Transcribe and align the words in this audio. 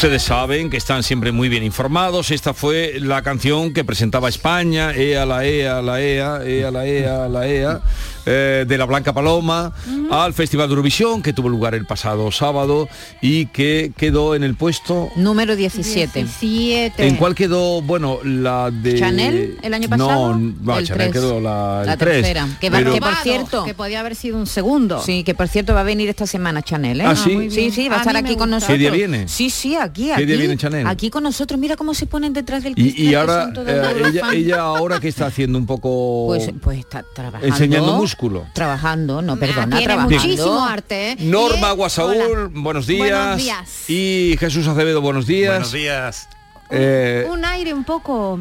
Ustedes 0.00 0.22
saben, 0.22 0.70
que 0.70 0.78
están 0.78 1.02
siempre 1.02 1.30
muy 1.30 1.50
bien 1.50 1.62
informados, 1.62 2.30
esta 2.30 2.54
fue 2.54 2.94
la 3.00 3.20
canción 3.20 3.74
que 3.74 3.84
presentaba 3.84 4.30
España, 4.30 4.94
EA, 4.94 5.26
la 5.26 5.44
EA, 5.44 5.82
la 5.82 6.00
EA, 6.00 6.40
EA, 6.42 6.70
la 6.70 6.86
EA, 6.86 7.28
la 7.28 7.46
EA, 7.46 7.80
eh, 8.32 8.64
de 8.66 8.78
la 8.78 8.84
Blanca 8.84 9.12
Paloma, 9.12 9.72
al 10.10 10.32
Festival 10.34 10.68
de 10.68 10.72
Eurovisión, 10.72 11.20
que 11.22 11.32
tuvo 11.32 11.48
lugar 11.48 11.74
el 11.74 11.84
pasado 11.86 12.30
sábado 12.30 12.88
y 13.20 13.46
que 13.46 13.92
quedó 13.96 14.34
en 14.34 14.44
el 14.44 14.54
puesto... 14.54 15.08
Número 15.16 15.56
17. 15.56 16.26
¿En 16.98 17.16
cuál 17.16 17.34
quedó, 17.34 17.82
bueno, 17.82 18.18
la 18.24 18.70
de... 18.70 18.98
¿Chanel 18.98 19.58
el 19.62 19.74
año 19.74 19.88
pasado? 19.88 20.36
No, 20.36 20.78
El 20.78 20.86
Chanel 20.86 21.12
quedó 21.12 21.40
la, 21.40 21.82
el 21.86 21.98
tercera. 21.98 22.46
Que, 22.60 22.70
va- 22.70 22.78
pero- 22.78 22.94
que 22.94 23.00
por 23.00 23.14
cierto... 23.16 23.64
que 23.64 23.74
podía 23.74 24.00
haber 24.00 24.14
sido 24.14 24.38
un 24.38 24.46
segundo. 24.46 25.02
Sí, 25.02 25.24
que 25.24 25.34
por 25.34 25.48
cierto 25.48 25.74
va 25.74 25.80
a 25.80 25.84
venir 25.84 26.08
esta 26.08 26.26
semana 26.26 26.62
Chanel, 26.62 27.00
¿eh? 27.00 27.04
Ah, 27.06 27.16
¿sí? 27.16 27.50
sí, 27.50 27.70
sí, 27.70 27.88
va 27.88 27.96
a 27.96 27.98
A 27.98 28.02
estar 28.02 28.16
aquí 28.16 28.36
con 28.36 28.50
nosotros. 28.50 28.74
¿Qué 28.76 28.78
día 28.78 28.90
viene? 28.90 29.26
Sí, 29.28 29.50
sí, 29.50 29.74
aquí, 29.74 30.06
¿Qué 30.06 30.12
aquí. 30.14 30.26
día 30.26 30.36
viene 30.36 30.56
Chanel? 30.56 30.86
Aquí 30.86 31.10
con 31.10 31.22
nosotros, 31.24 31.58
mira 31.58 31.76
cómo 31.76 31.94
se 31.94 32.06
ponen 32.06 32.32
detrás 32.32 32.62
del 32.62 32.72
Y, 32.72 32.92
cristal, 32.92 33.04
y 33.04 33.14
ahora, 33.14 33.52
eh, 33.66 34.20
ella 34.34 34.60
ahora 34.60 35.00
que 35.00 35.08
está 35.08 35.26
haciendo 35.26 35.58
un 35.58 35.66
poco... 35.66 36.26
Pues, 36.28 36.50
pues 36.62 36.78
está 36.78 37.04
trabajando. 37.14 37.46
Enseñando 37.46 37.96
músculo. 37.96 38.19
Trabajando, 38.52 39.22
no, 39.22 39.36
perdona, 39.38 39.76
Tiene 39.76 39.84
trabajando. 39.84 40.14
muchísimo 40.16 40.64
arte. 40.64 41.12
¿eh? 41.12 41.16
Norma 41.20 41.70
Guasaúl, 41.72 42.16
Hola. 42.16 42.50
buenos 42.52 42.86
días. 42.86 43.08
Buenos 43.10 43.36
días. 43.42 43.90
Y 43.90 44.36
Jesús 44.38 44.66
Acevedo, 44.66 45.00
buenos 45.00 45.26
días. 45.26 45.50
Buenos 45.52 45.72
días. 45.72 46.28
Eh, 46.70 47.26
Un 47.30 47.44
aire 47.44 47.72
un 47.74 47.84
poco 47.84 48.38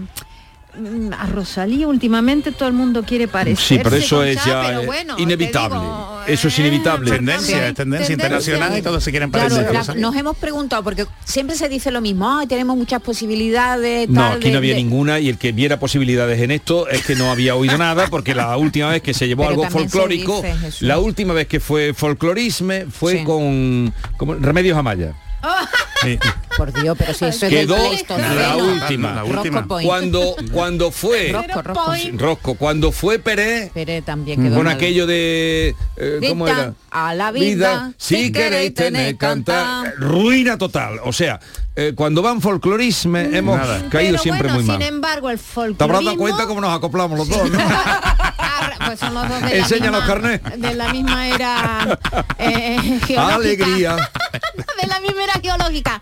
a 1.18 1.25
Rosalía 1.25 1.88
últimamente 1.88 2.52
todo 2.52 2.68
el 2.69 2.75
mundo 2.75 3.03
quiere 3.03 3.28
parecer. 3.28 3.57
sí, 3.78 3.80
pero 3.84 3.96
eso 3.96 4.24
es 4.24 4.44
ya 4.46 4.81
eh, 4.81 4.88
inevitable. 5.18 5.80
eh, 6.28 6.34
eso 6.34 6.47
es 6.47 6.59
inevitable. 6.59 7.09
Tendencia, 7.12 7.68
es 7.68 7.74
tendencia 7.74 8.13
internacional 8.13 8.78
y 8.78 8.81
todos 8.81 9.03
se 9.03 9.09
quieren 9.12 9.31
Claro, 9.31 9.50
parecer. 9.56 9.74
la- 9.96 10.02
nos 10.02 10.16
hemos 10.16 10.38
preguntado, 10.38 10.84
porque 10.84 11.06
siempre 11.25 11.56
se 11.56 11.68
dice 11.69 11.90
lo 11.91 12.02
mismo, 12.02 12.30
"Ay, 12.38 12.46
tenemos 12.47 12.78
muchas 12.78 13.02
posibilidades. 13.02 14.07
No, 14.09 14.24
aquí 14.25 14.46
de- 14.46 14.52
no 14.52 14.57
había 14.59 14.75
de-". 14.75 14.84
ninguna 14.84 15.19
y 15.19 15.28
el 15.30 15.38
que 15.38 15.52
viera 15.52 15.80
posibilidades 15.80 16.40
en 16.40 16.52
esto 16.52 16.88
es 16.88 17.03
que 17.03 17.16
no 17.16 17.31
había 17.31 17.56
oído 17.56 17.78
nada 17.78 18.07
porque 18.09 18.36
la 18.36 18.56
última 18.56 18.90
vez 18.90 19.01
que 19.01 19.13
se 19.13 19.28
llevó 19.28 19.44
Pero 19.47 19.63
algo 19.63 19.69
folclórico, 19.72 20.41
dice, 20.44 20.86
la 20.86 21.00
última 21.00 21.34
vez 21.34 21.47
que 21.47 21.59
fue 21.59 21.94
folclorisme 21.96 22.86
fue 22.86 23.18
Sí. 23.19 23.24
con, 23.24 23.91
como 24.18 24.36
Remedios 24.36 24.78
Amaya. 24.78 25.13
Por 26.57 26.73
Dios, 26.73 26.97
pero 26.97 27.13
si 27.13 27.25
eso 27.25 27.45
es 27.45 27.51
Quedó 27.53 27.75
del 27.75 27.88
Pleistoceno. 27.88 28.33
la 28.35 28.55
última. 28.57 29.13
La 29.13 29.23
última. 29.23 29.66
Cuando 29.67 30.35
cuando 30.51 30.91
fue 30.91 31.31
Rosco, 31.31 31.61
Rosco. 31.61 31.94
Rosco, 32.17 32.55
cuando 32.55 32.91
fue 32.91 33.19
Pérez 33.19 33.72
Pérez 33.72 34.03
también 34.03 34.41
quedó 34.44 34.55
con 34.55 34.66
mal. 34.66 34.75
aquello 34.75 35.07
de 35.07 35.75
eh, 35.97 36.19
¿cómo 36.27 36.47
era? 36.47 36.73
a 36.91 37.13
la 37.13 37.31
vida, 37.31 37.94
si 37.97 38.31
queréis 38.31 38.73
tener 38.73 39.16
cantar 39.17 39.94
ruina 39.97 40.57
total 40.57 41.00
o 41.03 41.13
sea 41.13 41.39
eh, 41.75 41.94
cuando 41.95 42.21
van 42.21 42.41
folclorisme 42.41 43.38
hemos 43.38 43.57
Nada. 43.57 43.89
caído 43.89 44.11
Pero 44.11 44.23
siempre 44.23 44.47
bueno, 44.50 44.59
muy 44.59 44.67
mal 44.67 44.77
sin 44.81 44.88
embargo, 44.88 45.29
el 45.29 45.39
folclorismo... 45.39 45.77
¿te 45.77 45.83
habrás 45.85 46.03
dado 46.03 46.17
cuenta 46.17 46.45
cómo 46.47 46.59
nos 46.61 46.75
acoplamos 46.75 47.17
los 47.17 47.29
dos 47.29 47.50
¿no? 47.50 47.59
Pues 48.89 49.00
son 49.01 49.13
los 49.13 49.29
dos 49.29 49.39
de 49.41 49.50
la 49.50 49.55
Enseña 49.55 49.91
misma- 49.91 49.97
los 50.00 50.07
carnés. 50.07 50.41
De 50.57 50.73
la 50.73 50.91
misma 50.91 51.27
era 51.27 52.00
eh, 52.39 53.00
geológica. 53.05 53.35
alegría 53.35 53.95
de 54.81 54.88
la 54.88 55.00
misma 55.00 55.23
era 55.25 55.33
geológica. 55.39 56.01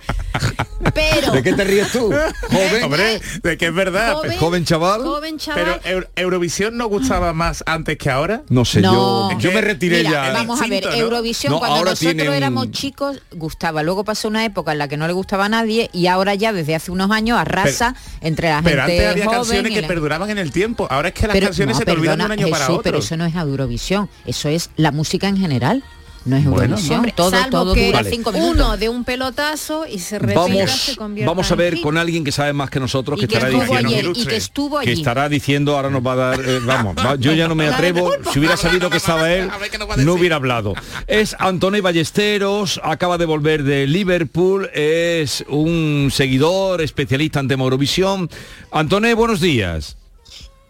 Pero... 0.94 1.32
¿de 1.32 1.44
qué 1.44 1.54
te 1.54 1.64
ríes 1.64 1.92
tú? 1.92 2.12
joven 2.50 2.84
Hombre, 2.84 3.22
de 3.44 3.58
que 3.58 3.68
es 3.68 3.74
verdad. 3.74 4.14
Joven, 4.14 4.38
joven 4.38 4.66
chaval 4.66 5.02
Joven 5.04 5.38
Pero 5.38 5.56
chaval. 5.74 5.82
Euro- 5.86 6.08
Eurovisión 6.16 6.78
no 6.78 6.88
gustaba 6.88 7.34
más 7.34 7.64
antes 7.66 7.98
que 7.98 8.10
ahora. 8.10 8.44
no 8.50 8.64
sé 8.66 8.82
No. 8.82 9.32
yo 9.32 9.40
yo 9.40 9.52
me 9.52 9.62
retiré 9.62 9.98
Mira, 10.00 10.12
ya 10.28 10.32
vamos 10.34 10.60
a 10.60 10.64
ver, 10.64 10.74
Instinto, 10.84 10.90
¿no? 10.98 11.04
Eurovisión 11.04 11.54
No, 11.54 11.60
cuando 11.60 11.78
ahora 11.78 11.92
nosotros 11.92 12.28
un- 12.28 12.34
éramos 12.34 12.72
chicos 12.72 13.22
gustaba, 13.32 13.84
luego 13.84 14.04
pasó 14.04 14.28
una 14.28 14.46
época 14.46 14.72
en 14.72 14.78
la 14.78 14.88
que 14.88 14.98
no 14.98 15.08
le 15.08 15.14
gustaba 15.14 15.46
a 15.46 15.50
nadie 15.50 15.90
y 15.94 16.08
ahora 16.08 16.36
ya 16.36 16.54
desde 16.54 16.76
hace 16.76 16.92
unos 16.92 17.10
años 17.12 17.38
arrasa 17.40 17.96
entre 18.22 18.50
la 18.50 18.62
Pero 18.62 18.84
gente 18.86 19.06
antes 19.06 19.12
había 19.12 19.26
joven 19.26 19.38
canciones 19.40 19.74
que 19.74 19.82
la- 19.82 19.88
perduraban 19.88 20.30
en 20.30 20.38
el 20.38 20.52
tiempo. 20.52 20.88
Ahora 20.90 21.10
es 21.10 21.14
que 21.14 21.28
las 21.28 21.34
Pero, 21.34 21.48
canciones 21.48 21.76
no, 21.76 21.80
se 21.80 21.86
te 21.86 21.92
olvidan 21.92 22.18
de 22.20 22.24
un 22.26 22.30
perdona, 22.30 22.44
año 22.44 22.52
para 22.52 22.66
Jesús, 22.66 22.80
otro. 22.80 22.84
pero 22.84 22.98
eso 23.00 23.18
no 23.18 23.26
es 23.26 23.36
Eurovisión, 23.36 24.10
eso 24.26 24.50
es 24.50 24.70
la 24.76 24.92
música 24.92 25.28
en 25.28 25.38
general, 25.38 25.84
no 26.28 26.38
es 26.38 26.46
Bueno, 26.46 26.64
Eurovisión, 26.76 26.96
Hombre, 26.98 27.14
todo, 27.16 27.32
salvo 27.32 27.50
todo 27.50 27.74
que 27.74 27.86
dura. 27.88 27.98
Vale. 28.00 28.10
cinco 28.10 28.32
minutos. 28.32 28.56
uno 28.56 28.78
de 28.78 28.90
un 28.90 29.04
pelotazo 29.04 29.86
y 29.88 30.00
se 30.00 30.20
repita, 30.20 30.46
se 30.46 30.54
vamos 30.54 30.96
convierta 30.98 31.30
vamos 31.32 31.52
a 31.52 31.56
ver 31.56 31.82
con 31.82 31.98
alguien 31.98 32.24
que 32.24 32.32
sabe 32.32 32.54
más 32.54 32.70
que 32.70 32.80
nosotros 32.80 33.20
que 33.20 33.26
estará 33.26 33.50
diciendo 33.50 33.88
ayer 33.90 34.06
y 34.16 34.26
que 34.26 34.36
estuvo 34.36 34.80
que 34.80 34.90
allí. 34.92 35.00
estará 35.00 35.30
diciendo 35.30 35.76
ahora 35.76 35.90
nos 35.90 36.06
va 36.06 36.14
a 36.14 36.16
dar 36.16 36.40
eh, 36.42 36.60
vamos 36.66 36.96
va- 36.98 37.16
yo 37.16 37.34
ya 37.34 37.48
no 37.48 37.56
me 37.56 37.68
atrevo 37.74 38.12
si 38.32 38.40
hubiera 38.40 38.58
sabido 38.58 38.90
que 38.90 38.98
estaba 38.98 39.32
él 39.34 39.50
no 39.98 40.14
hubiera 40.14 40.36
hablado. 40.36 40.74
Es 41.08 41.36
Antonio 41.40 41.82
Ballesteros 41.82 42.80
acaba 42.84 43.18
de 43.18 43.26
volver 43.26 43.64
de 43.64 43.88
Liverpool 43.88 44.70
es 44.74 45.44
un 45.50 46.10
seguidor 46.12 46.82
especialista 46.82 47.40
en 47.40 47.48
tema 47.48 47.64
Eurovisión 47.64 48.30
Antoné 48.72 49.14
buenos 49.14 49.40
días 49.42 49.98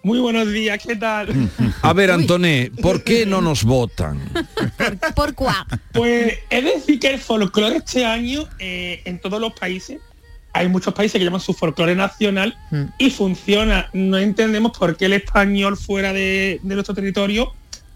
Muy 0.07 0.19
buenos 0.19 0.50
días, 0.53 0.79
¿qué 0.81 0.95
tal? 0.95 1.50
a 1.81 1.91
ver 1.91 2.12
Antoné 2.12 2.72
¿por 2.81 3.03
qué 3.03 3.25
no 3.25 3.41
nos 3.41 3.66
votan? 3.66 4.22
¿Por 5.13 5.34
cuál? 5.35 5.66
Pues 5.91 6.34
es 6.50 6.63
decir 6.63 6.97
que 6.97 7.09
el 7.09 7.19
folclore 7.19 7.75
este 7.75 8.06
año 8.06 8.47
eh, 8.57 9.01
en 9.03 9.19
todos 9.19 9.41
los 9.41 9.51
países, 9.51 10.00
hay 10.53 10.69
muchos 10.69 10.94
países 10.94 11.19
que 11.19 11.25
llaman 11.25 11.41
su 11.41 11.53
folclore 11.53 11.94
nacional 11.94 12.57
Mm. 12.72 12.84
y 13.00 13.09
funciona. 13.09 13.90
No 13.91 14.17
entendemos 14.17 14.78
por 14.78 14.96
qué 14.96 15.08
el 15.08 15.14
español 15.14 15.76
fuera 15.76 16.14
de, 16.14 16.61
de 16.64 16.73
nuestro 16.76 16.96
territorio 16.96 17.52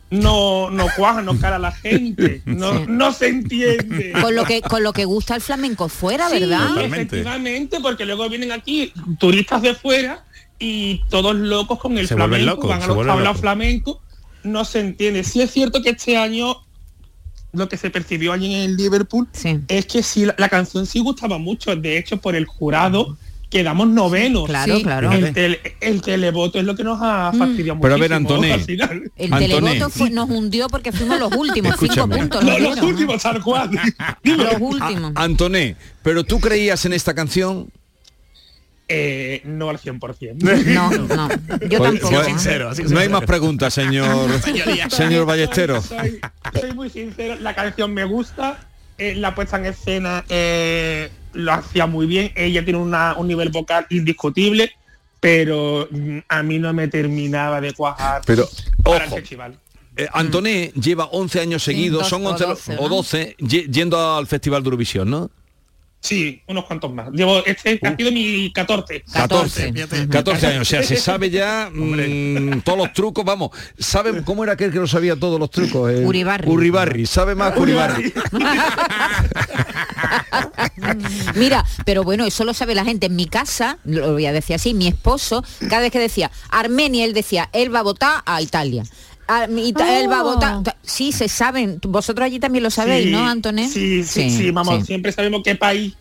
no, 0.10 0.70
no 0.70 0.88
cuaja, 0.98 1.22
no 1.22 1.40
cara 1.40 1.56
a 1.56 1.60
la 1.60 1.72
gente. 1.72 2.42
No, 2.44 2.74
Sí. 2.80 2.86
no 2.90 3.14
se 3.14 3.28
entiende. 3.30 4.12
con 4.22 4.36
lo 4.36 4.44
que 4.44 4.62
con 4.62 4.84
lo 4.84 4.92
que 4.92 5.06
gusta 5.06 5.34
el 5.36 5.42
flamenco 5.42 5.88
fuera, 5.88 6.28
Sí, 6.30 6.42
¿verdad? 6.42 6.68
Totalmente. 6.68 7.16
efectivamente, 7.16 7.78
porque 7.82 8.06
luego 8.06 8.28
vienen 8.28 8.52
aquí 8.52 8.92
turistas 9.18 9.62
de 9.62 9.76
fuera 9.76 10.26
y 10.62 11.02
todos 11.10 11.36
locos 11.36 11.80
con 11.80 11.98
el 11.98 12.08
Se 12.08 12.16
flamenco, 12.16 12.46
locos, 12.46 12.70
van 12.70 12.82
a 12.84 12.88
los 12.88 12.96
tablaos 12.98 13.20
locos. 13.24 13.42
flamenco, 13.42 14.02
no 14.44 14.64
se 14.64 14.80
entiende. 14.80 15.24
Sí 15.24 15.42
es 15.42 15.52
cierto 15.52 15.82
que 15.82 15.90
este 15.90 16.16
año 16.18 16.56
lo 17.54 17.68
que 17.68 17.76
se 17.78 17.90
percibió 17.90 18.32
allí 18.32 18.54
en 18.54 18.62
el 18.62 18.78
Liverpool 18.78 19.28
Sí. 19.34 19.60
es 19.68 19.86
que 19.88 20.04
sí, 20.04 20.26
la, 20.26 20.36
la 20.38 20.48
canción 20.50 20.86
sí 20.86 21.00
gustaba 21.00 21.38
mucho, 21.38 21.76
de 21.76 21.98
hecho 21.98 22.18
por 22.18 22.36
el 22.36 22.46
jurado 22.46 23.18
quedamos 23.50 23.90
novenos. 23.90 24.46
Claro, 24.46 24.78
Sí, 24.78 24.84
claro. 24.84 25.12
El, 25.12 25.34
tele- 25.34 25.60
el 25.82 26.02
televoto 26.02 26.58
es 26.60 26.64
lo 26.64 26.74
que 26.76 26.86
nos 26.86 27.00
ha 27.02 27.34
fastidiado 27.38 27.82
Pero 27.82 27.96
a 27.96 27.98
ver, 27.98 28.60
final. 28.62 29.12
El 29.18 29.30
televoto 29.32 29.90
fue- 29.90 30.10
nos 30.10 30.30
hundió 30.30 30.70
porque 30.70 30.94
fuimos 30.94 31.20
los 31.20 31.34
últimos, 31.36 31.72
cinco 31.78 31.86
Escúchame. 31.86 32.18
puntos. 32.18 32.44
Los, 32.46 32.60
nos 32.62 32.76
los 32.78 32.86
últimos, 32.86 33.22
tal 33.22 33.44
cual. 33.44 33.70
Dime. 34.24 34.44
Los 34.46 34.54
últimos. 34.62 35.12
Antoné 35.16 35.76
pero 36.04 36.24
tú 36.24 36.40
creías 36.40 36.86
en 36.86 36.94
esta 36.94 37.14
canción 37.14 37.70
Eh, 38.94 39.42
no 39.46 39.70
al 39.70 39.78
100%. 39.80 40.36
No, 40.74 40.92
no, 41.08 41.30
yo 41.70 41.78
Pues- 41.78 41.92
tampoco. 41.92 42.14
pues, 42.16 42.28
sincero, 42.28 42.70
así 42.70 42.84
no 42.84 43.00
hay 43.00 43.10
más 43.10 43.24
preguntas, 43.24 43.74
señor, 43.74 44.30
señor 44.90 45.26
Ballesteros. 45.26 45.86
Soy, 45.86 46.20
soy 46.60 46.74
muy 46.74 46.90
sincero, 46.90 47.36
la 47.40 47.56
canción 47.56 47.94
me 47.94 48.04
gusta, 48.04 48.60
eh, 48.98 49.16
la 49.16 49.34
puesta 49.34 49.58
en 49.58 49.66
escena 49.68 50.26
eh, 50.30 51.10
lo 51.34 51.54
hacía 51.54 51.86
muy 51.88 52.06
bien, 52.06 52.32
ella 52.36 52.64
tiene 52.64 52.80
una- 52.80 53.16
un 53.18 53.28
nivel 53.28 53.50
vocal 53.50 53.86
indiscutible, 53.90 54.72
pero 55.20 55.88
mm, 55.90 56.18
a 56.28 56.44
mí 56.44 56.60
no 56.60 56.74
me 56.74 56.88
terminaba 56.88 57.62
de 57.62 57.74
cuajar 57.74 58.22
Pero, 58.26 58.50
para 58.84 59.06
ojo, 59.06 59.16
el 59.16 59.22
festival. 59.22 59.58
eh, 59.96 60.08
Antoné 60.14 60.72
lleva 60.76 61.06
11 61.06 61.40
años 61.40 61.64
seguidos, 61.64 62.02
dos 62.02 62.10
son 62.10 62.26
o 62.26 62.30
11 62.32 62.44
12, 62.46 62.76
o 62.78 62.90
¿no? 62.90 62.96
12, 62.96 63.36
ye- 63.40 63.68
yendo 63.72 64.16
al 64.18 64.28
Festival 64.28 64.64
de 64.64 64.68
Eurovisión, 64.68 65.10
¿no? 65.10 65.30
Sí, 66.02 66.42
unos 66.48 66.66
cuantos 66.66 66.92
más. 66.92 67.12
Llevo, 67.12 67.46
este 67.46 67.80
ha 67.84 67.96
sido 67.96 68.12
mi 68.12 68.52
14. 68.52 69.04
14, 69.14 69.74
14. 69.74 70.08
14 70.10 70.48
años, 70.48 70.62
o 70.62 70.66
sea, 70.66 70.82
se 70.82 70.96
sabe 70.96 71.30
ya 71.30 71.70
mm, 71.74 72.62
todos 72.62 72.80
los 72.80 72.92
trucos, 72.94 73.24
vamos, 73.24 73.52
¿sabe 73.78 74.24
cómo 74.24 74.44
era 74.44 74.54
aquel 74.54 74.72
que 74.72 74.80
no 74.80 74.88
sabía 74.88 75.16
todos 75.16 75.40
los 75.40 75.52
trucos? 75.52 75.92
Eh, 75.92 76.04
Uribarri. 76.04 76.50
Uribarri, 76.50 77.06
sabe 77.06 77.36
más 77.36 77.54
que 77.54 77.60
Uribarri. 77.60 78.12
Mira, 81.36 81.64
pero 81.86 82.04
bueno, 82.04 82.26
eso 82.26 82.44
lo 82.46 82.54
sabe 82.54 82.74
la 82.76 82.84
gente. 82.84 83.06
En 83.06 83.16
mi 83.16 83.28
casa, 83.28 83.78
lo 83.84 84.14
voy 84.14 84.26
a 84.26 84.34
decir 84.34 84.56
así, 84.56 84.74
mi 84.74 84.88
esposo, 84.88 85.44
cada 85.70 85.82
vez 85.82 85.92
que 85.92 86.00
decía 86.00 86.32
Armenia, 86.50 87.06
él 87.06 87.14
decía, 87.14 87.50
él 87.54 87.74
va 87.74 87.80
a 87.80 87.84
votar 87.84 88.24
a 88.26 88.42
Italia. 88.42 88.84
A- 89.32 89.48
Ita- 89.50 90.00
Él 90.00 90.10
va 90.12 90.20
a 90.20 90.24
Oh. 90.24 90.34
votar. 90.34 90.64
ta- 90.64 90.76
Sí, 90.84 91.12
se 91.12 91.28
saben. 91.30 91.80
Vosotros 91.88 92.26
allí 92.26 92.40
también 92.40 92.64
lo 92.64 92.70
sabéis, 92.72 93.06
Sí, 93.06 93.12
¿no, 93.12 93.26
Antoné? 93.28 93.68
Sí, 93.70 94.04
sí, 94.04 94.30
sí, 94.30 94.52
vamos, 94.52 94.80
sí. 94.82 94.86
siempre 94.88 95.12
sabemos 95.12 95.42
qué 95.44 95.56
país 95.56 95.94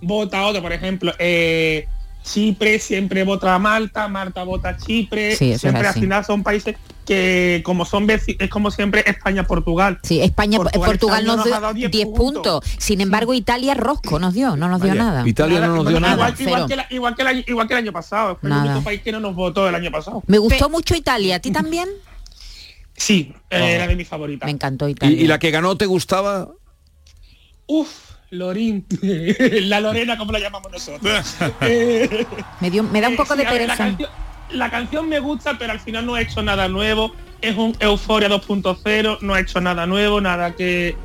vota 0.00 0.46
otro, 0.46 0.62
por 0.62 0.72
ejemplo, 0.72 1.12
eh, 1.18 1.86
Chipre 2.22 2.78
siempre 2.78 3.24
vota 3.24 3.54
a 3.54 3.58
Malta, 3.58 4.06
Malta 4.08 4.42
vota 4.44 4.70
a 4.70 4.76
Chipre, 4.76 5.34
Sí, 5.36 5.46
eso 5.46 5.54
es 5.54 5.60
siempre 5.62 5.86
al 5.88 5.94
final 5.94 6.24
son 6.24 6.42
países 6.42 6.76
que 7.06 7.62
como 7.64 7.86
son 7.86 8.06
es 8.10 8.50
como 8.50 8.70
siempre 8.70 9.02
España, 9.06 9.44
Portugal. 9.44 9.98
Sí, 10.02 10.20
España, 10.20 10.58
Portugal 10.58 10.90
Portugal, 10.90 11.24
nos 11.24 11.36
nos 11.38 11.46
ha 11.46 11.48
dio 11.48 11.60
dado 11.60 11.74
10 11.74 11.90
10 11.90 12.08
puntos. 12.08 12.62
Sin 12.78 13.00
embargo, 13.00 13.32
Italia 13.32 13.72
rosco 13.74 14.18
nos 14.18 14.34
dio, 14.34 14.56
no 14.56 14.68
nos 14.68 14.80
dio 14.82 14.90
Vaya, 14.90 15.02
nada. 15.04 15.26
Italia 15.28 15.60
no 15.60 15.76
nos 15.76 15.86
dio 15.86 15.96
igual, 15.96 16.02
nada. 16.18 16.34
Igual, 16.38 16.66
que, 16.66 16.76
la- 16.76 16.86
igual 16.90 17.14
que 17.16 17.22
el 17.22 17.28
año, 17.28 17.42
igual 17.46 17.66
que 17.66 17.74
el 17.74 17.78
año 17.78 17.92
pasado, 17.92 18.36
fue 18.38 18.50
Nada. 18.50 18.62
el 18.64 18.70
único 18.72 18.84
país 18.84 19.00
que 19.00 19.10
no 19.12 19.20
nos 19.20 19.34
votó 19.34 19.66
el 19.68 19.74
año 19.74 19.90
pasado. 19.90 20.22
Me 20.26 20.36
gustó 20.38 20.68
mucho 20.68 20.94
Italia, 20.94 21.36
¿a 21.36 21.38
ti 21.38 21.50
también? 21.50 21.88
Sí, 22.98 23.32
Oh. 23.50 23.56
era 23.56 23.86
de 23.86 23.96
mis 23.96 24.06
favoritas. 24.06 24.46
Me 24.46 24.50
encantó 24.52 24.88
¿Y, 24.88 24.92
Italia. 24.92 25.22
y 25.22 25.26
la 25.26 25.38
que 25.38 25.50
ganó 25.50 25.76
te 25.76 25.86
gustaba? 25.86 26.48
Uf, 27.66 27.88
Lorín, 28.30 28.84
la 29.00 29.80
Lorena 29.80 30.18
como 30.18 30.32
la 30.32 30.38
llamamos 30.40 30.70
nosotros. 30.70 31.36
Eh, 31.62 32.26
me, 32.60 32.70
dio, 32.70 32.82
me 32.82 33.00
da 33.00 33.08
un 33.08 33.16
poco 33.16 33.34
Eh, 33.34 33.38
de 33.38 33.44
ver, 33.44 33.52
la, 33.52 33.58
pereza. 33.58 33.76
canción, 33.76 34.10
la 34.52 34.70
canción 34.70 35.08
me 35.08 35.20
gusta, 35.20 35.56
pero 35.58 35.72
al 35.72 35.80
final 35.80 36.04
no 36.04 36.14
ha 36.14 36.20
hecho 36.20 36.42
nada 36.42 36.68
nuevo. 36.68 37.14
Es 37.40 37.56
un 37.56 37.74
Euforia 37.80 38.28
2.0, 38.28 39.18
no 39.22 39.34
ha 39.34 39.40
hecho 39.40 39.60
nada 39.60 39.86
nuevo, 39.86 40.20
nada 40.20 40.54
que... 40.54 40.96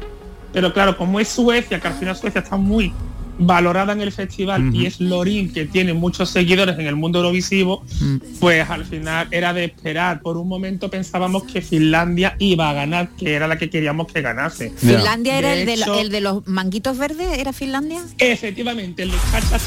Pero 0.51 0.73
claro, 0.73 0.97
como 0.97 1.19
es 1.19 1.29
Suecia, 1.29 1.79
que 1.79 1.87
al 1.87 1.93
final 1.93 2.15
Suecia 2.15 2.41
está 2.41 2.57
muy 2.57 2.91
valorada 3.39 3.93
en 3.93 4.01
el 4.01 4.11
festival 4.11 4.73
y 4.75 4.85
es 4.85 4.99
Lorín, 5.01 5.51
que 5.51 5.65
tiene 5.65 5.93
muchos 5.93 6.29
seguidores 6.29 6.77
en 6.77 6.85
el 6.87 6.95
mundo 6.95 7.19
eurovisivo, 7.19 7.83
Mm. 7.99 8.17
pues 8.39 8.69
al 8.69 8.85
final 8.85 9.27
era 9.31 9.53
de 9.53 9.65
esperar. 9.65 10.21
Por 10.21 10.37
un 10.37 10.47
momento 10.47 10.89
pensábamos 10.89 11.43
que 11.43 11.61
Finlandia 11.61 12.35
iba 12.39 12.69
a 12.69 12.73
ganar, 12.73 13.09
que 13.17 13.33
era 13.33 13.47
la 13.47 13.57
que 13.57 13.69
queríamos 13.69 14.11
que 14.11 14.21
ganase. 14.21 14.71
¿Finlandia 14.77 15.37
era 15.39 15.53
el 15.53 15.65
de, 15.65 15.73
el 16.17 16.23
los 16.23 16.47
manguitos 16.47 16.97
verdes? 16.97 17.37
¿Era 17.37 17.53
Finlandia? 17.53 18.01
Efectivamente, 18.17 19.03
el 19.03 19.11
de 19.11 19.17
cha 19.31 19.41
cha 19.41 19.59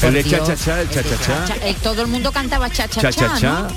cha. 0.00 0.06
El 0.08 0.14
de 0.14 0.22
Dios, 0.22 0.46
cha-cha-cha, 0.48 0.80
el 0.80 0.88
cha- 0.90 1.66
eh, 1.68 1.76
todo 1.82 2.02
el 2.02 2.08
mundo 2.08 2.32
cantaba 2.32 2.70
cha-cha-cha, 2.70 3.10
Cha-cha-cha. 3.12 3.60
¿no? 3.62 3.68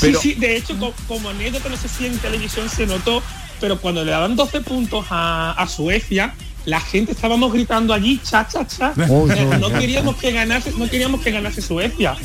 Pero, 0.00 0.20
Sí, 0.20 0.34
sí, 0.34 0.40
de 0.40 0.56
hecho, 0.56 0.78
co- 0.78 0.94
como 1.08 1.30
anécdota, 1.30 1.68
no 1.68 1.76
sé 1.76 1.88
si 1.88 2.06
en 2.06 2.16
televisión 2.18 2.68
se 2.68 2.86
notó, 2.86 3.22
pero 3.60 3.78
cuando 3.80 4.04
le 4.04 4.12
daban 4.12 4.36
12 4.36 4.60
puntos 4.60 5.06
a, 5.10 5.52
a 5.52 5.66
Suecia, 5.66 6.32
la 6.66 6.80
gente 6.80 7.12
estábamos 7.12 7.52
gritando 7.52 7.92
allí, 7.94 8.20
cha, 8.22 8.46
cha, 8.46 8.66
cha. 8.66 8.92
No 8.96 9.70
queríamos 9.78 10.16
que 10.16 10.32
ganase, 10.32 10.72
no 10.76 10.88
queríamos 10.88 11.20
que 11.20 11.30
ganase 11.30 11.62
Suecia. 11.62 12.16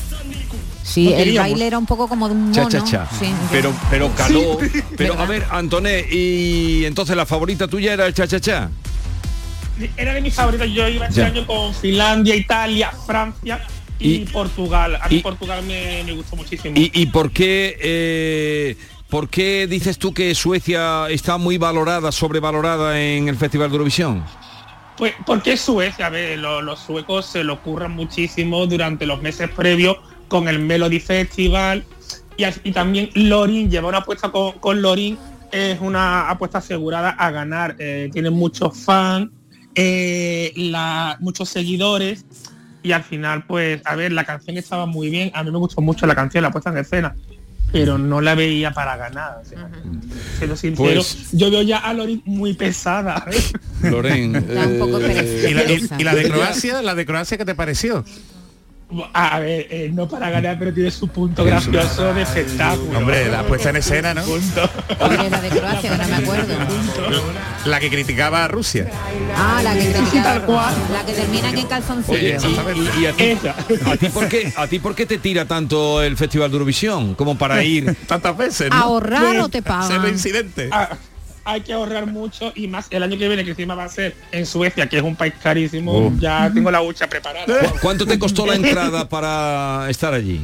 Sí, 0.83 1.05
No 1.09 1.15
el 1.17 1.37
baile 1.37 1.65
era 1.67 1.77
un 1.79 1.85
poco 1.87 2.07
como 2.07 2.27
de 2.29 2.35
un 2.35 2.51
mono. 2.51 2.53
cha-cha-cha. 2.53 3.07
Sí, 3.19 3.25
Pero, 3.51 3.73
pero 3.89 4.13
caló. 4.15 4.59
Pero 4.95 5.19
a 5.19 5.25
ver, 5.25 5.43
Antoné, 5.49 6.05
y 6.11 6.85
entonces 6.85 7.15
la 7.17 7.25
favorita 7.25 7.67
tuya 7.67 7.93
era 7.93 8.05
el 8.05 8.13
cha-cha-cha. 8.13 8.69
Era 9.97 10.13
de 10.13 10.21
mis 10.21 10.33
favoritas, 10.33 10.69
yo 10.69 10.87
iba 10.87 11.07
este 11.07 11.21
Ya. 11.21 11.27
año 11.27 11.45
con 11.47 11.73
Finlandia, 11.73 12.35
Italia, 12.35 12.91
Francia 13.05 13.65
y, 13.99 14.13
Y- 14.13 14.25
Portugal. 14.25 14.95
A 15.01 15.09
mí 15.09 15.17
y- 15.17 15.19
Portugal 15.21 15.63
me, 15.65 16.03
me 16.05 16.13
gustó 16.13 16.35
muchísimo. 16.35 16.75
¿Y, 16.77 16.91
y 16.93 17.07
por 17.07 17.31
qué 17.31 17.75
eh, 17.81 18.77
por 19.15 19.29
qué 19.29 19.65
dices 19.65 19.97
tú 19.97 20.13
que 20.13 20.35
Suecia 20.35 21.07
está 21.09 21.37
muy 21.37 21.57
valorada, 21.57 22.11
sobrevalorada 22.11 22.99
en 23.01 23.29
el 23.29 23.37
Festival 23.37 23.69
de 23.69 23.75
Eurovisión? 23.75 24.25
Pues 24.97 25.13
porque 25.25 25.55
Suecia, 25.55 26.07
a 26.07 26.09
ver, 26.09 26.37
lo- 26.37 26.61
los, 26.61 26.81
suecos 26.81 27.25
se 27.25 27.45
lo 27.45 27.61
curran 27.61 27.91
muchísimo 27.93 28.67
durante 28.67 29.05
los 29.05 29.21
meses 29.21 29.49
previos 29.51 29.95
con 30.27 30.49
el 30.49 30.59
Melody 30.59 30.99
Festival. 30.99 31.85
Y, 32.35 32.43
y 32.65 32.73
también 32.73 33.09
Lorin 33.13 33.71
lleva 33.71 33.87
una 33.87 33.99
apuesta 33.99 34.33
con, 34.33 34.59
con 34.59 34.81
Lorin, 34.81 35.17
es 35.49 35.79
una 35.79 36.29
apuesta 36.29 36.57
asegurada 36.57 37.11
a 37.11 37.31
ganar. 37.31 37.77
eh, 37.79 38.09
tiene 38.11 38.31
muchos 38.31 38.77
fans, 38.77 39.29
eh, 39.75 40.51
muchos 41.21 41.47
seguidores. 41.47 42.25
Y 42.83 42.91
al 42.91 43.05
final, 43.05 43.45
pues, 43.47 43.81
a 43.85 43.95
ver, 43.95 44.11
la 44.11 44.25
canción 44.25 44.57
estaba 44.57 44.85
muy 44.85 45.09
bien, 45.09 45.31
a 45.33 45.41
mí 45.41 45.51
me 45.51 45.57
gustó 45.57 45.79
mucho 45.79 46.05
la 46.05 46.15
canción, 46.15 46.43
la 46.43 46.51
puesta 46.51 46.69
en 46.69 46.79
escena, 46.79 47.15
pero 47.75 47.97
no 47.97 48.21
la 48.21 48.35
veía 48.35 48.71
para 48.71 48.95
ganar. 48.95 49.41
o 49.41 49.45
sea, 49.45 49.69
siendo 50.37 50.55
sincero, 50.55 51.01
Pues- 51.01 51.27
yo 51.33 51.51
veo 51.51 51.61
ya 51.61 51.79
a 51.79 51.93
Lorin 51.93 52.21
muy 52.25 52.53
pesada. 52.53 53.25
Loren. 53.83 54.31
Da 54.33 54.65
un 54.67 54.79
poco 54.79 54.97
pereza. 54.99 55.49
¿Y 55.49 55.53
la, 55.53 55.63
y- 55.63 55.67
Pereza. 55.67 55.95
y 55.99 56.03
la 56.05 56.15
de 56.15 56.29
Croacia? 56.29 56.81
¿La 56.81 56.95
de 56.95 57.05
Croacia 57.05 57.37
qué 57.37 57.43
te 57.45 57.53
pareció? 57.55 58.05
A 59.13 59.39
ver, 59.39 59.67
eh, 59.71 59.89
no 59.91 60.07
para 60.07 60.29
ganar, 60.29 60.57
pero 60.59 60.71
tiene 60.71 60.91
su 60.91 61.07
punto 61.07 61.43
gracioso 61.43 62.13
de 62.13 62.21
espectáculo. 62.21 62.99
Hombre, 62.99 63.27
la 63.29 63.41
puesta 63.43 63.71
en 63.71 63.77
escena, 63.77 64.13
¿no? 64.13 64.21
Punto. 64.23 64.69
¿Cuál 64.99 65.25
era 65.25 65.41
de 65.41 65.49
Croacia? 65.49 65.91
Que 65.91 65.97
no 65.97 66.07
me 66.07 66.15
acuerdo. 66.15 66.53
La 67.65 67.79
que 67.79 67.89
criticaba 67.89 68.43
a 68.45 68.47
Rusia. 68.47 68.87
Ah, 69.35 69.61
la 69.63 69.73
que 69.73 69.91
criticaba- 69.91 70.23
Tal 70.23 70.45
cual. 70.45 70.75
La 70.93 71.03
que 71.05 71.13
terminan 71.13 71.57
en 71.57 71.65
calzoncillo. 71.65 72.17
Oye, 72.17 72.37
y, 72.97 73.01
y 73.01 73.05
a 73.07 73.13
ti, 73.13 73.37
a 73.45 74.09
por 74.13 74.27
qué 74.29 74.53
a 74.55 74.67
ti 74.67 74.77
por 74.79 74.93
qué 74.95 75.05
te 75.07 75.17
tira 75.17 75.45
tanto 75.45 76.03
el 76.03 76.15
Festival 76.15 76.51
de 76.51 76.55
Eurovisión 76.55 77.15
como 77.15 77.37
para 77.37 77.63
ir 77.63 77.95
Tantas 78.07 78.37
veces, 78.37 78.69
¿no? 78.69 78.75
Ahorrar 78.75 79.39
o 79.39 79.49
te 79.49 79.63
pagan. 79.63 80.07
incidente. 80.07 80.69
Ah, 80.71 80.89
hay 81.47 81.61
que 81.61 81.73
ahorrar 81.73 82.07
mucho 82.07 82.51
y 82.55 82.67
más 82.67 82.87
el 82.89 83.03
año 83.03 83.17
que 83.17 83.27
viene 83.27 83.43
que 83.43 83.51
encima 83.51 83.75
va 83.75 83.83
a 83.85 83.89
ser 83.89 84.15
en 84.31 84.45
Suecia, 84.45 84.87
que 84.89 84.97
es 84.97 85.03
un 85.03 85.15
país 85.15 85.33
carísimo. 85.41 86.11
Ya 86.19 86.51
tengo 86.53 86.71
la 86.71 86.81
hucha 86.81 87.07
preparada. 87.07 87.45
¿Cu- 87.45 87.77
¿Cuánto 87.81 88.05
te 88.05 88.17
costó 88.19 88.45
la 88.47 88.55
entrada 88.55 89.07
para 89.07 89.87
estar 89.89 90.13
allí? 90.13 90.41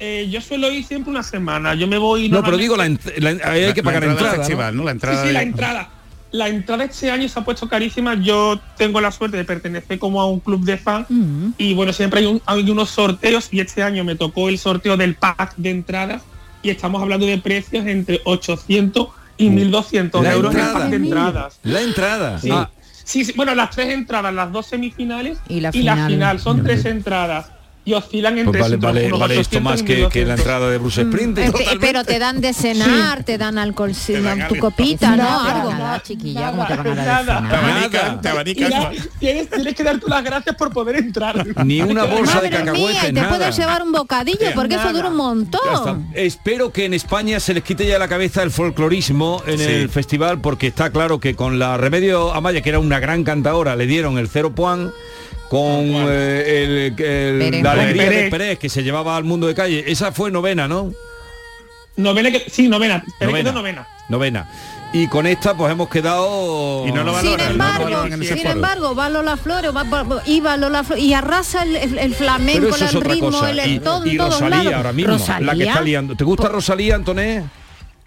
Eh, 0.00 0.28
yo 0.30 0.40
suelo 0.40 0.70
ir 0.70 0.84
siempre 0.84 1.10
una 1.10 1.22
semana. 1.22 1.74
Yo 1.74 1.86
me 1.88 1.98
voy. 1.98 2.28
No, 2.28 2.42
pero 2.44 2.56
digo 2.56 2.76
la, 2.76 2.88
la- 3.18 3.30
hay 3.50 3.72
que 3.72 3.82
La 3.82 3.84
pagar 3.84 4.04
entrada 4.04 4.04
al 4.04 4.10
entrada. 4.10 4.32
¿no? 4.36 4.38
festival, 4.42 4.76
¿no? 4.76 4.84
La 4.84 4.90
Sí, 4.90 4.94
entrada. 4.94 5.26
sí, 5.26 5.32
la 5.32 5.38
de- 5.40 5.44
entrada. 5.46 5.90
La 6.30 6.48
entrada 6.48 6.84
este 6.84 7.10
año 7.10 7.26
se 7.28 7.38
ha 7.38 7.44
puesto 7.44 7.68
carísima. 7.68 8.14
Yo 8.14 8.60
tengo 8.76 9.00
la 9.00 9.10
suerte 9.10 9.36
de 9.38 9.44
pertenecer 9.44 9.98
como 9.98 10.20
a 10.20 10.26
un 10.26 10.40
club 10.40 10.62
de 10.64 10.76
fans 10.76 11.06
Mm. 11.08 11.50
y 11.56 11.72
bueno, 11.74 11.92
siempre 11.92 12.20
hay, 12.20 12.26
un- 12.26 12.42
hay 12.46 12.68
unos 12.70 12.90
sorteos 12.90 13.48
y 13.50 13.60
este 13.60 13.82
año 13.82 14.04
me 14.04 14.14
tocó 14.14 14.48
el 14.48 14.58
sorteo 14.58 14.96
del 14.96 15.14
pack 15.14 15.54
de 15.56 15.70
entradas 15.70 16.22
y 16.62 16.70
estamos 16.70 17.00
hablando 17.00 17.24
de 17.26 17.38
precios 17.38 17.86
entre 17.86 18.20
800 18.24 19.08
y 19.38 19.48
1200 19.50 20.22
La 20.22 20.32
euros 20.32 20.54
en 20.54 20.60
entrada. 20.60 20.88
de 20.88 20.96
entradas. 20.96 21.60
La 21.62 21.80
entrada. 21.80 22.38
Sí. 22.38 22.50
Ah, 22.52 22.70
Sí, 23.04 23.24
sí, 23.24 23.32
bueno, 23.34 23.54
las 23.54 23.70
tres 23.70 23.88
entradas, 23.88 24.34
las 24.34 24.52
dos 24.52 24.66
semifinales 24.66 25.38
Y 25.48 25.60
la 25.60 25.72
final. 25.72 26.38
son 26.40 26.62
tres 26.62 26.84
entradas 26.84 27.46
y 27.88 27.94
oscilan 27.94 28.36
entre 28.38 28.58
pues 28.60 28.62
vale, 28.62 28.76
vale, 28.76 29.06
unos 29.06 29.20
vale 29.20 29.40
esto 29.40 29.56
800 29.58 29.62
más 29.72 29.82
que, 29.82 29.94
que 30.08 30.24
la 30.26 30.34
1200. 30.34 30.38
entrada 30.40 30.70
de 30.70 30.78
Bruce 30.78 31.02
Springsteen. 31.04 31.48
Eh, 31.48 31.52
pe- 31.52 31.78
pero 31.80 32.04
te 32.04 32.18
dan 32.18 32.40
de 32.42 32.52
cenar, 32.52 33.24
te 33.24 33.38
dan 33.38 33.56
alcohol, 33.56 33.94
sí, 33.94 34.14
tu 34.48 34.56
copita, 34.58 35.10
¿no? 35.12 35.16
Nada, 35.16 35.54
Algo. 35.54 35.70
Nada, 35.72 36.02
chiquilla, 36.02 36.50
¿cómo 36.50 36.66
te 36.66 36.74
van 36.76 36.86
a 36.88 36.94
dar 36.94 37.24
de 37.24 37.32
nada. 37.32 37.48
Te 37.48 38.28
Nada. 38.28 38.44
te 38.44 38.54
ya, 38.54 38.90
tienes, 39.18 39.48
tienes 39.48 39.74
que 39.74 39.82
dar 39.82 39.98
tú 39.98 40.06
las 40.08 40.22
gracias 40.22 40.54
por 40.56 40.70
poder 40.72 40.96
entrar. 40.96 41.46
Ni 41.64 41.80
una 41.80 42.04
bolsa 42.04 42.40
de 42.42 42.50
Madre 42.50 42.64
cacahuetes, 42.64 43.14
te 43.14 43.22
puedes 43.22 43.56
llevar 43.56 43.82
un 43.82 43.92
bocadillo 43.92 44.46
porque 44.54 44.74
eso 44.74 44.92
dura 44.92 45.08
un 45.08 45.16
montón. 45.16 46.08
Espero 46.14 46.70
que 46.72 46.84
en 46.84 46.92
España 46.94 47.40
se 47.40 47.54
les 47.54 47.62
quite 47.62 47.86
ya 47.86 47.98
la 47.98 48.08
cabeza 48.08 48.42
el 48.42 48.50
folclorismo 48.50 49.42
en 49.46 49.58
Sí. 49.58 49.64
el 49.64 49.88
festival 49.88 50.40
porque 50.40 50.66
está 50.68 50.90
claro 50.90 51.20
que 51.20 51.34
con 51.34 51.58
la 51.58 51.76
Remedio 51.78 52.34
Amaya, 52.34 52.60
que 52.60 52.68
era 52.68 52.78
una 52.78 52.98
gran 53.00 53.24
cantadora, 53.24 53.76
le 53.76 53.86
dieron 53.86 54.18
el 54.18 54.28
cero 54.28 54.54
puan 54.54 54.90
con 55.48 55.84
eh, 56.08 56.64
el, 56.64 56.78
el- 57.04 57.38
Pérez. 57.38 57.62
la 57.62 57.72
alegría 57.72 58.02
de 58.04 58.08
Pérez. 58.10 58.30
Pérez 58.30 58.58
que 58.58 58.68
se 58.68 58.82
llevaba 58.82 59.16
al 59.16 59.24
mundo 59.24 59.46
de 59.46 59.54
calle. 59.54 59.84
Esa 59.86 60.12
fue 60.12 60.30
novena, 60.30 60.68
¿no? 60.68 60.92
Novena 61.96 62.30
que, 62.30 62.46
sí, 62.50 62.68
novena. 62.68 63.02
Novena. 63.20 63.52
novena. 63.52 63.88
novena. 64.08 64.48
Y 64.92 65.06
con 65.08 65.26
esta 65.26 65.54
pues 65.54 65.70
hemos 65.70 65.88
quedado... 65.90 66.84
Y 66.86 66.92
no 66.92 67.02
lo 67.04 67.12
Sin 67.20 67.32
valoran, 67.32 67.58
no 67.58 67.64
lo 67.64 67.74
embargo, 67.74 68.04
en 68.14 68.22
ese 68.22 68.36
sin 68.38 68.46
embargo, 68.46 68.94
va 68.94 69.10
Lola 69.10 69.36
Flores, 69.36 69.70
va, 69.76 69.82
va- 69.82 70.22
iba 70.24 70.56
Lola 70.56 70.82
Flores 70.82 71.04
y 71.04 71.12
arrasa 71.12 71.62
el, 71.64 71.76
el- 71.76 71.98
el 71.98 72.14
flamenco, 72.14 72.74
el 72.74 73.00
ritmo, 73.02 73.30
cosa. 73.30 73.50
el, 73.50 73.58
el 73.58 73.70
Y, 73.70 74.10
y 74.14 74.16
Rosalía 74.18 74.48
lados. 74.48 74.74
ahora 74.74 74.92
mismo, 74.94 75.12
la 75.12 75.18
que 75.18 75.24
Rosalía, 75.34 75.68
está 75.72 75.80
liando. 75.82 76.14
¿Te 76.16 76.24
gusta 76.24 76.42
Pues- 76.44 76.52
Rosalía, 76.52 76.94
Antoné? 76.94 77.44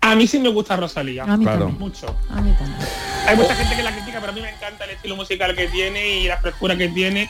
A 0.01 0.15
mí 0.15 0.25
sí 0.25 0.39
me 0.39 0.49
gusta 0.49 0.75
Rosalía. 0.75 1.23
A 1.25 1.37
mí 1.37 1.43
Claro. 1.45 1.65
también. 1.65 1.79
Mucho. 1.79 2.15
A 2.31 2.41
mí 2.41 2.51
también. 2.57 2.79
Hay 3.27 3.37
mucha 3.37 3.55
gente 3.55 3.75
que 3.75 3.83
la 3.83 3.91
critica, 3.93 4.19
pero 4.19 4.31
a 4.31 4.35
mí 4.35 4.41
me 4.41 4.49
encanta 4.49 4.83
el 4.85 4.91
estilo 4.91 5.15
musical 5.15 5.55
que 5.55 5.67
tiene 5.67 6.19
y 6.19 6.27
la 6.27 6.37
frescura 6.37 6.75
que 6.77 6.89
tiene. 6.89 7.29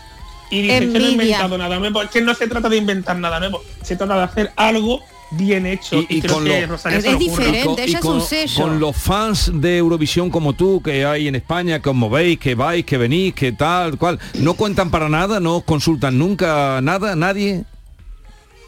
Y 0.49 0.63
dice 0.63 0.79
que 0.79 0.85
no 0.87 1.05
he 1.05 1.11
inventado 1.11 1.57
nada 1.57 1.79
nuevo. 1.79 2.01
Es 2.01 2.09
que 2.09 2.21
no 2.21 2.33
se 2.33 2.47
trata 2.47 2.69
de 2.69 2.77
inventar 2.77 3.17
nada 3.17 3.39
nuevo. 3.39 3.61
Se 3.83 3.95
trata 3.95 4.15
de 4.17 4.23
hacer 4.23 4.51
algo 4.55 5.01
bien 5.31 5.65
hecho. 5.65 5.97
Y- 6.01 6.07
Y, 6.09 6.17
y 6.17 6.21
creo 6.21 6.33
con 6.33 6.43
que 6.45 6.61
lo- 6.61 6.67
Rosalía 6.67 6.97
Es 6.97 7.03
se 7.05 7.11
lo 7.11 7.17
ocurre. 7.17 7.29
diferente. 7.45 7.65
con- 7.67 7.79
ella 7.79 7.99
es 7.99 8.05
un 8.05 8.21
sello. 8.21 8.61
con 8.63 8.79
los 8.79 8.97
fans 8.97 9.51
de 9.53 9.77
Eurovisión 9.77 10.29
como 10.29 10.53
tú 10.53 10.81
que 10.83 11.05
hay 11.05 11.27
en 11.27 11.35
España, 11.35 11.79
que 11.81 11.89
os 11.89 11.95
movéis, 11.95 12.37
que 12.39 12.55
vais, 12.55 12.83
que 12.85 12.97
venís, 12.97 13.33
que 13.33 13.51
tal, 13.53 13.97
cual, 13.97 14.19
¿no 14.35 14.55
cuentan 14.55 14.91
para 14.91 15.07
nada? 15.07 15.39
¿No 15.39 15.57
os 15.57 15.63
consultan 15.63 16.17
nunca 16.17 16.79
nada? 16.81 17.15
¿Nadie? 17.15 17.63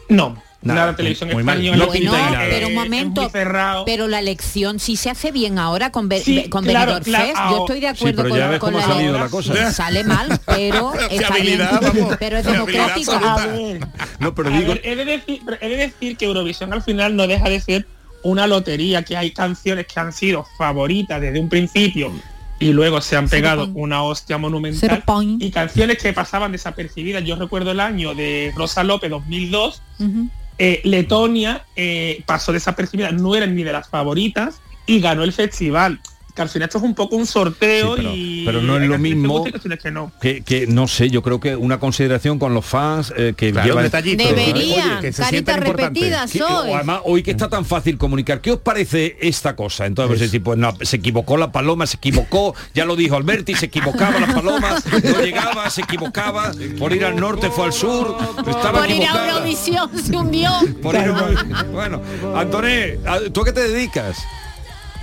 No. 0.08 0.42
Nada, 0.64 0.80
Nada, 0.80 0.96
televisión 0.96 1.30
muy 1.30 1.40
española. 1.40 1.84
Bueno, 1.86 2.12
nada. 2.12 2.38
pero 2.48 2.66
un 2.68 2.72
eh, 2.72 2.76
momento, 2.76 3.20
es 3.20 3.26
muy 3.26 3.32
cerrado. 3.32 3.84
pero 3.84 4.08
la 4.08 4.18
elección 4.18 4.78
sí 4.80 4.96
se 4.96 5.10
hace 5.10 5.30
bien 5.30 5.58
ahora 5.58 5.92
con, 5.92 6.08
Be- 6.08 6.20
Sí, 6.20 6.48
con 6.48 6.64
claro, 6.64 6.92
Benidorm 6.94 7.04
claro, 7.04 7.24
Fest. 7.26 7.36
ah, 7.38 7.50
Yo 7.50 7.58
estoy 7.60 7.80
de 7.80 7.86
sí, 7.88 7.94
acuerdo 7.96 8.28
con, 8.28 8.38
ya 8.38 8.48
ves 8.48 8.58
con 8.58 8.72
cómo 8.72 8.84
ha 8.84 8.88
la 8.88 8.94
salido 8.94 9.12
la 9.12 9.18
elección. 9.26 9.42
cosa. 9.56 9.72
Sale 9.72 10.04
mal, 10.04 10.40
pero 10.46 10.92
Qué 11.08 11.16
está 11.16 11.34
bien. 11.36 11.60
habilidad, 11.60 11.80
vamos. 11.82 12.16
Pero 12.18 12.36
es 12.38 12.46
Qué 12.46 12.50
habilidad 12.56 12.94
democrático. 12.94 13.12
absoluta. 13.12 13.42
A 13.42 13.46
ver, 13.46 13.80
No, 14.20 14.34
pero 14.34 14.50
digo, 14.50 14.68
ver, 14.68 14.80
he, 14.84 14.96
de 14.96 15.04
decir, 15.04 15.40
pero 15.44 15.58
he 15.60 15.68
de 15.68 15.76
decir 15.76 16.16
que 16.16 16.24
Eurovisión 16.24 16.72
al 16.72 16.82
final 16.82 17.14
no 17.14 17.26
deja 17.26 17.48
de 17.48 17.60
ser 17.60 17.86
una 18.22 18.46
lotería, 18.46 19.02
que 19.02 19.16
hay 19.18 19.32
canciones 19.32 19.86
que 19.86 20.00
han 20.00 20.10
sido 20.12 20.46
favoritas 20.56 21.20
desde 21.20 21.38
un 21.38 21.50
principio 21.50 22.10
y 22.58 22.72
luego 22.72 23.00
se 23.02 23.16
han 23.16 23.28
pegado 23.28 23.68
una 23.74 24.02
hostia 24.02 24.38
monumental 24.38 25.02
y 25.40 25.50
canciones 25.50 25.98
que 25.98 26.12
pasaban 26.14 26.52
desapercibidas. 26.52 27.22
Yo 27.24 27.36
recuerdo 27.36 27.72
el 27.72 27.80
año 27.80 28.14
de 28.14 28.52
Rosa 28.56 28.82
López 28.84 29.10
2002, 29.10 29.82
Ujú. 29.98 30.28
Eh, 30.58 30.80
Letonia 30.84 31.64
eh, 31.76 32.22
pasó 32.26 32.52
desapercibida, 32.52 33.10
no 33.12 33.34
eran 33.34 33.54
ni 33.54 33.62
de 33.62 33.72
las 33.72 33.88
favoritas 33.88 34.60
y 34.86 35.00
ganó 35.00 35.24
el 35.24 35.32
festival. 35.32 36.00
Que 36.34 36.42
al 36.42 36.48
final 36.48 36.66
esto 36.68 36.78
es 36.78 36.84
un 36.84 36.94
poco 36.96 37.14
un 37.14 37.26
sorteo 37.26 37.94
Sí, 37.94 38.02
pero- 38.02 38.12
y 38.14 38.42
pero 38.44 38.60
no 38.60 38.76
es 38.76 38.88
lo 38.88 38.94
que 38.94 38.98
mismo 38.98 39.44
que 39.80 39.90
no. 39.92 40.10
que, 40.20 40.42
que 40.42 40.66
no 40.66 40.88
sé, 40.88 41.08
yo 41.08 41.22
creo 41.22 41.38
que 41.38 41.54
una 41.54 41.78
consideración 41.78 42.40
con 42.40 42.54
los 42.54 42.64
fans 42.64 43.12
eh, 43.16 43.34
que 43.36 43.52
Claro, 43.52 43.66
un 43.66 43.70
llevan... 43.70 43.84
detallito. 43.84 44.24
Deberían, 44.24 44.98
Oye, 44.98 45.00
que 45.00 45.12
se 45.12 45.22
carita 45.22 45.28
sientan 45.28 45.56
importantes. 45.58 46.02
repetida 46.02 46.26
Que- 46.26 46.38
soy. 46.38 46.70
o 46.70 46.74
además, 46.74 47.00
hoy 47.04 47.22
que 47.22 47.30
está 47.30 47.48
tan 47.48 47.64
fácil 47.64 47.96
comunicar, 47.98 48.40
¿qué 48.40 48.50
os 48.50 48.58
parece 48.58 49.16
esta 49.20 49.54
cosa? 49.54 49.86
Entonces, 49.86 50.28
pues, 50.30 50.42
pues 50.42 50.58
no, 50.58 50.74
se 50.80 50.96
equivocó 50.96 51.36
la 51.36 51.52
paloma, 51.52 51.86
se 51.86 51.98
equivocó, 51.98 52.54
ya 52.74 52.84
lo 52.84 52.96
dijo 52.96 53.14
Alberti, 53.14 53.54
se 53.54 53.66
equivocaba 53.66 54.18
la 54.18 54.26
paloma, 54.34 54.74
no 55.04 55.20
llegaba, 55.20 55.70
se 55.70 55.82
equivocaba, 55.82 56.50
por 56.80 56.92
ir 56.92 57.04
al 57.04 57.14
norte 57.14 57.48
fue 57.50 57.66
al 57.66 57.72
sur, 57.72 58.16
estaba 58.38 58.80
Por 58.80 58.90
ir 58.90 59.04
a. 59.06 59.28
Eurovisión 59.28 59.88
se 60.02 60.16
hundió. 60.16 60.50
Por 60.82 60.96
ir 60.96 61.00
a 61.02 61.04
Eurovisión. 61.06 61.72
Bueno, 61.72 62.02
Antoné, 62.34 62.98
¿a- 63.06 63.20
¿tú 63.32 63.42
a 63.42 63.44
qué 63.44 63.52
te 63.52 63.68
dedicas? 63.68 64.18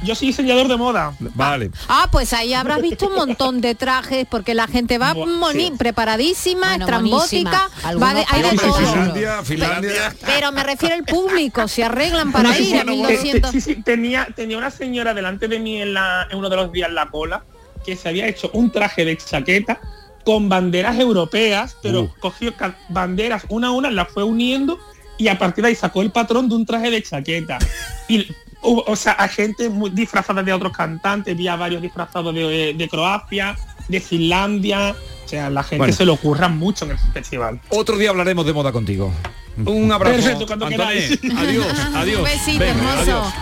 Yo 0.03 0.15
soy 0.15 0.29
diseñador 0.29 0.67
de 0.67 0.77
moda. 0.77 1.13
Vale. 1.19 1.69
Ah, 1.87 2.07
pues 2.11 2.33
ahí 2.33 2.53
habrás 2.53 2.81
visto 2.81 3.07
un 3.07 3.13
montón 3.15 3.61
de 3.61 3.75
trajes 3.75 4.25
porque 4.29 4.55
la 4.55 4.67
gente 4.67 4.97
va 4.97 5.13
moni- 5.13 5.67
sí. 5.67 5.73
preparadísima, 5.77 6.69
Bueno, 6.69 6.85
estrambótica, 6.85 7.69
va 8.01 8.13
de, 8.15 8.25
hay 8.27 8.41
de 8.41 8.49
todo. 8.57 8.73
países. 8.73 8.89
Finlandia, 8.93 9.43
Finlandia. 9.43 10.15
Pero 10.25 10.51
me 10.51 10.63
refiero 10.63 10.95
al 10.95 11.03
público, 11.03 11.67
se 11.67 11.83
arreglan 11.83 12.31
para 12.31 12.51
Sí, 12.53 12.69
ir 12.69 12.75
a 12.77 12.79
sí, 12.81 12.85
te- 12.85 12.91
1200. 12.91 13.51
sí, 13.51 13.61
sí, 13.61 13.75
tenía, 13.83 14.27
tenía 14.35 14.57
una 14.57 14.71
señora 14.71 15.13
delante 15.13 15.47
de 15.47 15.59
mí 15.59 15.79
en, 15.81 15.93
la, 15.93 16.27
en 16.31 16.37
uno 16.37 16.49
de 16.49 16.55
los 16.55 16.71
días 16.71 16.89
en 16.89 16.95
la 16.95 17.09
cola 17.09 17.43
que 17.85 17.95
se 17.95 18.09
había 18.09 18.27
hecho 18.27 18.49
un 18.53 18.71
traje 18.71 19.05
de 19.05 19.17
chaqueta 19.17 19.79
con 20.25 20.49
banderas 20.49 20.97
europeas, 20.99 21.77
pero 21.81 22.01
Uh. 22.01 22.11
cogió 22.19 22.53
banderas 22.89 23.43
una 23.49 23.67
a 23.67 23.71
una, 23.71 23.89
las 23.91 24.07
fue 24.09 24.23
uniendo 24.23 24.79
y 25.17 25.27
a 25.27 25.37
partir 25.37 25.63
de 25.63 25.69
ahí 25.69 25.75
sacó 25.75 26.01
el 26.01 26.11
patrón 26.11 26.49
de 26.49 26.55
un 26.55 26.65
traje 26.65 26.89
de 26.89 27.01
chaqueta. 27.03 27.59
Y 28.07 28.27
o 28.61 28.95
sea, 28.95 29.13
a 29.13 29.27
gente 29.27 29.69
muy 29.69 29.89
disfrazada 29.89 30.43
de 30.43 30.53
otros 30.53 30.71
cantantes, 30.71 31.35
vi 31.35 31.47
a 31.47 31.55
varios 31.55 31.81
disfrazados 31.81 32.33
de, 32.33 32.73
de 32.77 32.89
Croacia, 32.89 33.57
de 33.87 33.99
Finlandia. 33.99 34.95
O 35.25 35.27
sea, 35.27 35.49
la 35.49 35.63
gente 35.63 35.77
Bueno. 35.77 35.93
se 35.93 36.05
lo 36.05 36.13
ocurra 36.13 36.47
mucho 36.49 36.85
en 36.85 36.91
el 36.91 36.97
festival. 36.99 37.59
Otro 37.69 37.97
día 37.97 38.09
hablaremos 38.09 38.45
de 38.45 38.53
moda 38.53 38.71
contigo. 38.71 39.11
Un 39.65 39.91
abrazo. 39.91 40.15
Perfecto, 40.15 40.45
cuando. 40.47 40.65
Adiós, 40.65 41.19
adiós. 41.95 42.17
Un 42.19 42.23
besito, 42.23 42.59
Venga, 42.59 42.71
hermoso. 42.71 43.01
adiós. 43.01 43.33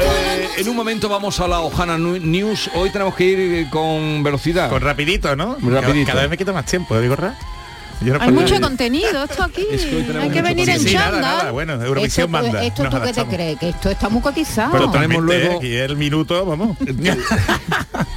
Eh, 0.00 0.48
en 0.58 0.68
un 0.68 0.76
momento 0.76 1.08
vamos 1.08 1.38
a 1.40 1.46
la 1.48 1.60
Ojana 1.60 1.96
News. 1.98 2.70
Hoy 2.74 2.90
tenemos 2.90 3.14
que 3.14 3.24
ir 3.24 3.70
con 3.70 4.22
velocidad. 4.22 4.68
Con 4.68 4.80
rapidito, 4.82 5.34
¿no? 5.36 5.56
Rapidito. 5.60 5.80
Cada, 5.82 6.04
cada 6.06 6.20
vez 6.22 6.30
me 6.30 6.36
quita 6.38 6.52
más 6.52 6.66
tiempo, 6.66 6.98
digo, 7.00 7.14
Ra. 7.16 7.36
Yo 8.00 8.14
no 8.14 8.22
Hay 8.22 8.32
mucho 8.32 8.60
contenido, 8.60 9.24
esto 9.24 9.42
aquí. 9.44 9.66
Es 9.70 9.84
que 9.84 9.96
Hay 10.20 10.30
que 10.30 10.42
venir 10.42 10.68
en 10.68 10.76
contenido. 10.76 10.88
Sí, 10.88 10.94
nada, 10.94 11.20
nada, 11.20 11.50
bueno, 11.52 11.72
Eurovisión 11.74 12.26
esto, 12.26 12.28
manda. 12.28 12.64
esto 12.64 12.82
tú 12.90 13.00
qué 13.02 13.12
te 13.12 13.24
crees, 13.26 13.58
que 13.58 13.68
esto 13.70 13.90
está 13.90 14.08
muy 14.08 14.20
cotizado. 14.22 14.72
Pero 14.72 14.90
tenemos 14.90 15.22
luego- 15.22 15.58
Aquí 15.58 15.74
el 15.74 15.96
minuto, 15.96 16.44
vamos. 16.44 16.76
Venga, 16.80 17.16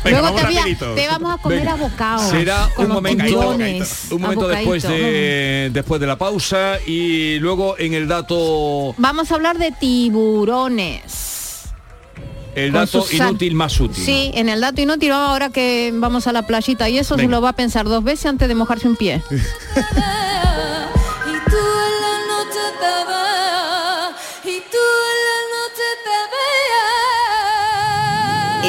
Luego 0.03 0.21
vamos 0.21 0.41
te, 0.41 0.47
voy 0.47 0.57
a- 0.57 0.95
te 0.95 1.07
vamos 1.07 1.33
a 1.33 1.41
comer 1.41 1.59
Venga. 1.59 1.73
a 1.73 1.75
bocados. 1.75 2.29
Será 2.29 2.69
un 2.77 2.87
momento, 2.89 3.49
un 4.11 4.21
momento 4.21 4.47
después 4.47 4.83
de 4.83 5.69
después 5.73 5.99
de 6.01 6.07
la 6.07 6.17
pausa 6.17 6.77
y 6.85 7.39
luego 7.39 7.77
en 7.77 7.93
el 7.93 8.07
dato 8.07 8.93
Vamos 8.97 9.31
a 9.31 9.35
hablar 9.35 9.57
de 9.57 9.71
tiburones. 9.71 11.36
El 12.57 12.71
dato 12.71 13.05
inútil 13.11 13.53
más 13.53 13.79
útil. 13.79 14.03
Sí, 14.03 14.31
en 14.33 14.49
el 14.49 14.61
dato 14.61 14.81
inútil, 14.81 15.11
ahora 15.11 15.51
que 15.51 15.91
vamos 15.93 16.25
a 16.25 16.33
la 16.33 16.47
playita 16.47 16.89
y 16.89 16.97
eso 16.97 17.15
se 17.15 17.27
lo 17.27 17.39
va 17.39 17.49
a 17.49 17.53
pensar 17.53 17.85
dos 17.85 18.03
veces 18.03 18.25
antes 18.25 18.47
de 18.47 18.55
mojarse 18.55 18.87
un 18.87 18.95
pie. 18.95 19.21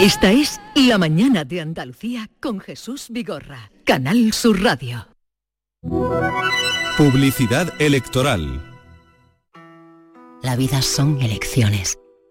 Esta 0.01 0.31
es 0.31 0.61
La 0.77 0.97
mañana 0.97 1.45
de 1.45 1.61
Andalucía 1.61 2.31
con 2.41 2.61
Jesús 2.61 3.07
Vigorra. 3.11 3.73
Canal 3.85 4.33
Sur 4.33 4.63
Radio. 4.63 5.09
Publicidad 6.97 7.75
electoral. 7.81 8.63
La 10.41 10.55
vida 10.55 10.83
son 10.83 11.21
elecciones. 11.21 11.99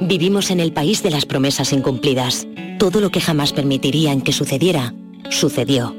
Vivimos 0.00 0.50
en 0.50 0.60
el 0.60 0.72
país 0.72 1.02
de 1.02 1.10
las 1.10 1.24
promesas 1.24 1.72
incumplidas. 1.72 2.46
Todo 2.78 3.00
lo 3.00 3.10
que 3.10 3.20
jamás 3.20 3.54
permitirían 3.54 4.20
que 4.20 4.32
sucediera, 4.32 4.92
sucedió. 5.30 5.96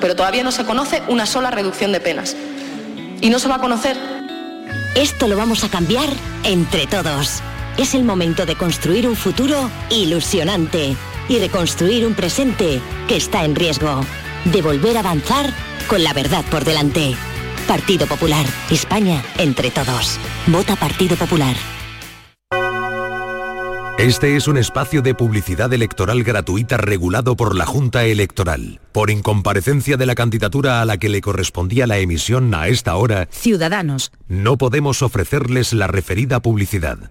Pero 0.00 0.14
todavía 0.14 0.44
no 0.44 0.52
se 0.52 0.64
conoce 0.64 1.02
una 1.08 1.26
sola 1.26 1.50
reducción 1.50 1.90
de 1.90 2.00
penas. 2.00 2.36
Y 3.20 3.30
no 3.30 3.40
se 3.40 3.48
va 3.48 3.56
a 3.56 3.60
conocer. 3.60 3.96
Esto 4.94 5.26
lo 5.26 5.36
vamos 5.36 5.64
a 5.64 5.68
cambiar 5.68 6.08
entre 6.44 6.86
todos. 6.86 7.42
Es 7.76 7.94
el 7.94 8.04
momento 8.04 8.46
de 8.46 8.54
construir 8.54 9.08
un 9.08 9.16
futuro 9.16 9.70
ilusionante 9.90 10.96
y 11.28 11.38
reconstruir 11.38 12.06
un 12.06 12.14
presente 12.14 12.80
que 13.08 13.16
está 13.16 13.44
en 13.44 13.56
riesgo. 13.56 14.02
De 14.44 14.62
volver 14.62 14.96
a 14.96 15.00
avanzar 15.00 15.52
con 15.88 16.04
la 16.04 16.12
verdad 16.12 16.44
por 16.48 16.64
delante. 16.64 17.16
Partido 17.66 18.06
Popular. 18.06 18.46
España 18.70 19.20
entre 19.38 19.72
todos. 19.72 20.20
Vota 20.46 20.76
Partido 20.76 21.16
Popular. 21.16 21.56
Este 24.06 24.36
es 24.36 24.46
un 24.46 24.56
espacio 24.56 25.02
de 25.02 25.16
publicidad 25.16 25.72
electoral 25.72 26.22
gratuita 26.22 26.76
regulado 26.76 27.34
por 27.34 27.56
la 27.56 27.66
Junta 27.66 28.04
Electoral. 28.04 28.78
Por 28.92 29.10
incomparecencia 29.10 29.96
de 29.96 30.06
la 30.06 30.14
candidatura 30.14 30.80
a 30.80 30.84
la 30.84 30.96
que 30.96 31.08
le 31.08 31.20
correspondía 31.20 31.88
la 31.88 31.98
emisión 31.98 32.54
a 32.54 32.68
esta 32.68 32.94
hora, 32.94 33.26
Ciudadanos. 33.32 34.12
no 34.28 34.58
podemos 34.58 35.02
ofrecerles 35.02 35.72
la 35.72 35.88
referida 35.88 36.38
publicidad. 36.38 37.10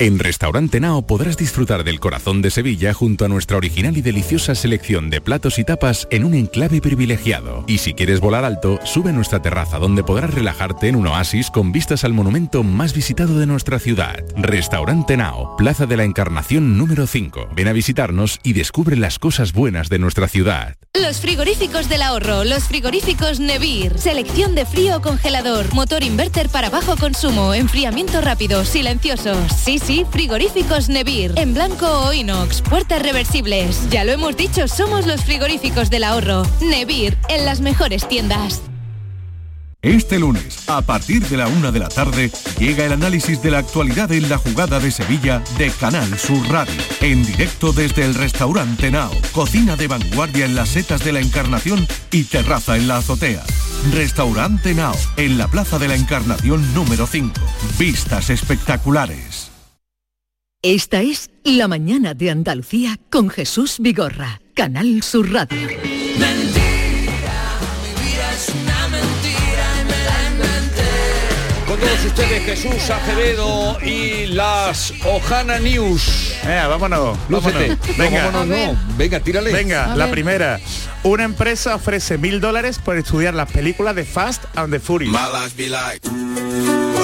En 0.01 0.19
Restaurante 0.19 0.81
Nao 0.81 1.03
podrás 1.03 1.37
disfrutar 1.37 1.85
del 1.85 2.01
corazón 2.01 2.41
de 2.41 2.51
Sevilla 2.51 2.95
junto 2.95 3.27
a 3.27 3.29
nuestra 3.29 3.59
original 3.59 3.99
y 3.99 4.01
deliciosa 4.01 4.55
selección 4.55 5.11
de 5.11 5.21
platos 5.21 5.59
y 5.59 5.65
tapas 5.65 6.09
en 6.11 6.25
un 6.25 6.33
enclave 6.33 6.81
privilegiado. 6.81 7.65
Y 7.67 7.77
si 7.77 7.93
quieres 7.93 8.19
volar 8.19 8.47
alto, 8.47 8.79
sube 8.85 9.11
a 9.11 9.13
nuestra 9.13 9.43
terraza 9.43 9.79
donde 9.79 10.03
podrás 10.03 10.33
relajarte 10.33 10.89
en 10.89 10.97
un 10.97 11.09
oasis 11.09 11.51
con 11.51 11.71
vistas 11.71 12.03
al 12.05 12.15
monumento 12.15 12.63
más 12.63 12.95
visitado 12.95 13.39
de 13.39 13.45
nuestra 13.45 13.79
ciudad. 13.79 14.25
Restaurante 14.37 15.19
Nao, 15.19 15.55
Plaza 15.59 15.85
de 15.85 15.99
la 15.99 16.05
Encarnación 16.05 16.79
número 16.79 17.07
5. 17.07 17.51
Ven 17.55 17.69
a 17.69 17.75
visitarnos 17.75 18.41
y 18.43 18.55
descubre 18.55 18.97
las 18.97 19.19
cosas 19.19 19.53
buenas 19.53 19.91
de 19.91 19.99
nuestra 19.99 20.29
ciudad. 20.29 20.77
Los 20.95 21.21
frigoríficos 21.21 21.89
del 21.91 22.03
ahorro, 22.03 22.45
los 22.45 22.65
frigoríficos 22.65 23.39
Nevir. 23.39 23.99
Selección 23.99 24.55
de 24.55 24.65
frío 24.65 25.03
congelador, 25.03 25.73
motor 25.75 26.03
inverter 26.03 26.49
para 26.49 26.71
bajo 26.71 26.97
consumo, 26.97 27.53
enfriamiento 27.53 28.21
rápido, 28.23 28.65
silenciosos. 28.65 29.53
Sí, 29.63 29.79
sí, 29.79 29.90
frigoríficos 30.11 30.89
Nevir. 30.89 31.33
En 31.37 31.55
blanco 31.55 31.87
o 31.87 32.13
inox, 32.13 32.63
puertas 32.63 33.03
reversibles. 33.03 33.89
Ya 33.91 34.05
lo 34.05 34.13
hemos 34.13 34.37
dicho, 34.37 34.69
somos 34.69 35.07
los 35.07 35.25
frigoríficos 35.25 35.91
del 35.91 36.05
ahorro. 36.05 36.43
Nevir, 36.61 37.17
en 37.29 37.45
las 37.45 37.61
mejores 37.61 38.07
tiendas. 38.09 38.63
Este 39.83 40.19
lunes, 40.19 40.69
a 40.69 40.83
partir 40.83 41.27
de 41.27 41.39
la 41.39 41.49
una 41.49 41.73
de 41.73 41.79
la 41.79 41.89
tarde, 41.89 42.31
llega 42.59 42.85
el 42.85 42.93
análisis 42.93 43.41
de 43.41 43.51
la 43.51 43.59
actualidad 43.59 44.13
en 44.13 44.29
la 44.29 44.37
jugada 44.37 44.79
de 44.79 44.91
Sevilla 44.91 45.43
de 45.57 45.71
Canal 45.71 46.19
Sur 46.19 46.47
Radio. 46.51 46.75
En 47.01 47.25
directo 47.25 47.73
desde 47.73 48.05
el 48.05 48.15
restaurante 48.15 48.91
Nao, 48.91 49.11
cocina 49.33 49.77
de 49.77 49.89
vanguardia 49.89 50.45
en 50.45 50.55
las 50.55 50.69
setas 50.69 51.03
de 51.03 51.13
la 51.13 51.21
Encarnación 51.21 51.89
y 52.11 52.25
terraza 52.25 52.77
en 52.77 52.89
la 52.89 52.99
azotea. 52.99 53.43
Restaurante 53.95 54.75
Nao, 54.75 54.95
en 55.17 55.39
la 55.39 55.49
Plaza 55.49 55.79
de 55.79 55.89
la 55.89 55.97
Encarnación 55.97 56.75
número 56.75 57.07
5. 57.07 57.33
Vistas 57.79 58.29
espectaculares. 58.29 59.50
Esta 60.63 61.01
es 61.01 61.31
La 61.43 61.69
Mañana 61.69 62.13
de 62.13 62.31
Andalucía 62.31 62.99
con 63.09 63.31
Jesús 63.31 63.77
Vigorra. 63.79 64.43
Canal 64.55 65.03
Sur 65.03 65.33
Radio. 65.33 65.57
Con 71.67 71.79
todos 71.79 72.05
ustedes 72.05 72.43
Jesús 72.45 72.91
Acevedo 72.91 73.79
y 73.81 74.27
las 74.27 74.93
Ojana 75.05 75.61
News. 75.61 76.35
Venga, 76.45 76.67
vámonos. 76.67 77.19
Lúcete. 77.29 77.69
vámonos. 77.69 77.97
Venga, 77.97 78.25
vámonos, 78.31 78.47
no. 78.75 78.79
Venga, 78.97 79.21
tírale. 79.21 79.53
Venga, 79.53 79.93
A 79.93 79.97
la 79.97 80.07
ver. 80.07 80.13
primera. 80.13 80.61
Una 81.05 81.25
empresa 81.25 81.77
ofrece 81.77 82.19
mil 82.19 82.41
dólares 82.41 82.79
por 82.79 82.97
estudiar 82.97 83.35
las 83.35 83.51
películas 83.51 83.95
de 83.95 84.05
Fast 84.05 84.45
and 84.57 84.73
the 84.73 84.81
Furious. 84.81 85.17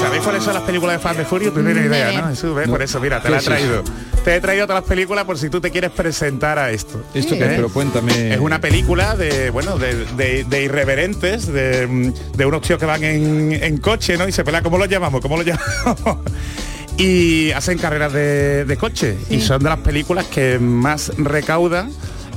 ¿Sabéis 0.01 0.23
cuáles 0.23 0.45
son 0.45 0.55
las 0.55 0.63
películas 0.63 0.97
de 0.97 0.99
Fast 1.03 1.19
and 1.21 1.29
Furious? 1.29 1.55
No 1.55 1.63
tienes 1.65 1.87
idea. 1.87 2.21
¿no? 2.23 2.29
Jesús, 2.29 2.55
¿ves? 2.55 2.69
Por 2.69 2.83
eso, 2.83 3.01
mira, 3.01 3.21
te 3.23 3.29
la 3.31 3.37
he 3.37 3.41
¿Qué 3.41 3.45
es 3.45 3.45
traído. 3.47 3.85
Te 4.25 4.37
he 4.37 4.41
traído 4.41 4.67
todas 4.67 4.83
las 4.83 4.89
películas 4.89 5.25
por 5.25 5.39
si 5.39 5.49
tú 5.49 5.61
te 5.61 5.71
quieres 5.71 5.91
presentar 5.91 6.59
a 6.59 6.71
esto. 6.71 7.03
¿Esto 7.15 7.35
qué 7.35 7.45
es? 7.45 7.49
Pero 7.55 7.69
cuéntame. 7.71 8.35
Es 8.35 8.41
una 8.41 8.61
película 8.61 9.15
de, 9.17 9.51
bueno, 9.51 9.79
de, 9.79 10.05
de- 10.17 10.45
de 10.45 10.63
irreverentes, 10.65 11.47
de, 11.47 12.13
de 12.37 12.47
unos 12.47 12.63
tíos 12.63 12.79
que 12.79 12.87
van 12.87 13.03
en, 13.05 13.53
en 13.53 13.79
coche, 13.79 14.17
¿no? 14.17 14.27
Y 14.29 14.33
se 14.33 14.45
pelean, 14.45 14.63
¿cómo 14.65 14.79
los 14.79 14.89
llamamos? 14.89 15.21
¿Cómo 15.21 15.37
los 15.37 15.47
llamamos? 15.47 16.19
y 16.97 17.51
hacen 17.53 17.79
carreras 17.79 18.13
de, 18.13 18.65
de 18.65 18.77
coche. 18.77 19.17
Y 19.31 19.41
son 19.41 19.63
de 19.63 19.69
las 19.71 19.79
películas 19.79 20.27
que 20.27 20.59
más 20.59 21.13
recaudan. 21.19 21.91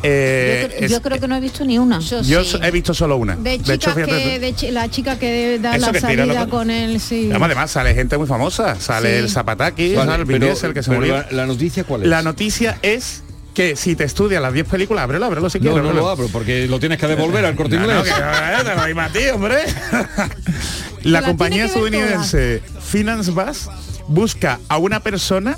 Eh, 0.03 0.67
Yo, 0.69 0.75
cre- 0.77 0.83
es- 0.85 0.91
yo 0.91 1.01
creo 1.01 1.19
que 1.19 1.27
no 1.27 1.35
he 1.35 1.39
visto 1.39 1.63
ni 1.65 1.77
una. 1.79 1.99
yo 1.99 2.19
he 2.63 2.71
visto 2.71 2.93
solo 2.93 3.17
una. 3.17 3.35
De 3.35 3.57
De 3.57 3.73
hecho, 3.73 3.91
fíjate 3.93 4.12
que, 4.12 4.39
de 4.39 4.71
la 4.71 4.89
chica 4.89 5.17
que 5.19 5.59
da 5.59 5.75
Eso 5.75 5.88
la 5.88 5.91
que 5.91 5.99
salida 6.01 6.47
con 6.47 6.69
él, 6.71 6.99
sí. 6.99 7.27
Además, 7.29 7.47
además 7.47 7.71
sale 7.71 7.93
gente 7.95 8.17
muy 8.17 8.27
famosa. 8.27 8.79
Sale 8.79 9.09
Sí. 9.13 9.15
el 9.23 9.29
Zapataki, 9.29 9.95
Vale, 9.95 10.12
sale 10.12 10.21
el 10.23 10.27
pero- 10.27 10.45
Diesel, 10.47 10.73
que 10.73 10.83
se 10.83 10.91
murió. 10.91 11.13
la- 11.17 11.27
la 11.31 11.45
noticia 11.45 11.83
cuál 11.83 12.03
es? 12.03 12.07
La 12.09 12.21
noticia 12.21 12.77
es 12.81 13.23
que 13.53 13.75
si 13.75 13.95
te 13.95 14.05
estudias 14.05 14.41
las 14.41 14.53
10 14.53 14.67
películas, 14.67 15.03
ábrelo, 15.03 15.25
ábrelo 15.25 15.49
si 15.49 15.57
No, 15.59 15.63
quieres. 15.63 15.81
no 15.83 15.89
ábrelo. 15.89 16.05
lo 16.05 16.09
abro 16.09 16.27
porque 16.31 16.67
lo 16.67 16.79
tienes 16.79 16.97
que 16.97 17.07
devolver 17.07 17.43
al 17.45 17.55
corte 17.55 17.75
No, 17.77 17.88
no, 17.88 17.97
inglés. 17.99 18.13
que 18.13 18.21
no, 18.57 18.63
te 18.63 18.75
lo 18.75 18.81
doy 18.81 18.93
más 18.93 19.09
a 19.09 19.13
ti, 19.13 19.27
hombre. 19.33 19.55
La 21.03 21.21
la 21.21 21.27
compañía 21.27 21.65
estadounidense 21.65 22.62
Finance 22.81 23.31
Bus 23.31 23.69
busca 24.07 24.59
a 24.67 24.77
una 24.77 24.99
persona 25.01 25.57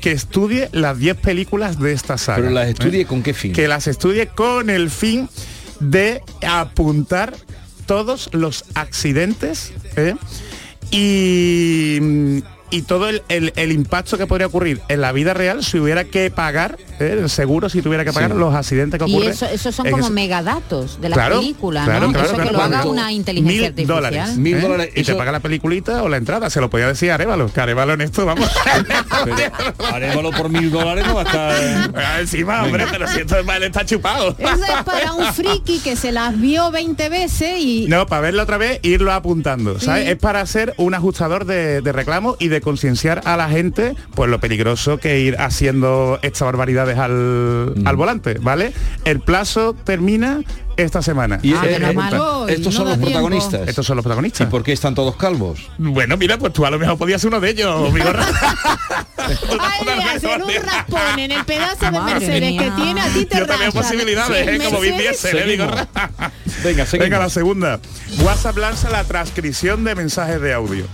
que 0.00 0.12
estudie 0.12 0.68
las 0.72 0.98
10 0.98 1.16
películas 1.18 1.78
de 1.78 1.92
esta 1.92 2.16
saga. 2.18 2.38
Pero 2.38 2.50
las 2.50 2.68
estudie 2.68 3.02
¿eh? 3.02 3.06
con 3.06 3.22
qué 3.22 3.34
fin? 3.34 3.52
Que 3.52 3.68
las 3.68 3.86
estudie 3.86 4.26
con 4.28 4.70
el 4.70 4.90
fin 4.90 5.28
de 5.80 6.22
apuntar 6.46 7.34
todos 7.86 8.28
los 8.32 8.64
accidentes 8.74 9.72
¿eh? 9.96 10.14
y, 10.90 12.42
y 12.70 12.82
todo 12.82 13.08
el, 13.08 13.22
el- 13.28 13.52
el 13.56 13.72
impacto 13.72 14.18
que 14.18 14.26
podría 14.26 14.46
ocurrir 14.46 14.80
en 14.88 15.00
la 15.00 15.12
vida 15.12 15.34
real 15.34 15.64
si 15.64 15.78
hubiera 15.78 16.04
que 16.04 16.30
pagar. 16.30 16.78
El 17.00 17.28
seguro 17.30 17.68
si 17.68 17.82
tuviera 17.82 18.04
que 18.04 18.12
pagar 18.12 18.32
Sí. 18.32 18.38
los 18.38 18.54
accidentes 18.54 18.98
que 19.02 19.08
Y 19.10 19.14
ocurren. 19.14 19.30
eso, 19.30 19.46
esos 19.46 19.74
son 19.74 19.90
como 19.90 20.10
megadatos 20.10 21.00
de 21.00 21.08
la 21.08 21.14
Claro, 21.16 21.40
película, 21.40 21.84
claro, 21.84 22.06
¿no? 22.06 22.12
claro, 22.12 22.26
eso 22.26 22.34
claro, 22.36 22.50
que 22.50 22.56
lo 22.56 22.62
haga 22.62 22.84
una 22.86 23.12
inteligencia 23.12 23.56
Mil 23.60 23.64
artificial. 23.66 23.96
dólares. 23.96 24.36
Mil 24.36 24.56
¿eh? 24.56 24.60
dólares, 24.60 24.92
Y 24.94 25.00
eso- 25.00 25.12
te 25.12 25.18
paga 25.18 25.32
la 25.32 25.40
peliculita 25.40 26.02
o 26.02 26.08
la 26.08 26.16
entrada. 26.16 26.50
Se 26.50 26.60
lo 26.60 26.70
podía 26.70 26.86
decir 26.86 27.10
a 27.10 27.14
Arevalo. 27.14 27.52
Que 27.52 27.60
Arevalo 27.60 27.92
en 27.94 28.00
esto, 28.02 28.24
vamos. 28.26 28.48
Arévalo 29.92 30.30
por 30.32 30.48
mil 30.48 30.70
dólares 30.70 31.06
no 31.06 31.14
va 31.14 31.22
a 31.22 31.24
estar. 31.24 31.90
Ah, 31.96 32.20
Encima, 32.20 32.62
hombre, 32.64 32.86
te 32.86 32.98
lo 32.98 33.06
siento 33.08 33.42
mal, 33.44 33.62
está 33.62 33.84
chupado. 33.84 34.34
Eso 34.38 34.48
es 34.64 34.84
para 34.84 35.12
un 35.12 35.32
friki 35.32 35.78
que 35.80 35.96
se 35.96 36.12
las 36.12 36.38
vio 36.40 36.70
20 36.70 37.08
veces 37.08 37.58
y 37.58 37.86
No, 37.88 38.06
para 38.06 38.22
verlo 38.22 38.42
otra 38.42 38.58
vez, 38.58 38.80
irlo 38.82 39.12
apuntando, 39.12 39.78
¿sabes? 39.80 40.04
Sí. 40.04 40.10
Es 40.12 40.16
para 40.18 40.44
ser 40.46 40.74
un 40.76 40.94
ajustador 40.94 41.44
de, 41.44 41.80
de 41.80 41.92
reclamo 41.92 42.36
y 42.38 42.48
de 42.48 42.60
concienciar 42.60 43.22
a 43.24 43.36
la 43.36 43.48
gente, 43.48 43.94
pues 44.14 44.30
lo 44.30 44.40
peligroso 44.40 44.98
que 44.98 45.20
ir 45.20 45.36
haciendo 45.38 46.18
esta 46.22 46.44
barbaridad 46.44 46.89
al, 46.98 47.74
al 47.84 47.96
volante, 47.96 48.34
¿vale? 48.40 48.72
El 49.04 49.20
plazo 49.20 49.74
termina 49.84 50.42
esta 50.76 51.02
semana. 51.02 51.38
Y, 51.42 51.52
Ah, 51.54 51.62
eh, 51.66 52.44
estos 52.48 52.74
son 52.74 52.88
los 52.88 52.98
protagonistas. 52.98 53.68
Estos 53.68 53.86
son 53.86 53.96
los 53.96 54.02
protagonistas. 54.02 54.46
¿Y 54.46 54.50
por 54.50 54.62
qué 54.62 54.72
están 54.72 54.94
todos 54.94 55.16
calvos? 55.16 55.68
Bueno, 55.78 56.16
mira, 56.16 56.38
pues 56.38 56.52
tú 56.52 56.64
a 56.64 56.70
lo 56.70 56.78
mejor 56.78 56.96
podías 56.96 57.20
ser 57.20 57.28
uno 57.28 57.40
de 57.40 57.50
ellos, 57.50 57.92
Vigorra. 57.92 58.24
Ay, 59.18 59.36
le 59.84 60.04
hacen 60.04 60.42
un 60.42 60.50
raspón 60.64 61.18
en 61.18 61.32
el 61.32 61.44
pedazo 61.44 61.90
de 61.90 62.00
Mercedes 62.00 62.58
que 62.58 62.70
tiene 62.76 63.00
a 63.00 63.08
ti 63.08 63.26
te 63.26 63.38
Yo 63.38 63.46
también 63.46 63.72
posibilidades, 63.72 64.46
Sí, 64.46 64.54
¿eh? 64.56 64.64
Como. 64.64 64.80
Diesel, 64.80 65.50
¿eh? 65.50 65.58
Venga, 66.64 66.86
seguimos. 66.86 67.04
Venga, 67.04 67.18
la 67.18 67.30
segunda. 67.30 67.80
WhatsApp 68.22 68.56
lanza 68.56 68.90
la 68.90 69.04
transcripción 69.04 69.84
de 69.84 69.94
mensajes 69.94 70.40
de 70.40 70.52
audio. 70.54 70.86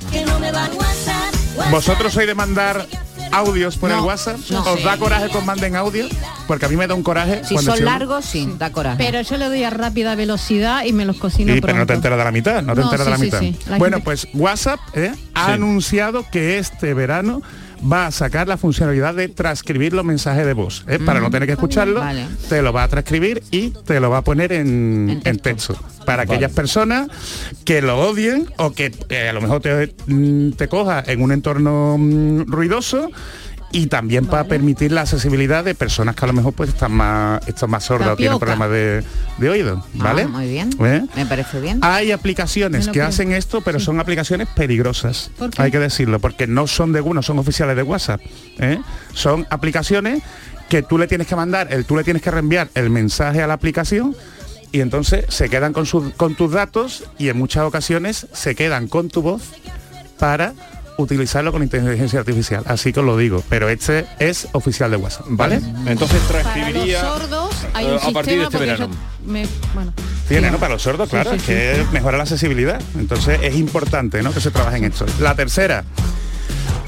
¿Vosotros 1.71 2.13
sois 2.13 2.27
de 2.27 2.35
mandar 2.35 2.87
audios 3.33 3.77
por 3.77 3.91
el 3.91 3.99
WhatsApp? 4.01 4.39
no. 4.51 4.63
¿Os 4.63 4.83
da 4.83 4.97
coraje 4.97 5.29
que 5.31 5.39
os 5.39 5.45
manden 5.45 5.77
audio? 5.77 6.07
Porque 6.47 6.67
a 6.67 6.69
mí 6.69 6.77
me 6.77 6.87
da 6.87 6.95
un 6.95 7.03
coraje. 7.03 7.43
Si 7.45 7.55
cuando 7.55 7.75
son 7.77 7.85
largos, 7.85 8.25
sí, 8.25 8.49
da 8.59 8.71
coraje. 8.73 8.97
Pero 8.99 9.21
yo 9.23 9.37
le 9.37 9.47
doy 9.47 9.65
a 9.65 9.71
rápida 9.71 10.15
velocidad 10.15 10.85
y 10.85 10.93
me 10.93 11.05
los 11.05 11.17
cocino 11.17 11.53
Sí, 11.55 11.61
pronto. 11.61 11.67
pero 11.67 11.79
no 11.79 11.87
te 11.87 11.95
enteras 11.95 12.19
de 12.19 12.25
la 12.25 12.33
mitad, 12.33 12.63
no 12.63 12.75
te 12.75 12.81
No, 12.81 12.87
enteras 12.87 13.07
de 13.07 13.11
la 13.11 13.17
sí, 13.19 13.23
sí, 13.23 13.27
mitad. 13.27 13.41
sí. 13.41 13.71
La 13.71 13.79
Bueno, 13.79 13.97
gente- 13.99 14.05
pues 14.05 14.29
WhatsApp 14.35 14.81
¿eh? 14.95 15.13
ha 15.35 15.47
Sí. 15.47 15.53
anunciado 15.53 16.25
que 16.31 16.59
este 16.59 16.95
verano 16.95 17.43
va 17.91 18.07
a 18.07 18.11
sacar 18.11 18.49
la 18.49 18.57
funcionalidad 18.57 19.15
de 19.15 19.29
transcribir 19.29 19.93
los 19.93 20.05
mensajes 20.05 20.47
de 20.47 20.53
voz. 20.55 20.85
¿eh? 20.89 20.99
Para 20.99 21.21
Mm. 21.21 21.23
no 21.25 21.31
tener 21.31 21.47
que 21.47 21.53
escucharlo, 21.53 22.01
Vale. 22.01 22.27
te 22.49 22.63
lo 22.63 22.73
va 22.73 22.85
a 22.85 22.89
transcribir 22.89 23.43
y 23.51 23.71
te 23.71 24.01
lo 24.01 24.11
va 24.11 24.19
a 24.19 24.23
poner 24.23 24.53
en, 24.53 25.21
en 25.25 25.39
texto. 25.39 25.77
Para 26.05 26.23
aquellas 26.23 26.53
personas 26.53 27.09
que 27.65 27.83
lo 27.83 27.99
odien 27.99 28.49
o 28.59 28.73
que 28.73 28.93
eh, 29.09 29.29
a 29.29 29.33
lo 29.33 29.41
mejor 29.41 29.61
te, 29.61 29.95
mm, 30.07 30.53
te 30.53 30.69
coja 30.69 31.03
en 31.07 31.21
un 31.21 31.33
entorno 31.33 31.97
mm, 31.99 32.43
ruidoso 32.51 33.11
y 33.73 33.89
también 33.89 34.27
para 34.27 34.45
permitir 34.45 34.93
la 34.93 35.03
accesibilidad 35.03 35.65
de 35.65 35.75
personas 35.75 36.15
que 36.15 36.25
a 36.25 36.29
lo 36.29 36.33
mejor 36.35 36.53
pues 36.55 36.71
están 36.71 36.93
más 36.93 37.47
están 37.49 37.69
más 37.71 37.85
sordas 37.85 38.11
o 38.11 38.17
tienen 38.17 38.39
problemas 38.39 38.71
de, 38.71 39.03
de 39.39 39.49
oído, 39.51 39.85
¿vale? 39.95 40.23
Ah, 40.23 40.29
muy 40.29 40.49
bien. 40.49 40.71
¿Eh? 40.81 41.05
Me 41.17 41.27
parece 41.27 41.61
bien. 41.61 41.81
Hay 41.83 42.13
aplicaciones 42.13 42.87
que 42.87 42.93
creo. 42.93 43.07
hacen 43.07 43.33
esto, 43.33 43.61
pero 43.63 43.81
son 43.81 43.99
aplicaciones 44.01 44.49
peligrosas. 44.55 45.31
Hay 45.59 45.71
que 45.71 45.79
decirlo, 45.81 46.21
porque 46.21 46.47
no 46.47 46.67
son 46.67 46.93
de 46.93 47.01
Google, 47.01 47.17
no 47.17 47.23
son 47.23 47.39
oficiales 47.39 47.77
de 47.77 47.83
WhatsApp. 47.83 48.21
¿eh? 48.59 48.79
Son 49.13 49.47
aplicaciones 49.51 50.23
que 50.69 50.83
tú 50.83 50.97
le 50.97 51.07
tienes 51.07 51.27
que 51.27 51.37
mandar, 51.37 51.69
el, 51.73 51.85
tú 51.85 51.97
le 51.97 52.05
tienes 52.05 52.23
que 52.23 52.31
reenviar 52.31 52.69
el 52.75 52.89
mensaje 52.91 53.43
a 53.43 53.47
la 53.47 53.55
aplicación 53.55 54.17
y 54.73 54.81
entonces 54.81 55.25
se 55.29 55.49
quedan 55.49 55.73
con, 55.73 55.87
sus- 55.87 56.13
con 56.15 56.35
tus 56.35 56.53
datos 56.53 57.05
y 57.19 57.29
en 57.29 57.37
muchas 57.37 57.65
ocasiones 57.65 58.27
se 58.33 58.55
quedan 58.55 58.89
con 58.89 59.09
tu 59.09 59.23
voz 59.23 59.43
para 60.19 60.55
utilizarlo 60.99 61.53
con 61.53 61.63
inteligencia 61.63 62.21
artificial. 62.21 62.63
Así 62.67 62.93
que 62.93 63.01
os 63.01 63.07
lo 63.07 63.17
digo, 63.17 63.43
pero 63.49 63.69
este 63.69 64.07
es 64.19 64.49
oficial 64.53 64.91
de 64.91 64.97
WhatsApp, 64.97 65.27
¿vale? 65.29 65.61
Entonces 65.87 66.21
Para 66.23 66.43
los 66.43 66.53
transcribiría 66.53 67.01
sordos 67.01 67.51
hay 67.75 67.87
eh, 67.87 67.93
un 67.93 67.97
a 67.99 68.11
partir 68.13 68.39
de 68.39 68.45
sistema 68.45 68.45
este 68.45 68.51
porque 68.59 68.71
verano. 68.71 68.91
yo 69.25 69.31
me- 69.33 69.47
bueno, 69.75 69.93
Tiene, 70.29 70.51
¿no? 70.51 70.59
Para 70.59 70.75
los 70.75 70.83
sordos, 70.83 71.09
claro, 71.09 71.33
sí, 71.35 71.39
que 71.47 71.85
mejora 71.93 72.17
la 72.17 72.25
accesibilidad. 72.25 72.81
Entonces 72.99 73.39
es 73.43 73.55
importante, 73.57 74.23
¿no? 74.23 74.33
Que 74.33 74.41
se 74.41 74.51
trabaje 74.51 74.79
en 74.79 74.85
esto. 74.85 75.07
La 75.21 75.35
tercera. 75.35 75.85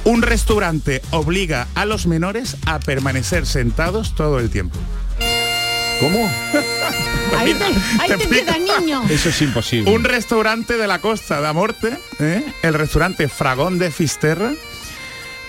Un 0.04 0.22
restaurante 0.22 1.02
obliga 1.10 1.66
a 1.74 1.84
los 1.84 2.06
menores 2.06 2.56
a 2.66 2.78
permanecer 2.80 3.44
sentados 3.46 4.14
todo 4.14 4.38
el 4.38 4.48
tiempo. 4.48 4.78
¿Cómo? 6.00 6.30
ahí 7.36 7.54
te, 7.54 7.64
ahí 7.64 8.10
te 8.18 8.28
queda 8.28 8.58
niño. 8.58 9.02
Eso 9.08 9.28
es 9.28 9.42
imposible. 9.42 9.90
Un 9.90 10.04
restaurante 10.04 10.76
de 10.76 10.86
la 10.86 11.00
Costa 11.00 11.40
de 11.40 11.52
Morte, 11.52 11.96
¿eh? 12.20 12.44
el 12.62 12.74
restaurante 12.74 13.28
Fragón 13.28 13.78
de 13.78 13.90
Fisterra, 13.90 14.52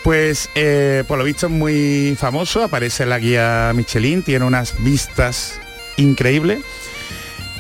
pues 0.04 0.50
eh, 0.56 1.04
por 1.08 1.18
lo 1.18 1.24
visto 1.24 1.48
es 1.48 1.52
muy 1.52 2.16
famoso, 2.20 2.64
aparece 2.64 3.04
en 3.04 3.10
la 3.10 3.20
guía 3.20 3.72
Michelin, 3.76 4.24
tiene 4.24 4.46
unas 4.46 4.82
vistas 4.84 5.60
increíbles, 5.98 6.60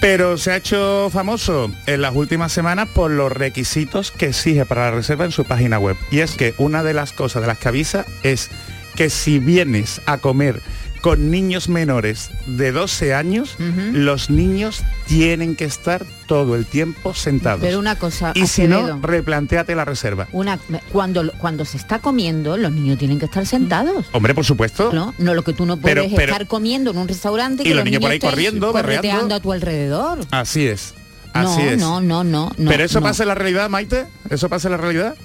pero 0.02 0.38
se 0.38 0.52
ha 0.52 0.56
hecho 0.56 1.10
famoso 1.12 1.72
en 1.86 2.02
las 2.02 2.16
últimas 2.16 2.52
semanas 2.52 2.88
por 2.88 3.12
los 3.12 3.32
requisitos 3.32 4.12
que 4.12 4.28
exige 4.28 4.66
para 4.66 4.86
la 4.86 4.92
reserva 4.92 5.26
en 5.26 5.32
su 5.32 5.44
página 5.44 5.78
web. 5.78 5.98
Y 6.10 6.20
es 6.20 6.32
que 6.32 6.56
una 6.58 6.84
de 6.84 6.94
las 6.94 7.12
cosas 7.12 7.42
de 7.42 7.48
las 7.48 7.60
que 7.60 7.68
avisa 7.68 8.06
es 8.24 8.50
que 8.96 9.10
si 9.10 9.40
vienes 9.40 10.02
a 10.06 10.18
comer 10.18 10.62
con 11.02 11.32
niños 11.32 11.70
menores 11.70 12.30
de 12.46 12.72
12 12.72 13.14
años, 13.14 13.56
los 13.94 14.30
niños 14.30 14.84
tienen 15.08 15.56
que 15.56 15.66
estar 15.66 16.06
todo 16.28 16.56
el 16.56 16.66
tiempo 16.66 17.14
sentados. 17.14 17.62
Pero 17.62 17.80
una 17.80 17.96
cosa, 17.98 18.32
y 18.36 18.48
si 18.48 18.68
no, 18.68 19.00
replanteate 19.02 19.76
la 19.76 19.86
reserva. 19.86 20.28
una, 20.32 20.60
cuando, 20.92 21.32
cuando 21.40 21.66
se 21.66 21.78
está 21.78 22.00
comiendo, 22.00 22.58
los 22.58 22.72
niños 22.72 22.98
tienen 22.98 23.20
que 23.20 23.26
estar 23.26 23.46
sentados. 23.46 24.06
Hombre, 24.12 24.34
por 24.36 24.46
supuesto. 24.46 24.92
No, 24.94 25.14
no 25.18 25.34
lo 25.34 25.44
que 25.44 25.54
tú 25.54 25.66
no 25.66 25.78
puedes 25.78 26.12
pero- 26.14 26.32
estar 26.32 26.48
comiendo 26.48 26.92
en 26.92 26.98
un 26.98 27.08
restaurante 27.08 27.64
Y 27.64 27.68
que 27.68 27.76
los 27.76 27.86
niños 27.86 28.02
por 28.02 28.12
ahí 28.12 28.20
corriendo, 28.20 28.72
correteando 28.72 29.36
a 29.36 29.40
tu 29.40 29.52
alrededor. 29.52 30.20
Así 30.32 30.68
es. 30.68 30.94
Así 31.34 31.62
no, 31.62 31.70
es. 31.70 31.78
no, 31.80 32.02
no, 32.02 32.24
no, 32.24 32.52
no. 32.58 32.72
Pero 32.72 32.84
eso 32.84 33.00
no. 33.00 33.06
pasa 33.06 33.24
en 33.24 33.30
la 33.30 33.36
realidad, 33.36 33.70
Maite. 33.70 34.08
Eso 34.30 34.50
pasa 34.50 34.68
en 34.68 34.72
la 34.74 34.78
realidad. 34.78 35.16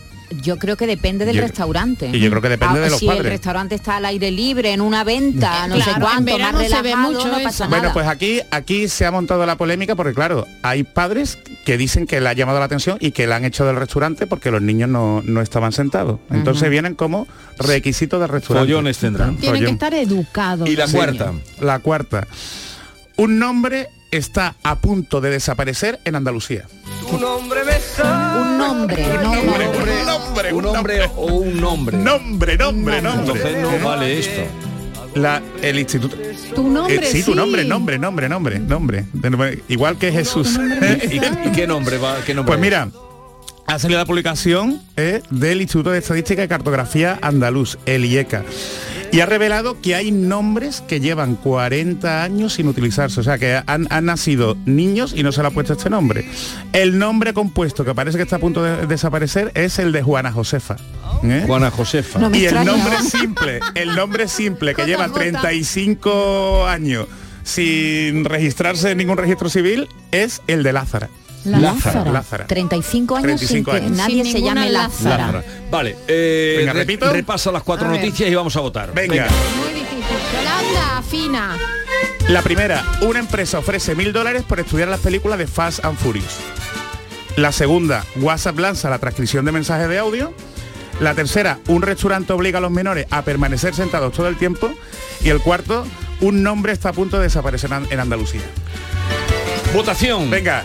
Yo 0.43 0.59
creo 0.59 0.77
que 0.77 0.87
depende 0.87 1.25
del 1.25 1.37
Yo- 1.37 1.43
restaurante. 1.43 2.11
y 2.13 2.19
yo 2.21 2.31
creo 2.31 2.43
que 2.43 2.49
depende 2.49 2.81
de 2.81 2.91
los 2.91 2.99
si 2.99 3.07
el 3.09 3.17
padres. 3.17 3.33
restaurante 3.33 3.75
está 3.75 3.97
al 3.97 4.05
aire 4.07 4.31
libre, 4.31 4.73
en 4.73 4.81
una 4.81 5.05
venta, 5.05 5.67
no 5.69 5.77
sé 5.77 5.83
Claro, 5.85 5.97
en 5.97 6.03
cuánto, 6.03 6.23
más 6.23 6.25
verano 6.25 6.59
se 6.61 6.69
ve 6.69 6.83
relajado, 6.83 7.13
mucho 7.13 7.29
no 7.29 7.43
pasa 7.43 7.67
Bueno, 7.69 7.83
nada. 7.85 7.95
pues 7.95 8.07
aquí, 8.07 8.41
aquí 8.51 8.89
se 8.89 9.07
ha 9.07 9.11
montado 9.11 9.45
la 9.47 9.57
polémica 9.57 9.95
porque 9.95 10.15
claro, 10.15 10.47
hay 10.63 10.83
padres 10.85 11.39
que 11.65 11.77
dicen 11.79 12.07
que 12.07 12.21
le 12.21 12.29
ha 12.29 12.33
llamado 12.33 12.59
la 12.59 12.65
atención 12.67 12.99
y 13.01 13.13
que 13.13 13.27
la 13.27 13.37
han 13.37 13.45
hecho 13.45 13.65
del 13.65 13.77
restaurante 13.77 14.27
porque 14.27 14.51
los 14.51 14.61
niños 14.63 14.89
no, 14.89 15.23
no 15.25 15.41
estaban 15.41 15.73
sentados. 15.73 16.21
Entonces 16.31 16.69
vienen 16.71 16.95
como 16.95 17.27
requisitos 17.59 18.21
del 18.21 18.29
restaurante. 18.29 18.67
Follones 18.73 18.99
tendrán. 18.99 19.37
Tienen 19.37 19.65
que 19.65 19.71
estar 19.71 19.95
educados. 19.95 20.69
Y 20.69 20.77
la 20.77 20.87
cuarta. 20.89 21.33
La 21.61 21.79
cuarta. 21.79 22.27
Un 23.17 23.39
nombre 23.39 23.89
está 24.11 24.55
a 24.63 24.77
punto 24.77 25.21
de 25.21 25.31
desaparecer 25.31 26.01
en 26.05 26.17
Andalucía. 26.17 26.65
un 27.11 27.21
nombre, 27.21 27.61
no, 28.69 28.73
Un 28.73 29.23
no. 29.23 29.45
nombre, 30.07 30.53
Un 30.53 30.67
hombre 30.67 31.11
o 31.17 31.27
un 31.27 31.61
nombre. 31.61 31.97
Nombre, 31.97 32.57
nombre, 32.57 33.03
nombre. 33.03 33.33
Entonces 33.35 33.57
no 33.63 33.85
vale 33.85 34.19
esto. 34.19 34.43
La, 35.15 35.41
el 35.63 35.79
instituto. 35.79 36.17
Tu 36.55 36.69
nombre, 36.69 36.97
Eh, 36.97 37.01
sí, 37.05 37.23
tu 37.23 37.33
sí. 37.33 37.37
nombre, 37.37 37.65
nombre, 37.65 37.99
nombre, 37.99 38.29
nombre, 38.29 38.59
nombre. 38.59 39.05
Nombre- 39.13 39.63
Igual 39.69 39.97
que 39.97 40.11
Jesús. 40.11 40.59
¿Y, 41.11 41.17
y 41.49 41.53
qué 41.53 41.67
nombre 41.67 41.99
va? 41.99 42.17
¿Qué 42.27 42.35
nombre 42.35 42.51
Pues 42.53 42.61
mira, 42.61 42.89
ha 43.67 43.79
salido 43.79 44.01
la 44.01 44.07
publicación 44.07 44.81
eh, 44.97 45.23
del 45.31 45.61
Instituto 45.61 45.91
de 45.91 45.99
Estadística 45.99 46.43
y 46.43 46.49
Cartografía 46.49 47.19
Andaluz, 47.23 47.79
el 47.87 48.05
IECA. 48.07 48.43
Y 49.15 49.21
ha 49.21 49.27
revelado 49.27 49.81
que 49.81 49.95
hay 49.95 50.11
nombres 50.11 50.81
que 50.81 50.99
llevan 50.99 51.37
40 51.37 52.25
años 52.25 52.55
sin 52.55 52.67
utilizarse, 52.67 53.21
o 53.21 53.23
sea 53.23 53.39
que 53.39 53.63
han, 53.65 53.87
han 53.89 54.07
nacido 54.07 54.57
niños 54.67 55.15
y 55.17 55.23
no 55.23 55.31
se 55.31 55.41
le 55.41 55.47
ha 55.47 55.51
puesto 55.53 55.75
este 55.75 55.89
nombre. 55.89 56.29
El 56.73 56.99
nombre 56.99 57.33
compuesto 57.33 57.85
que 57.85 57.95
parece 57.95 58.17
que 58.17 58.25
está 58.25 58.37
a 58.37 58.39
punto 58.41 58.65
de 58.65 58.89
desaparecer 58.89 59.53
es 59.55 59.79
el 59.79 59.93
de 59.93 60.03
Juana 60.03 60.33
Josefa. 60.33 60.79
¿eh? 61.23 61.45
Juana 61.47 61.71
Josefa. 61.71 62.19
No 62.19 62.37
y 62.37 62.45
el 62.47 62.65
nombre 62.65 62.97
simple, 63.09 63.61
el 63.77 63.95
nombre 63.95 64.27
simple 64.27 64.75
que 64.75 64.85
lleva 64.85 65.09
35 65.09 66.67
años 66.67 67.07
sin 67.45 68.25
registrarse 68.25 68.91
en 68.91 68.99
ningún 68.99 69.17
registro 69.17 69.49
civil 69.49 69.87
es 70.11 70.43
el 70.49 70.65
de 70.65 70.73
Lázara. 70.73 71.09
La 71.45 71.59
Lázara, 71.59 71.95
Lázara. 72.01 72.13
Lázara. 72.13 72.47
35 72.47 73.17
años 73.17 73.27
35 73.41 73.71
sin 73.71 73.81
que 73.81 73.87
años. 73.87 73.97
nadie 73.99 74.23
Sin 74.25 74.33
se 74.33 74.43
llame 74.43 74.71
Lázara. 74.71 75.17
Lázara. 75.27 75.45
Vale, 75.71 75.97
eh, 76.09 76.55
Venga, 76.59 76.73
repito. 76.73 77.13
repasa 77.13 77.53
las 77.53 77.63
cuatro 77.63 77.87
A 77.87 77.91
ver. 77.91 78.01
noticias 78.01 78.31
y 78.31 78.35
vamos 78.35 78.57
a 78.57 78.61
votar. 78.61 78.93
Venga. 78.95 79.27
Muy 79.57 79.73
difícil. 79.75 80.05
Yolanda, 80.33 81.03
fina. 81.09 81.57
La 82.29 82.41
primera, 82.43 82.83
una 83.03 83.19
empresa 83.19 83.59
ofrece 83.59 83.95
mil 83.95 84.13
dólares 84.13 84.43
por 84.45 84.59
estudiar 84.59 84.89
las 84.89 85.01
películas 85.01 85.39
de 85.39 85.47
Fast 85.47 85.85
and 85.85 85.99
Furious. 85.99 86.39
La 87.37 87.53
segunda, 87.53 88.05
WhatsApp 88.17 88.59
lanza 88.59 88.89
la 88.89 88.99
transcripción 88.99 89.45
de 89.45 89.53
mensajes 89.53 89.89
de 89.89 89.99
audio. 89.99 90.33
La 91.01 91.15
tercera, 91.15 91.59
un 91.67 91.83
restaurante 91.83 92.33
obliga 92.33 92.59
a 92.59 92.63
los 92.63 92.71
menores 92.71 93.07
a 93.11 93.23
permanecer 93.23 93.75
sentados 93.75 94.13
todo 94.15 94.29
el 94.29 94.37
tiempo. 94.37 94.73
Y 95.23 95.29
el 95.29 95.41
cuarto, 95.41 95.85
un 96.21 96.43
nombre 96.43 96.73
está 96.73 96.91
a 96.91 96.93
punto 96.93 97.17
de 97.19 97.25
desaparecer 97.25 97.71
en 97.91 98.01
Andalucía. 98.01 98.43
Votación. 99.75 100.31
Venga, 100.31 100.65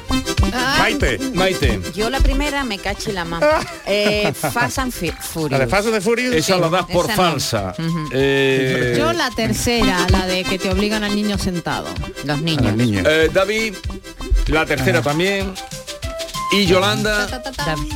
Maite. 0.77 1.17
Maite. 1.33 1.81
Yo 1.95 2.09
la 2.11 2.19
primera 2.19 2.63
me 2.63 2.77
caché 2.77 3.11
la 3.11 3.25
mano. 3.25 3.45
Eh, 3.91 4.31
Fast 4.33 4.77
and 4.77 4.91
Fu- 4.93 5.11
Furious. 5.19 5.51
La 5.51 5.57
de 5.59 5.67
Fast 5.67 5.87
and 5.87 5.99
Furious. 6.01 6.35
Esa 6.35 6.53
Sí, 6.55 6.61
la 6.61 6.69
das 6.69 6.85
por 6.85 7.07
no. 7.09 7.15
falsa. 7.15 7.73
Eh, 8.13 8.95
Yo 8.99 9.11
la 9.13 9.31
tercera, 9.31 10.05
la 10.11 10.27
de 10.27 10.43
que 10.43 10.59
te 10.59 10.69
obligan 10.69 11.03
al 11.03 11.15
niño 11.15 11.39
sentado. 11.39 11.87
Los 12.23 12.39
niños. 12.41 12.65
las 12.65 12.75
niñas. 12.75 13.03
eh, 13.09 13.29
David, 13.33 13.73
la 14.47 14.65
tercera 14.67 15.01
también. 15.01 15.51
Y 16.51 16.67
Yolanda, 16.67 17.25
David. 17.65 17.93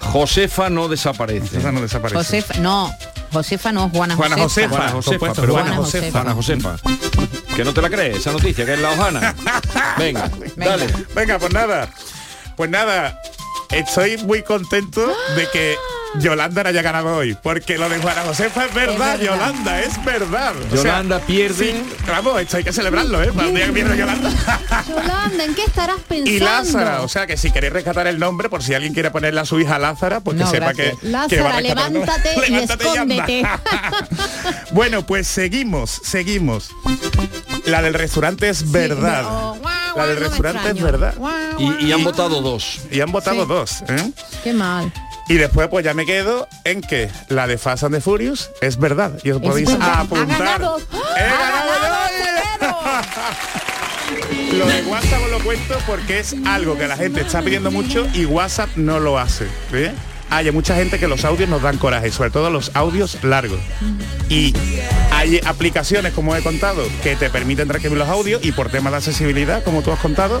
Josefa 0.00 0.70
no 0.70 0.86
desaparece. 0.88 1.58
Esa 1.58 1.72
no 1.72 1.80
desaparece. 1.80 2.16
Josefa, 2.18 2.54
no, 2.60 2.94
Josefa 3.34 3.72
no, 3.72 3.90
Juana, 3.90 4.16
Juana 4.16 4.36
Josefa. 4.36 4.68
Josefa. 4.68 4.76
Juana 4.76 4.92
Josefa, 4.92 5.10
compuesto, 5.18 5.40
pero 5.42 5.52
Juana 5.52 5.76
Josefa. 5.76 6.10
Juana 6.10 6.34
Josefa. 6.34 6.76
Que 7.54 7.64
no 7.64 7.74
te 7.74 7.82
la 7.82 7.90
crees, 7.90 8.18
esa 8.18 8.32
noticia, 8.32 8.64
que 8.64 8.74
es 8.74 8.80
la 8.80 8.90
hojana. 8.92 9.34
Venga, 9.98 10.30
dale. 10.56 10.86
Venga, 11.14 11.38
pues 11.38 11.52
nada. 11.52 11.88
Pues 12.56 12.70
nada, 12.70 13.20
estoy 13.70 14.16
muy 14.18 14.42
contento 14.42 15.06
de 15.36 15.48
que 15.52 15.76
Yolanda 16.20 16.62
no 16.62 16.68
haya 16.68 16.82
ganado 16.82 17.16
hoy, 17.16 17.36
porque 17.42 17.76
lo 17.76 17.88
de 17.88 17.98
Juana 17.98 18.22
Josefa 18.22 18.66
es 18.66 18.74
verdad, 18.74 19.18
Yolanda, 19.20 19.80
es 19.80 20.02
verdad. 20.04 20.54
O 20.56 20.70
sea, 20.70 20.76
Yolanda 20.76 21.18
pierde. 21.20 21.72
sí, 21.72 21.82
vamos, 22.06 22.40
esto 22.40 22.56
hay 22.56 22.64
que 22.64 22.72
celebrarlo, 22.72 23.22
¿eh? 23.22 23.32
Para 23.32 23.48
el 23.48 23.54
día 23.54 23.66
que 23.66 23.72
pierde 23.72 23.96
Yolanda. 23.96 24.30
Yolanda, 24.88 25.44
¿en 25.44 25.54
qué 25.54 25.62
estarás 25.64 25.96
pensando? 26.08 26.30
Y 26.30 26.38
Lázara, 26.38 27.02
o 27.02 27.08
sea 27.08 27.26
que 27.26 27.36
si 27.36 27.50
queréis 27.50 27.72
rescatar 27.72 28.06
el 28.06 28.18
nombre, 28.18 28.48
por 28.48 28.62
si 28.62 28.74
alguien 28.74 28.94
quiere 28.94 29.10
ponerle 29.10 29.40
a 29.40 29.44
su 29.44 29.58
hija 29.60 29.78
Lázara, 29.78 30.20
pues 30.20 30.36
que 30.38 30.44
No, 30.44 30.50
sepa 30.50 30.66
gracias. 30.72 30.94
que, 30.96 31.00
que 31.00 31.08
Lázara, 31.10 31.42
va 31.42 31.56
a 31.56 31.60
levántate 31.60 32.34
y 32.34 32.50
Levántate 32.50 32.98
anda. 32.98 33.14
escóndete. 33.14 33.48
bueno, 34.70 35.04
pues 35.06 35.26
seguimos, 35.26 36.00
seguimos. 36.04 36.70
La 37.66 37.82
del 37.82 37.94
restaurante 37.94 38.48
es 38.48 38.70
verdad. 38.70 39.24
La 39.96 40.06
del 40.06 40.16
no 40.20 40.28
restaurante 40.28 40.70
es 40.70 40.80
verdad. 40.82 41.14
Y, 41.58 41.86
y 41.86 41.92
han 41.92 42.04
votado 42.04 42.40
dos. 42.42 42.80
Y 42.90 43.00
han 43.00 43.10
votado 43.12 43.42
Sí. 43.42 43.48
dos. 43.48 43.82
¿eh? 43.88 44.10
Qué 44.42 44.52
mal. 44.52 44.92
Y 45.28 45.34
después 45.34 45.68
pues 45.68 45.84
ya 45.84 45.94
me 45.94 46.04
quedo 46.06 46.46
en 46.64 46.80
que 46.82 47.10
la 47.28 47.46
de 47.46 47.56
Fast 47.58 47.84
and 47.84 47.94
the 47.94 48.00
Furious 48.00 48.50
es 48.60 48.76
verdad. 48.78 49.12
Y 49.24 49.30
os 49.30 49.40
podéis 49.40 49.70
verdad. 49.70 49.88
Ha 49.88 50.00
apuntar. 50.00 50.38
ganado. 50.38 50.80
¡He 51.16 51.22
ganado 51.22 51.70
yo! 52.60 52.74
Lo 54.58 54.66
de 54.66 54.82
WhatsApp 54.82 55.22
os 55.24 55.30
lo 55.30 55.38
cuento 55.40 55.76
porque 55.86 56.20
es 56.20 56.36
algo 56.46 56.76
que 56.78 56.86
la 56.86 56.96
gente 56.96 57.22
está 57.22 57.42
pidiendo 57.42 57.70
mucho 57.70 58.06
y 58.14 58.24
WhatsApp 58.26 58.68
no 58.76 59.00
lo 59.00 59.18
hace. 59.18 59.46
¿eh? 59.72 59.92
Hay 60.30 60.50
mucha 60.52 60.76
gente 60.76 60.98
que 60.98 61.08
los 61.08 61.24
audios 61.24 61.48
nos 61.48 61.62
dan 61.62 61.78
coraje, 61.78 62.12
sobre 62.12 62.30
todo 62.30 62.50
los 62.50 62.70
audios 62.74 63.18
largos. 63.24 63.58
Y 64.28 64.54
hay 65.10 65.40
aplicaciones, 65.44 66.12
como 66.12 66.36
he 66.36 66.42
contado, 66.42 66.86
que 67.02 67.16
te 67.16 67.30
permiten 67.30 67.66
transcribir 67.66 67.98
los 67.98 68.08
audios 68.08 68.44
y 68.44 68.52
por 68.52 68.68
temas 68.70 68.92
de 68.92 68.98
accesibilidad, 68.98 69.64
como 69.64 69.82
tú 69.82 69.90
has 69.90 69.98
contado, 69.98 70.40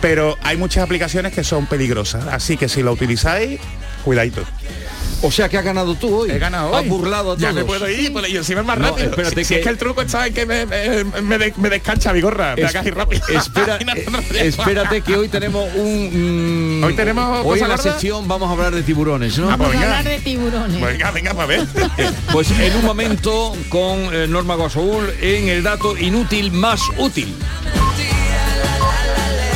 pero 0.00 0.36
hay 0.42 0.56
muchas 0.56 0.82
aplicaciones 0.82 1.32
que 1.32 1.44
son 1.44 1.66
peligrosas. 1.66 2.26
Así 2.26 2.56
que 2.56 2.68
si 2.68 2.82
lo 2.82 2.92
utilizáis, 2.92 3.60
cuidadito. 4.08 4.42
O 5.20 5.32
sea 5.32 5.48
que 5.48 5.58
has 5.58 5.64
ganado 5.64 5.96
tú 5.96 6.14
hoy. 6.14 6.30
He 6.30 6.38
ganado 6.38 6.70
hoy. 6.70 6.76
Has 6.84 6.88
burlado 6.88 7.32
a 7.32 7.34
todos. 7.34 7.40
Ya 7.40 7.52
me 7.52 7.64
puedo 7.64 7.90
ir, 7.90 8.12
pues, 8.12 8.28
y 8.30 8.36
encima 8.36 8.60
es 8.60 8.66
más 8.68 8.78
No, 8.78 8.90
rápido. 8.90 9.10
espérate 9.10 9.34
si, 9.42 9.44
si 9.48 9.54
que- 9.54 9.60
es 9.60 9.64
que 9.66 9.70
el 9.70 9.76
truco 9.76 10.00
está 10.02 10.26
en 10.28 10.32
que 10.32 10.46
me, 10.46 10.64
me, 10.64 11.02
me 11.22 11.38
de- 11.38 11.52
me 11.56 11.68
descancha 11.70 12.12
mi 12.12 12.20
gorra, 12.20 12.54
me 12.54 12.62
Es- 12.62 12.68
hagas 12.70 12.86
ir 12.86 12.94
rápido. 12.94 13.26
Espera, 13.28 13.78
eh, 14.34 14.46
espérate 14.46 15.00
que 15.02 15.16
hoy 15.16 15.28
tenemos 15.28 15.68
un... 15.74 16.80
mm, 16.80 16.84
Hoy 16.84 16.94
tenemos 16.94 17.38
Hoy 17.44 17.58
cosa 17.58 17.64
en 17.64 17.68
la 17.70 17.76
gorda. 17.76 17.90
sección 17.92 18.28
vamos 18.28 18.48
a 18.48 18.52
hablar 18.52 18.72
de 18.74 18.82
tiburones, 18.84 19.36
¿no? 19.38 19.50
Ah, 19.50 19.56
pues 19.58 19.70
Vamos 19.70 19.82
a 19.84 19.98
hablar 19.98 20.04
de 20.04 20.18
tiburones. 20.20 20.80
Venga, 20.80 21.10
venga, 21.10 21.34
para 21.34 21.46
ver. 21.46 21.66
Pues 22.32 22.50
en 22.52 22.76
un 22.76 22.84
momento 22.84 23.56
con 23.68 24.14
eh, 24.14 24.26
Norma 24.28 24.54
Guasaúl 24.54 25.12
en 25.20 25.48
el 25.48 25.64
dato 25.64 25.96
inútil 25.98 26.52
más 26.52 26.80
útil. 26.96 27.34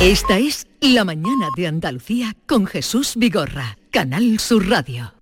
Esta 0.00 0.38
es 0.38 0.66
La 0.82 1.04
mañana 1.04 1.46
de 1.56 1.68
Andalucía 1.68 2.34
con 2.44 2.66
Jesús 2.66 3.12
Vigorra, 3.14 3.78
Canal 3.92 4.40
Sur 4.40 4.68
Radio. 4.68 5.14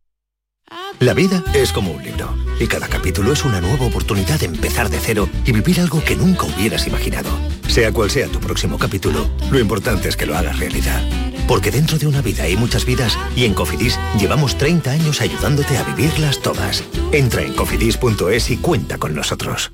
La 1.00 1.12
vida 1.12 1.44
es 1.52 1.70
como 1.70 1.92
un 1.92 2.02
libro 2.02 2.34
y 2.58 2.66
cada 2.66 2.88
capítulo 2.88 3.34
es 3.34 3.44
una 3.44 3.60
nueva 3.60 3.84
oportunidad 3.84 4.40
de 4.40 4.46
empezar 4.46 4.88
de 4.88 4.98
cero 4.98 5.28
y 5.44 5.52
vivir 5.52 5.78
algo 5.82 6.02
que 6.02 6.16
nunca 6.16 6.46
hubieras 6.46 6.86
imaginado. 6.86 7.28
Sea 7.68 7.92
cual 7.92 8.10
sea 8.10 8.28
tu 8.28 8.40
próximo 8.40 8.78
capítulo, 8.78 9.28
lo 9.50 9.58
importante 9.58 10.08
es 10.08 10.16
que 10.16 10.24
lo 10.24 10.34
hagas 10.34 10.58
realidad. 10.58 11.06
Porque 11.46 11.70
dentro 11.70 11.98
de 11.98 12.06
una 12.06 12.22
vida 12.22 12.44
hay 12.44 12.56
muchas 12.56 12.86
vidas 12.86 13.18
y 13.36 13.44
en 13.44 13.52
Cofidis 13.52 13.98
llevamos 14.18 14.56
30 14.56 14.90
años 14.90 15.20
ayudándote 15.20 15.76
a 15.76 15.82
vivirlas 15.82 16.40
todas. 16.40 16.84
Entra 17.12 17.42
en 17.42 17.52
cofidis.es 17.52 18.50
y 18.50 18.56
cuenta 18.56 18.96
con 18.96 19.14
nosotros. 19.14 19.72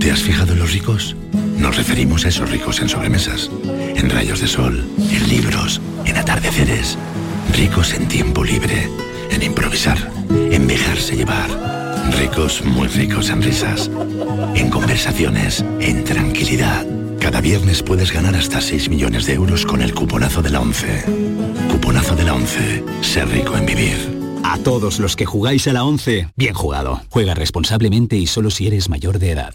¿Te 0.00 0.10
has 0.10 0.22
fijado 0.22 0.54
en 0.54 0.58
los 0.58 0.72
ricos? 0.72 1.14
Nos 1.60 1.76
referimos 1.76 2.24
a 2.24 2.30
esos 2.30 2.50
ricos 2.50 2.80
en 2.80 2.88
sobremesas, 2.88 3.50
en 4.00 4.08
rayos 4.08 4.40
de 4.40 4.48
sol, 4.48 4.88
en 4.98 5.28
libros, 5.28 5.80
en 6.06 6.16
atardeceres. 6.16 6.96
Ricos 7.52 7.92
en 7.92 8.08
tiempo 8.08 8.42
libre, 8.42 8.88
en 9.30 9.42
improvisar, 9.42 10.10
en 10.30 10.66
dejarse 10.66 11.16
llevar. 11.16 11.50
Ricos, 12.18 12.64
muy 12.64 12.88
ricos 12.88 13.28
en 13.28 13.42
risas, 13.42 13.90
en 14.54 14.70
conversaciones, 14.70 15.64
en 15.80 16.04
tranquilidad. 16.04 16.86
Cada 17.20 17.42
viernes 17.42 17.82
puedes 17.82 18.10
ganar 18.10 18.34
hasta 18.34 18.60
6 18.60 18.88
millones 18.88 19.26
de 19.26 19.34
euros 19.34 19.66
con 19.66 19.82
el 19.82 19.94
cuponazo 19.94 20.40
de 20.40 20.50
la 20.50 20.60
11. 20.60 21.04
Cuponazo 21.70 22.16
de 22.16 22.24
la 22.24 22.34
11. 22.34 22.84
Ser 23.02 23.28
rico 23.28 23.56
en 23.56 23.66
vivir. 23.66 24.20
A 24.42 24.56
todos 24.58 24.98
los 24.98 25.14
que 25.14 25.26
jugáis 25.26 25.68
a 25.68 25.74
la 25.74 25.84
11, 25.84 26.28
bien 26.36 26.54
jugado. 26.54 27.02
Juega 27.10 27.34
responsablemente 27.34 28.16
y 28.16 28.26
solo 28.26 28.50
si 28.50 28.66
eres 28.66 28.88
mayor 28.88 29.18
de 29.18 29.32
edad. 29.32 29.54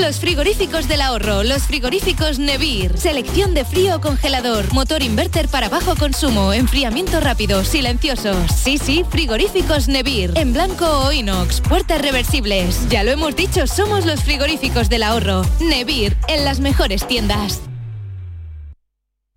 Los 0.00 0.20
frigoríficos 0.20 0.88
del 0.88 1.00
ahorro, 1.00 1.42
los 1.42 1.62
frigoríficos 1.62 2.38
Nevir, 2.38 2.98
selección 2.98 3.54
de 3.54 3.64
frío 3.64 3.96
o 3.96 4.00
congelador, 4.00 4.70
motor 4.72 5.02
inverter 5.02 5.48
para 5.48 5.68
bajo 5.68 5.96
consumo, 5.96 6.52
enfriamiento 6.52 7.18
rápido, 7.20 7.64
silenciosos. 7.64 8.52
Sí, 8.52 8.78
sí, 8.78 9.04
frigoríficos 9.08 9.88
Nevir, 9.88 10.32
en 10.34 10.52
blanco 10.52 10.86
o 10.86 11.12
inox, 11.12 11.62
puertas 11.62 12.02
reversibles. 12.02 12.86
Ya 12.90 13.04
lo 13.04 13.10
hemos 13.10 13.34
dicho, 13.36 13.66
somos 13.66 14.04
los 14.04 14.22
frigoríficos 14.22 14.90
del 14.90 15.02
ahorro. 15.02 15.42
Nevir, 15.60 16.16
en 16.28 16.44
las 16.44 16.60
mejores 16.60 17.06
tiendas. 17.08 17.62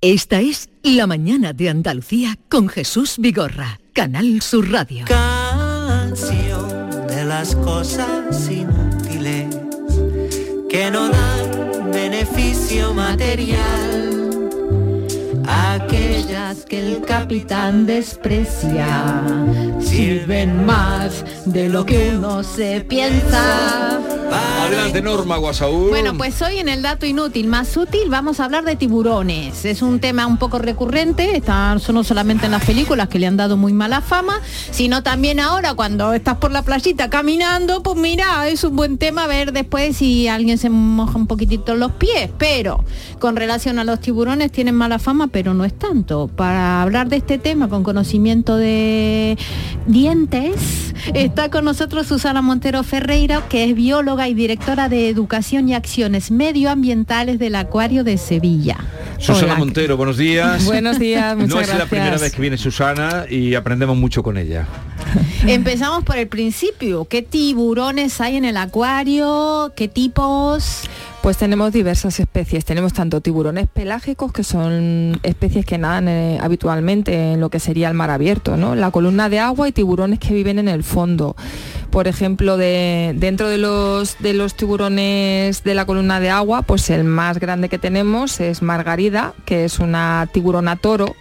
Esta 0.01 0.41
es 0.41 0.69
La 0.83 1.07
mañana 1.07 1.53
de 1.53 1.69
Andalucía 1.69 2.37
con 2.49 2.67
Jesús 2.67 3.15
Vigorra, 3.17 3.79
Canal 3.93 4.41
Sur 4.41 4.69
Radio. 4.71 5.05
canción 5.05 6.67
de 7.07 7.25
las 7.25 7.55
cosas 7.55 8.49
inútiles 8.49 8.98
que 10.69 10.91
no 10.91 11.09
dan 11.09 11.91
beneficio 11.91 12.93
material. 12.93 14.08
Aquellas 15.49 16.63
que 16.65 16.79
el 16.79 17.01
capitán 17.01 17.87
desprecia 17.87 19.23
sirven 19.79 20.63
más 20.63 21.25
de 21.45 21.69
lo 21.69 21.87
que 21.87 22.13
uno 22.15 22.43
se 22.43 22.81
piensa. 22.81 23.99
Adelante, 24.31 25.01
Norma 25.01 25.37
Guasaúl. 25.37 25.89
Bueno, 25.89 26.15
pues 26.15 26.39
hoy 26.43 26.59
en 26.59 26.69
el 26.69 26.83
dato 26.83 27.07
inútil 27.07 27.47
más 27.47 27.75
útil 27.75 28.09
vamos 28.09 28.39
a 28.39 28.45
hablar 28.45 28.63
de 28.63 28.75
tiburones. 28.75 29.65
Es 29.65 29.81
un 29.81 29.99
tema 29.99 30.27
un 30.27 30.37
poco 30.37 30.59
recurrente, 30.59 31.35
está 31.35 31.75
no 31.91 32.03
solamente 32.03 32.45
en 32.45 32.51
las 32.51 32.63
películas 32.63 33.09
que 33.09 33.17
le 33.17 33.25
han 33.25 33.35
dado 33.35 33.57
muy 33.57 33.73
mala 33.73 34.01
fama, 34.01 34.41
sino 34.69 35.01
también 35.01 35.39
ahora 35.39 35.73
cuando 35.73 36.13
estás 36.13 36.37
por 36.37 36.51
la 36.51 36.61
playita 36.61 37.09
caminando, 37.09 37.81
pues 37.81 37.97
mira, 37.97 38.47
es 38.47 38.63
un 38.63 38.75
buen 38.75 38.99
tema 38.99 39.25
ver 39.25 39.51
después 39.51 39.97
si 39.97 40.27
alguien 40.27 40.59
se 40.59 40.69
moja 40.69 41.17
un 41.17 41.25
poquitito 41.25 41.73
los 41.73 41.93
pies. 41.93 42.29
Pero 42.37 42.83
con 43.17 43.35
relación 43.35 43.79
a 43.79 43.83
los 43.83 43.99
tiburones 43.99 44.51
tienen 44.51 44.75
mala 44.75 44.99
fama, 44.99 45.27
pero 45.27 45.38
no 45.43 45.65
es 45.65 45.73
tanto. 45.73 46.27
Para 46.27 46.81
hablar 46.81 47.09
de 47.09 47.17
este 47.17 47.37
tema 47.37 47.67
con 47.69 47.83
conocimiento 47.83 48.57
de 48.57 49.37
dientes, 49.87 50.93
está 51.13 51.49
con 51.49 51.65
nosotros 51.65 52.07
Susana 52.07 52.41
Montero 52.41 52.83
Ferreira, 52.83 53.43
que 53.49 53.63
es 53.65 53.75
bióloga 53.75 54.27
y 54.27 54.33
directora 54.33 54.89
de 54.89 55.09
Educación 55.09 55.69
y 55.69 55.73
Acciones 55.73 56.31
Medioambientales 56.31 57.39
del 57.39 57.55
Acuario 57.55 58.03
de 58.03 58.17
Sevilla. 58.17 58.77
Susana 59.17 59.53
Hola. 59.53 59.55
Montero, 59.59 59.97
buenos 59.97 60.17
días. 60.17 60.65
Buenos 60.65 60.99
días, 60.99 61.35
muchas 61.37 61.49
No 61.49 61.61
es 61.61 61.67
la 61.67 61.73
gracias. 61.75 61.89
primera 61.89 62.17
vez 62.17 62.31
que 62.33 62.41
viene 62.41 62.57
Susana 62.57 63.25
y 63.29 63.55
aprendemos 63.55 63.97
mucho 63.97 64.23
con 64.23 64.37
ella. 64.37 64.67
Empezamos 65.47 66.03
por 66.03 66.17
el 66.17 66.27
principio. 66.27 67.05
¿Qué 67.05 67.21
tiburones 67.21 68.19
hay 68.21 68.37
en 68.37 68.45
el 68.45 68.57
acuario? 68.57 69.73
¿Qué 69.75 69.87
tipos? 69.87 70.83
Pues 71.21 71.37
tenemos 71.37 71.73
diversas 71.73 72.19
especies. 72.19 72.63
Tenemos 72.63 72.93
tanto 72.93 73.19
tiburones 73.19 73.67
pelágicos, 73.67 74.31
que 74.31 74.43
son 74.43 75.19
especies 75.23 75.65
que 75.65 75.77
nadan 75.77 76.07
eh, 76.07 76.39
habitualmente 76.41 77.33
en 77.33 77.41
lo 77.41 77.49
que 77.49 77.59
sería 77.59 77.89
el 77.89 77.93
mar 77.93 78.09
abierto, 78.09 78.55
¿no? 78.55 78.75
La 78.75 78.91
columna 78.91 79.27
de 79.29 79.39
agua 79.39 79.67
y 79.67 79.71
tiburones 79.71 80.19
que 80.19 80.33
viven 80.33 80.59
en 80.59 80.69
el 80.69 80.83
fondo. 80.83 81.35
Por 81.91 82.07
ejemplo, 82.07 82.55
de, 82.55 83.13
dentro 83.17 83.49
de 83.49 83.57
los, 83.57 84.17
de 84.19 84.33
los 84.33 84.55
tiburones 84.55 85.63
de 85.63 85.73
la 85.73 85.85
columna 85.85 86.19
de 86.19 86.29
agua, 86.29 86.61
pues 86.61 86.89
el 86.89 87.03
más 87.03 87.39
grande 87.39 87.67
que 87.67 87.79
tenemos 87.79 88.39
es 88.39 88.61
Margarida, 88.61 89.33
que 89.45 89.65
es 89.65 89.79
una 89.79 90.29
tiburona 90.31 90.77
toro. 90.77 91.15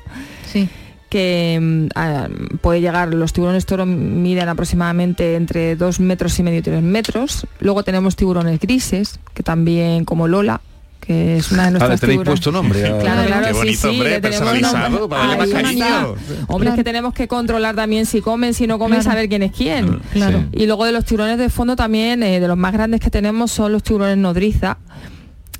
Que 1.08 1.58
mm, 1.60 1.86
ah, 1.94 2.28
puede 2.60 2.80
llegar, 2.80 3.12
los 3.14 3.32
tiburones 3.32 3.66
toro 3.66 3.86
miden 3.86 4.48
aproximadamente 4.48 5.34
entre 5.36 5.76
dos 5.76 6.00
metros 6.00 6.38
y 6.38 6.42
medio 6.42 6.58
y 6.58 6.62
tres 6.62 6.82
metros. 6.82 7.46
Luego 7.60 7.82
tenemos 7.82 8.16
tiburones 8.16 8.60
grises, 8.60 9.18
que 9.34 9.42
también 9.42 10.04
como 10.04 10.28
Lola, 10.28 10.60
que 11.00 11.36
es 11.38 11.50
una 11.52 11.62
de 11.62 11.68
Ah, 11.68 11.70
nuestras 11.70 12.00
tenéis 12.00 12.14
tiburones. 12.18 12.40
puesto 12.40 12.52
nombre. 12.52 12.86
a- 12.86 12.98
Claro, 12.98 13.22
claro, 13.26 13.42
Qué 13.46 13.52
sí, 13.52 13.58
bonito, 13.58 13.80
sí, 13.80 13.88
hombre, 13.88 14.20
personalizado, 14.20 15.08
para 15.08 15.22
darle 15.26 15.32
Ay, 15.34 15.38
más 15.38 15.48
una 15.48 15.62
cariño. 15.62 15.84
mía. 15.84 16.06
Hombre, 16.48 16.68
es 16.70 16.74
que 16.74 16.84
tenemos 16.84 17.14
que 17.14 17.28
controlar 17.28 17.74
también 17.76 18.04
si 18.04 18.20
comen, 18.20 18.52
si 18.52 18.66
no 18.66 18.78
comen, 18.78 19.00
Claro. 19.00 19.10
saber 19.10 19.28
quién 19.30 19.42
es 19.44 19.52
quién. 19.52 20.00
Claro. 20.12 20.44
Y 20.52 20.66
luego 20.66 20.84
de 20.84 20.92
los 20.92 21.04
tiburones 21.06 21.38
de 21.38 21.48
fondo 21.48 21.76
también, 21.76 22.22
eh, 22.22 22.40
de 22.40 22.48
los 22.48 22.56
más 22.58 22.72
grandes 22.74 23.00
que 23.00 23.08
tenemos 23.10 23.50
son 23.50 23.72
los 23.72 23.82
tiburones 23.82 24.18
nodriza, 24.18 24.76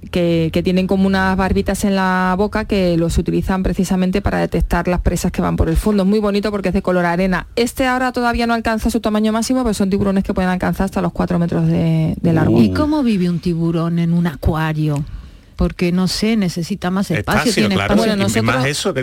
que, 0.09 0.51
tienen 0.65 0.87
como 0.87 1.07
unas 1.07 1.37
barbitas 1.37 1.85
en 1.85 1.95
la 1.95 2.35
boca 2.37 2.65
que 2.65 2.97
los 2.97 3.17
utilizan 3.19 3.63
precisamente 3.63 4.21
para 4.21 4.39
detectar 4.39 4.89
las 4.89 5.01
presas 5.01 5.31
que 5.33 5.41
van 5.41 5.57
por 5.57 5.69
el 5.69 5.77
fondo. 5.77 6.03
Es 6.03 6.09
muy 6.09 6.19
bonito 6.19 6.51
porque 6.51 6.69
es 6.69 6.75
de 6.75 6.83
color 6.83 7.05
arena. 7.05 7.47
Este 7.57 7.87
ahora 7.87 8.13
todavía 8.13 8.47
no 8.47 8.55
alcanza 8.55 8.91
su 8.91 9.01
tamaño 9.01 9.33
máximo, 9.33 9.63
pero 9.63 9.75
son 9.75 9.91
tiburones 9.91 10.25
que 10.25 10.35
pueden 10.35 10.51
alcanzar 10.51 10.87
hasta 10.87 11.01
los 11.01 11.13
4 11.13 11.39
metros 11.39 11.67
de 11.67 12.17
largo. 12.23 12.61
¿Y 12.61 12.73
cómo 12.73 13.03
vive 13.03 13.31
un 13.31 13.39
tiburón 13.39 13.99
en 13.99 14.13
un 14.13 14.27
acuario? 14.27 15.05
Porque 15.59 15.91
no 15.91 16.07
sé, 16.07 16.37
necesita 16.37 16.89
más 16.93 17.11
espacio, 17.19 17.43
tiene 17.63 17.75
espacio. 17.97 18.15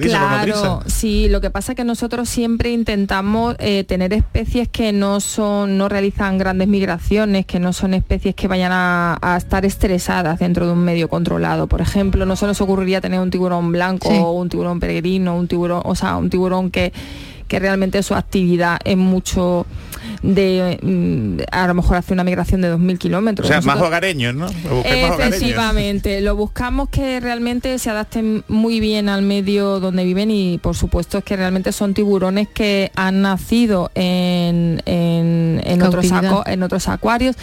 claro, 0.07 0.83
sí, 0.87 1.27
lo 1.27 1.41
que 1.41 1.49
pasa 1.49 1.73
es 1.73 1.75
que 1.75 1.83
nosotros 1.83 2.29
siempre 2.29 2.71
intentamos 2.71 3.57
eh, 3.59 3.83
tener 3.83 4.13
especies 4.13 4.69
que 4.69 4.93
no 4.93 5.19
son, 5.19 5.77
no 5.77 5.89
realizan 5.89 6.37
grandes 6.37 6.69
migraciones, 6.69 7.45
que 7.45 7.59
no 7.59 7.73
son 7.73 7.93
especies 7.93 8.35
que 8.35 8.47
vayan 8.47 8.71
a, 8.71 9.17
a 9.21 9.35
estar 9.35 9.65
estresadas 9.65 10.39
dentro 10.39 10.65
de 10.65 10.71
un 10.71 10.79
medio 10.85 11.09
controlado. 11.09 11.67
Por 11.67 11.81
ejemplo, 11.81 12.25
no 12.25 12.37
se 12.37 12.45
nos 12.45 12.61
ocurriría 12.61 13.01
tener 13.01 13.19
un 13.19 13.31
tiburón 13.31 13.73
blanco 13.73 14.09
Sí. 14.09 14.17
o 14.17 14.31
un 14.31 14.47
tiburón 14.47 14.79
peregrino, 14.79 15.35
un 15.37 15.49
tiburón, 15.49 15.81
o 15.83 15.93
sea, 15.93 16.15
un 16.15 16.29
tiburón 16.29 16.71
que 16.71 16.93
que 17.49 17.59
realmente 17.59 18.01
su 18.01 18.15
actividad 18.15 18.79
es 18.85 18.97
mucho 18.97 19.67
de 20.21 20.79
mm, 20.81 21.43
a 21.51 21.67
lo 21.67 21.73
mejor 21.73 21.97
hace 21.97 22.13
una 22.13 22.23
migración 22.23 22.61
de 22.61 22.73
2.000 22.73 22.97
kilómetros. 22.97 23.47
O 23.47 23.51
sea, 23.51 23.61
más 23.61 23.81
hogareños, 23.81 24.33
¿no? 24.35 24.47
Lo 24.63 24.79
hogareños. 24.79 26.21
Lo 26.21 26.35
buscamos 26.35 26.89
que 26.89 27.19
realmente 27.19 27.77
se 27.79 27.89
adapten 27.89 28.43
muy 28.47 28.79
bien 28.79 29.09
al 29.09 29.21
medio 29.21 29.79
donde 29.79 30.03
viven 30.03 30.31
y 30.31 30.57
por 30.59 30.75
supuesto 30.75 31.19
es 31.19 31.23
que 31.23 31.35
realmente 31.35 31.71
son 31.71 31.93
tiburones 31.93 32.47
que 32.47 32.91
han 32.95 33.21
nacido 33.21 33.91
en, 33.95 34.81
en, 34.85 35.81
otros, 35.81 36.05
en 36.45 36.63
otros 36.63 36.87
acuarios. 36.87 37.35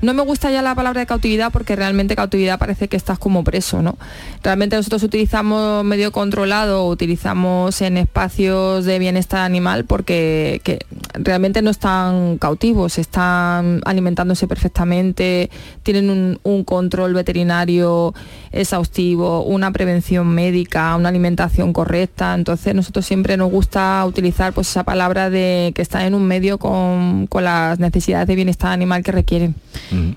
No 0.00 0.14
me 0.14 0.22
gusta 0.22 0.50
ya 0.50 0.62
la 0.62 0.74
palabra 0.74 1.00
de 1.00 1.06
cautividad 1.06 1.50
porque 1.50 1.74
realmente 1.76 2.14
cautividad 2.14 2.58
parece 2.58 2.88
que 2.88 2.96
estás 2.96 3.18
como 3.18 3.44
preso, 3.44 3.82
¿no? 3.82 3.98
Realmente 4.42 4.76
nosotros 4.76 5.02
utilizamos 5.02 5.84
medio 5.84 6.12
controlado, 6.12 6.86
utilizamos 6.86 7.80
en 7.82 7.96
espacios 7.96 8.84
de 8.84 8.98
bienestar 8.98 9.40
animal 9.40 9.84
porque 9.84 10.60
que 10.62 10.78
realmente 11.14 11.62
no 11.62 11.70
están 11.70 12.38
cautivos, 12.38 12.98
están 12.98 13.80
alimentándose 13.84 14.46
perfectamente, 14.46 15.50
tienen 15.82 16.10
un, 16.10 16.40
un 16.42 16.64
control 16.64 17.14
veterinario 17.14 18.14
exhaustivo, 18.52 19.42
una 19.42 19.72
prevención 19.72 20.28
médica, 20.28 20.94
una 20.96 21.08
alimentación 21.08 21.72
correcta. 21.72 22.34
Entonces 22.34 22.74
nosotros 22.74 23.04
siempre 23.04 23.36
nos 23.36 23.50
gusta 23.50 24.04
utilizar 24.06 24.52
pues 24.52 24.68
esa 24.68 24.84
palabra 24.84 25.30
de 25.30 25.72
que 25.74 25.82
están 25.82 26.02
en 26.02 26.14
un 26.14 26.26
medio 26.26 26.58
con, 26.58 27.26
con 27.26 27.44
las 27.44 27.78
necesidades 27.78 28.28
de 28.28 28.34
bienestar 28.36 28.72
animal 28.72 29.02
que 29.02 29.12
requieren. 29.12 29.54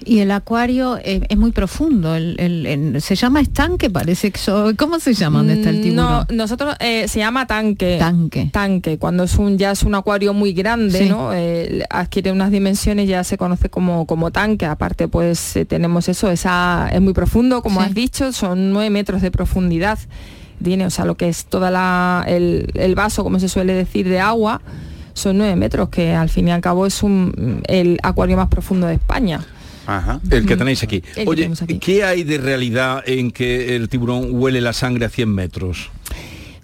Y 0.06 0.20
el 0.20 0.32
acuario 0.32 0.98
eh, 1.04 1.22
es 1.30 1.38
muy 1.38 1.52
profundo. 1.52 2.16
el- 2.16 2.36
el- 2.40 2.66
el- 2.66 3.02
se 3.02 3.16
llama 3.16 3.40
estanque, 3.42 3.90
parece 3.90 4.32
que 4.32 4.38
so- 4.40 4.72
¿Cómo 4.78 5.00
se 5.00 5.14
llama? 5.14 5.40
¿Dónde 5.40 5.54
está 5.54 5.70
el 5.70 5.82
tiburón? 5.82 5.96
No, 5.96 6.28
nosotros 6.36 6.76
eh, 6.80 7.08
se 7.08 7.20
llama 7.20 7.48
tanque. 7.48 7.98
Tanque. 8.00 8.50
Tanque. 8.52 8.98
Cuando 8.98 9.24
es 9.24 9.38
un 9.38 9.58
ya 9.58 9.72
es 9.72 9.84
un 9.84 9.96
acuario 9.96 10.34
muy 10.34 10.54
grande, 10.54 11.00
Sí. 11.00 11.10
¿no? 11.10 11.32
Eh, 11.34 11.84
adquiere 11.90 12.32
unas 12.32 12.52
dimensiones 12.52 13.08
ya 13.08 13.24
se 13.24 13.38
conoce 13.38 13.70
como, 13.70 14.06
como 14.06 14.32
tanque. 14.32 14.66
Aparte, 14.66 15.08
pues 15.08 15.56
eh, 15.56 15.66
tenemos 15.66 16.10
eso, 16.10 16.30
esa 16.32 16.90
es 16.92 17.02
muy 17.02 17.14
profundo, 17.14 17.62
como 17.62 17.80
Sí. 17.82 17.88
has 17.88 17.94
dicho, 17.94 18.32
son 18.34 18.72
nueve 18.74 18.90
metros 18.90 19.22
de 19.22 19.32
profundidad. 19.32 20.00
Tiene, 20.64 20.86
o 20.86 20.90
sea, 20.92 21.06
lo 21.06 21.16
que 21.16 21.28
es 21.30 21.46
toda 21.46 21.72
la 21.72 22.24
el, 22.28 22.68
el 22.76 22.94
vaso, 22.96 23.24
como 23.24 23.40
se 23.40 23.50
suele 23.50 23.74
decir, 23.74 24.08
de 24.08 24.20
agua, 24.20 24.62
son 25.14 25.38
nueve 25.40 25.56
metros, 25.56 25.90
que 25.90 26.14
al 26.14 26.30
fin 26.30 26.48
y 26.48 26.52
al 26.52 26.62
cabo 26.62 26.86
es 26.86 27.02
un 27.04 27.64
el 27.68 27.98
acuario 28.04 28.38
más 28.38 28.48
profundo 28.48 28.86
de 28.88 28.94
España. 28.96 29.40
El 30.30 30.46
que 30.46 30.56
tenéis 30.58 30.84
aquí. 30.84 31.04
El 31.16 31.28
Oye, 31.28 31.50
aquí. 31.62 31.80
¿qué 31.80 32.04
hay 32.04 32.24
de 32.24 32.38
realidad 32.38 33.04
en 33.06 33.32
que 33.32 33.76
el 33.76 33.90
tiburón 33.90 34.28
huele 34.32 34.62
la 34.62 34.74
sangre 34.74 35.06
a 35.06 35.10
100 35.10 35.30
metros? 35.34 35.90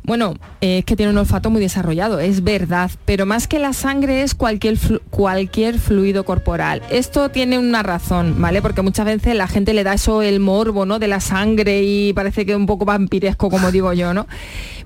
Bueno, 0.03 0.35
es 0.61 0.85
que 0.85 0.95
tiene 0.95 1.11
un 1.11 1.17
olfato 1.17 1.49
muy 1.49 1.59
desarrollado, 1.59 2.21
es 2.21 2.41
verdad, 2.41 2.89
pero 3.03 3.25
más 3.25 3.49
que 3.49 3.59
la 3.59 3.73
sangre 3.73 4.21
es 4.23 4.35
cualquier, 4.35 4.77
flu- 4.77 5.01
cualquier 5.09 5.79
fluido 5.79 6.23
corporal. 6.23 6.81
Esto 6.89 7.27
tiene 7.29 7.59
una 7.59 7.83
razón, 7.83 8.35
¿vale? 8.37 8.61
Porque 8.61 8.81
muchas 8.81 9.05
veces 9.05 9.35
la 9.35 9.49
gente 9.49 9.73
le 9.73 9.83
da 9.83 9.95
eso 9.95 10.21
el 10.21 10.39
morbo, 10.39 10.85
¿no? 10.85 10.97
De 10.99 11.09
la 11.09 11.19
sangre 11.19 11.83
y 11.83 12.13
parece 12.13 12.45
que 12.45 12.53
es 12.53 12.57
un 12.57 12.67
poco 12.67 12.85
vampiresco, 12.85 13.49
como 13.49 13.69
digo 13.69 13.91
yo, 13.91 14.13
¿no? 14.13 14.27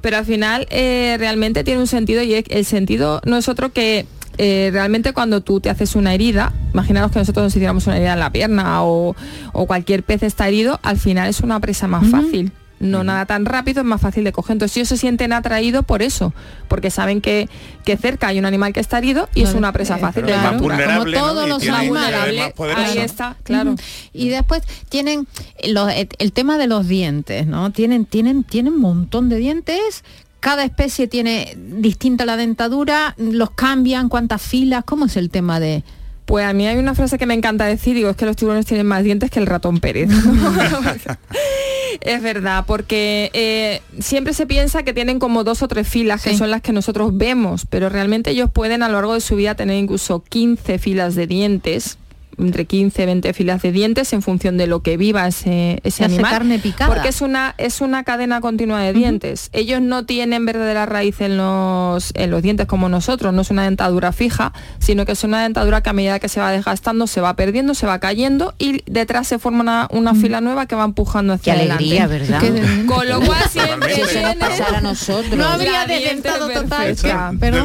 Pero 0.01 0.17
al 0.17 0.25
final 0.25 0.65
eh, 0.71 1.17
realmente 1.19 1.63
tiene 1.63 1.79
un 1.81 1.87
sentido 1.87 2.23
y 2.23 2.43
el 2.49 2.65
sentido 2.65 3.21
no 3.23 3.37
es 3.37 3.47
otro 3.47 3.71
que 3.71 4.07
eh, 4.37 4.69
realmente 4.71 5.13
cuando 5.13 5.41
tú 5.41 5.59
te 5.59 5.69
haces 5.69 5.95
una 5.95 6.13
herida, 6.13 6.53
imaginaos 6.73 7.11
que 7.11 7.19
nosotros 7.19 7.43
nos 7.43 7.55
hiciéramos 7.55 7.85
una 7.87 7.97
herida 7.97 8.13
en 8.13 8.19
la 8.19 8.31
pierna 8.31 8.83
o, 8.83 9.15
o 9.53 9.67
cualquier 9.67 10.03
pez 10.03 10.23
está 10.23 10.47
herido, 10.47 10.79
al 10.83 10.97
final 10.97 11.29
es 11.29 11.41
una 11.41 11.59
presa 11.59 11.87
más 11.87 12.07
fácil. 12.09 12.51
No 12.79 13.03
nada 13.03 13.27
tan 13.27 13.45
rápido, 13.45 13.81
es 13.81 13.85
más 13.85 14.01
fácil 14.01 14.23
de 14.23 14.31
coger. 14.31 14.53
Entonces 14.53 14.75
ellos 14.75 14.87
se 14.89 14.97
sienten 14.97 15.33
atraídos 15.33 15.85
por 15.85 16.01
eso, 16.01 16.33
porque 16.67 16.89
saben 16.89 17.21
que, 17.21 17.47
que 17.85 17.95
cerca 17.95 18.29
hay 18.29 18.39
un 18.39 18.45
animal 18.45 18.73
que 18.73 18.79
está 18.79 18.97
herido 18.97 19.29
y 19.35 19.43
es 19.43 19.53
una 19.53 19.71
presa 19.71 19.97
Eh, 19.97 19.99
fácil 19.99 20.23
claro. 20.23 20.41
de 20.41 20.47
Más 20.53 20.59
vulnerable, 20.61 21.15
Como 21.19 21.27
todos 21.31 21.47
los 21.47 21.69
animales. 21.69 22.53
Ahí 22.75 22.97
está, 22.97 23.35
claro. 23.43 23.75
Y 24.13 24.29
después 24.29 24.63
tienen 24.89 25.27
los- 25.69 25.93
el, 25.93 26.09
el 26.17 26.31
tema 26.31 26.57
de 26.57 26.65
los 26.65 26.87
dientes, 26.87 27.45
¿no? 27.45 27.71
Tienen, 27.71 28.05
tienen, 28.05 28.43
tienen 28.43 28.73
un 28.73 28.79
montón 28.79 29.29
de 29.29 29.35
dientes. 29.37 30.03
Cada 30.41 30.65
especie 30.65 31.07
tiene 31.07 31.55
distinta 31.55 32.25
la 32.25 32.35
dentadura, 32.35 33.13
los 33.17 33.51
cambian, 33.51 34.09
cuántas 34.09 34.41
filas, 34.41 34.83
¿cómo 34.83 35.05
es 35.05 35.15
el 35.15 35.29
tema 35.29 35.59
de...? 35.59 35.83
Pues 36.25 36.45
a 36.45 36.53
mí 36.53 36.65
hay 36.65 36.77
una 36.77 36.95
frase 36.95 37.19
que 37.19 37.27
me 37.27 37.35
encanta 37.35 37.65
decir, 37.65 37.95
digo, 37.95 38.09
es 38.09 38.15
que 38.15 38.25
los 38.25 38.35
tiburones 38.35 38.65
tienen 38.65 38.87
más 38.87 39.03
dientes 39.03 39.29
que 39.29 39.39
el 39.39 39.45
ratón 39.45 39.79
Pérez. 39.79 40.09
es 42.01 42.21
verdad, 42.23 42.63
porque 42.65 43.29
eh, 43.33 43.81
siempre 43.99 44.33
se 44.33 44.47
piensa 44.47 44.81
que 44.81 44.93
tienen 44.93 45.19
como 45.19 45.43
dos 45.43 45.61
o 45.61 45.67
tres 45.67 45.87
filas, 45.87 46.23
que 46.23 46.35
son 46.35 46.49
las 46.49 46.61
que 46.61 46.71
nosotros 46.71 47.15
vemos, 47.15 47.67
pero 47.69 47.89
realmente 47.89 48.31
ellos 48.31 48.49
pueden 48.51 48.81
a 48.81 48.87
lo 48.87 48.95
largo 48.95 49.13
de 49.13 49.21
su 49.21 49.35
vida 49.35 49.53
tener 49.53 49.77
incluso 49.77 50.23
15 50.23 50.79
filas 50.79 51.13
de 51.13 51.27
dientes 51.27 51.97
entre 52.37 52.65
15 52.65 53.05
20 53.05 53.33
filas 53.33 53.61
de 53.61 53.71
dientes 53.71 54.13
en 54.13 54.21
función 54.21 54.57
de 54.57 54.67
lo 54.67 54.81
que 54.81 54.97
viva 54.97 55.27
ese, 55.27 55.79
ese 55.83 56.03
animal. 56.05 56.31
carne 56.31 56.59
picada. 56.59 56.93
Porque 56.93 57.09
es 57.09 57.21
una, 57.21 57.55
es 57.57 57.81
una 57.81 58.03
cadena 58.03 58.41
continua 58.41 58.81
de 58.81 58.93
dientes. 58.93 59.49
Ellos 59.53 59.81
no 59.81 60.05
tienen 60.05 60.45
verdadera 60.45 60.85
raíz 60.85 61.21
en 61.21 61.37
los, 61.37 62.11
en 62.15 62.31
los 62.31 62.41
dientes 62.41 62.65
como 62.67 62.89
nosotros, 62.89 63.33
no 63.33 63.41
es 63.41 63.49
una 63.51 63.63
dentadura 63.65 64.11
fija, 64.11 64.53
sino 64.79 65.05
que 65.05 65.11
es 65.13 65.23
una 65.23 65.43
dentadura 65.43 65.81
que 65.81 65.89
a 65.89 65.93
medida 65.93 66.19
que 66.19 66.29
se 66.29 66.39
va 66.39 66.51
desgastando 66.51 67.07
se 67.07 67.21
va 67.21 67.35
perdiendo, 67.35 67.73
se 67.73 67.85
va 67.87 67.99
cayendo 67.99 68.53
y 68.59 68.83
detrás 68.89 69.27
se 69.27 69.39
forma 69.39 69.61
una, 69.61 69.87
una 69.91 70.15
fila 70.15 70.41
nueva 70.41 70.65
que 70.65 70.75
va 70.75 70.85
empujando 70.85 71.33
hacia 71.33 71.53
Qué 71.53 71.59
adelante. 71.61 71.83
alegría, 71.83 72.07
¿verdad? 72.07 72.39
Qué- 72.41 72.85
Con 72.85 73.07
lo 73.07 73.21
cual 73.21 73.43
siempre 73.49 73.95
Si 73.95 74.01
eso 74.01 74.09
tienes 74.11 74.35
pasara 74.37 74.77
a 74.77 74.81
nosotros. 74.81 75.35
No 75.35 75.45
habría 75.47 75.85
desdentado 75.85 76.49
total. 76.49 76.95
Pero 77.39 77.57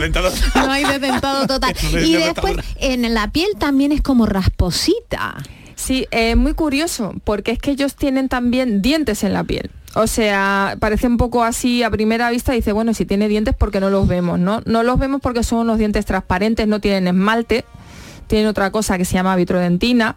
no 0.55 0.71
hay 0.73 0.85
desdentado 0.85 1.47
total. 1.47 1.75
No 1.93 2.01
Y 2.01 2.15
después 2.15 2.57
en 2.81 3.15
la 3.15 3.31
piel 3.31 3.49
también 3.59 3.93
es 3.93 4.01
como 4.03 4.27
rasposita. 4.57 5.37
Sí, 5.75 6.07
es 6.11 6.37
muy 6.37 6.55
curioso, 6.55 7.15
porque 7.25 7.53
es 7.53 7.59
que 7.59 7.71
ellos 7.71 7.97
tienen 7.97 8.29
también 8.29 8.81
dientes 8.81 9.23
en 9.25 9.35
la 9.35 9.45
piel. 9.45 9.71
O 9.95 10.07
sea, 10.07 10.77
parece 10.81 11.07
un 11.07 11.17
poco 11.17 11.45
así 11.45 11.83
a 11.83 11.91
primera 11.91 12.31
vista, 12.31 12.53
dice, 12.53 12.73
bueno, 12.73 12.95
si 12.95 13.05
tiene 13.05 13.29
dientes, 13.29 13.55
porque 13.57 13.81
no 13.81 13.91
los 13.91 14.09
vemos? 14.09 14.39
No, 14.39 14.63
no 14.65 14.83
los 14.83 14.99
vemos 14.99 15.21
porque 15.21 15.43
son 15.43 15.61
unos 15.61 15.79
dientes 15.79 16.07
transparentes, 16.07 16.67
no 16.67 16.81
tienen 16.81 17.09
esmalte, 17.09 17.65
tienen 18.27 18.47
otra 18.49 18.71
cosa 18.71 18.99
que 18.99 19.05
se 19.05 19.15
llama 19.15 19.37
vitrodentina, 19.37 20.17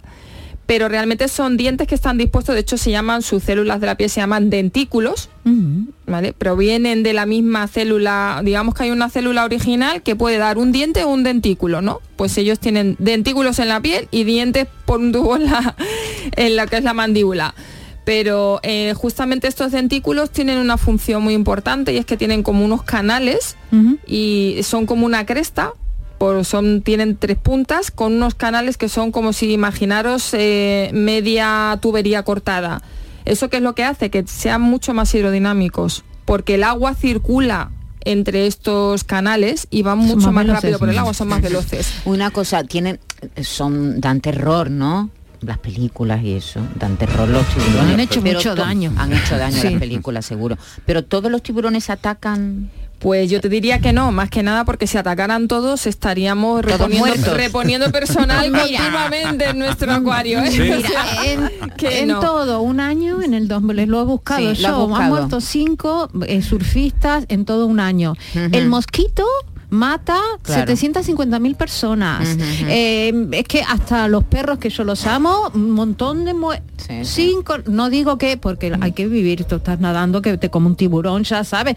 pero 0.70 0.88
realmente 0.88 1.28
son 1.30 1.58
dientes 1.58 1.88
que 1.88 1.96
están 1.96 2.20
dispuestos, 2.20 2.54
de 2.54 2.62
hecho 2.62 2.78
se 2.78 2.92
llaman, 2.92 3.24
sus 3.24 3.42
células 3.42 3.82
de 3.82 3.88
la 3.88 3.96
piel 3.96 4.08
se 4.08 4.22
llaman 4.22 4.52
dentículos, 4.52 5.30
¿vale? 6.06 6.32
Provienen 6.32 7.02
de 7.02 7.14
la 7.14 7.26
misma 7.26 7.68
célula, 7.68 8.42
digamos 8.46 8.76
que 8.76 8.84
hay 8.84 8.92
una 8.92 9.10
célula 9.10 9.46
original 9.46 10.04
que 10.04 10.16
puede 10.16 10.38
dar 10.38 10.60
un 10.60 10.72
diente 10.72 11.04
o 11.06 11.10
un 11.10 11.24
dentículo, 11.24 11.82
¿no? 11.82 12.02
Pues 12.18 12.38
ellos 12.38 12.60
tienen 12.60 12.96
dentículos 13.00 13.58
en 13.58 13.68
la 13.68 13.82
piel 13.82 14.10
y 14.12 14.26
dientes 14.26 14.68
por 14.86 15.00
un 15.00 15.12
tubo 15.12 15.38
en 15.38 15.46
la, 15.46 15.76
en 16.36 16.56
la 16.56 16.68
que 16.68 16.78
es 16.78 16.84
la 16.84 16.94
mandíbula. 16.94 17.56
Pero 18.06 18.60
eh, 18.62 18.94
justamente 18.96 19.48
estos 19.48 19.72
dentículos 19.72 20.30
tienen 20.30 20.60
una 20.60 20.78
función 20.78 21.24
muy 21.24 21.34
importante 21.34 21.94
y 21.94 21.98
es 21.98 22.06
que 22.06 22.16
tienen 22.16 22.44
como 22.44 22.64
unos 22.64 22.84
canales 22.84 23.58
y 24.06 24.60
son 24.62 24.86
como 24.86 25.08
una 25.08 25.26
cresta, 25.26 25.74
por, 26.20 26.46
son, 26.46 26.82
tienen 26.84 27.16
tres 27.18 27.38
puntas 27.38 27.90
con 27.90 28.14
unos 28.14 28.36
canales 28.36 28.78
que 28.78 28.90
son 28.90 29.12
como 29.12 29.34
si 29.34 29.52
imaginaros 29.52 30.30
eh, 30.34 30.92
media 30.94 31.80
tubería 31.82 32.22
cortada. 32.24 32.84
¿Eso 33.26 33.50
qué 33.50 33.58
es 33.58 33.64
lo 33.64 33.74
que 33.74 33.84
hace? 33.84 34.10
Que 34.12 34.26
sean 34.28 34.62
mucho 34.62 34.94
más 34.94 35.14
hidrodinámicos, 35.16 36.04
porque 36.26 36.56
el 36.56 36.64
agua 36.64 36.94
circula 36.94 37.72
entre 38.06 38.48
estos 38.48 39.04
canales 39.04 39.68
y 39.70 39.82
van 39.82 39.98
mucho 39.98 40.32
más 40.32 40.34
más, 40.34 40.46
veloces. 40.46 40.64
rápido 40.64 40.80
por 40.80 40.90
el 40.90 40.98
agua, 40.98 41.14
son 41.14 41.28
más 41.28 41.42
veloces. 41.42 41.94
Una 42.06 42.32
cosa, 42.32 42.64
tienen, 42.64 43.00
son, 43.42 44.00
dan 44.00 44.22
terror, 44.22 44.70
¿no? 44.70 45.10
Las 45.42 45.58
películas 45.60 46.22
y 46.24 46.34
eso, 46.34 46.60
dan 46.76 46.98
terror 46.98 47.28
los 47.30 47.46
tiburones. 47.48 47.94
Han 47.94 48.00
hecho 48.00 48.22
mucho 48.22 48.56
daño. 48.56 48.94
Han 48.98 49.14
hecho 49.14 49.38
daño 49.38 49.62
Sí. 49.62 49.70
las 49.70 49.80
películas, 49.80 50.26
seguro. 50.26 50.58
Pero 50.86 51.04
todos 51.06 51.32
los 51.32 51.42
tiburones 51.44 51.90
atacan. 51.90 52.70
Pues 53.00 53.30
yo 53.30 53.40
te 53.40 53.48
diría 53.48 53.80
que 53.80 53.94
no, 53.94 54.12
más 54.12 54.30
que 54.30 54.44
nada 54.44 54.66
porque 54.66 54.86
si 54.86 54.98
atacaran 54.98 55.48
todos 55.48 55.88
estaríamos 55.88 56.62
Todos 56.62 56.90
reponiendo, 57.34 57.92
personal 57.92 58.52
continuamente 58.52 59.50
en 59.50 59.60
nuestro 59.60 59.92
acuario. 59.94 60.40
¿eh? 60.40 60.52
Sí. 60.52 60.60
Mira, 60.60 61.26
en, 61.26 61.50
que 61.78 62.02
en 62.02 62.10
no. 62.10 62.20
todo 62.20 62.62
un 62.62 62.80
año, 62.80 63.22
en 63.22 63.34
el 63.34 63.48
2000, 63.48 63.86
lo 63.90 64.02
he 64.02 64.04
buscado 64.04 64.54
Sí, 64.54 64.62
yo, 64.62 64.96
han 64.96 65.10
muerto 65.10 65.40
cinco 65.40 66.10
eh, 66.28 66.42
surfistas 66.42 67.26
en 67.30 67.46
todo 67.46 67.66
un 67.66 67.80
año. 67.80 68.16
El 68.34 68.68
mosquito 68.68 69.26
mata 69.70 70.20
Claro. 70.42 70.72
750.000 70.74 71.56
personas. 71.56 72.28
Ujú, 72.28 72.36
ujú. 72.44 72.66
Eh, 72.70 73.28
es 73.34 73.44
que 73.46 73.62
hasta 73.62 74.08
los 74.08 74.24
perros 74.24 74.58
que 74.60 74.70
yo 74.70 74.84
los 74.84 75.06
amo, 75.06 75.52
un 75.54 75.72
montón 75.72 76.26
de 76.26 76.34
Sí, 76.78 77.06
sí. 77.06 77.30
cinco, 77.32 77.58
no 77.68 77.90
digo 77.90 78.18
que, 78.18 78.38
porque 78.38 78.74
hay 78.82 78.92
que 78.94 79.08
vivir, 79.08 79.44
tú 79.46 79.58
estás 79.58 79.80
nadando 79.80 80.22
que 80.22 80.38
te 80.38 80.50
come 80.50 80.68
un 80.68 80.76
tiburón, 80.76 81.24
ya 81.24 81.44
sabes, 81.44 81.76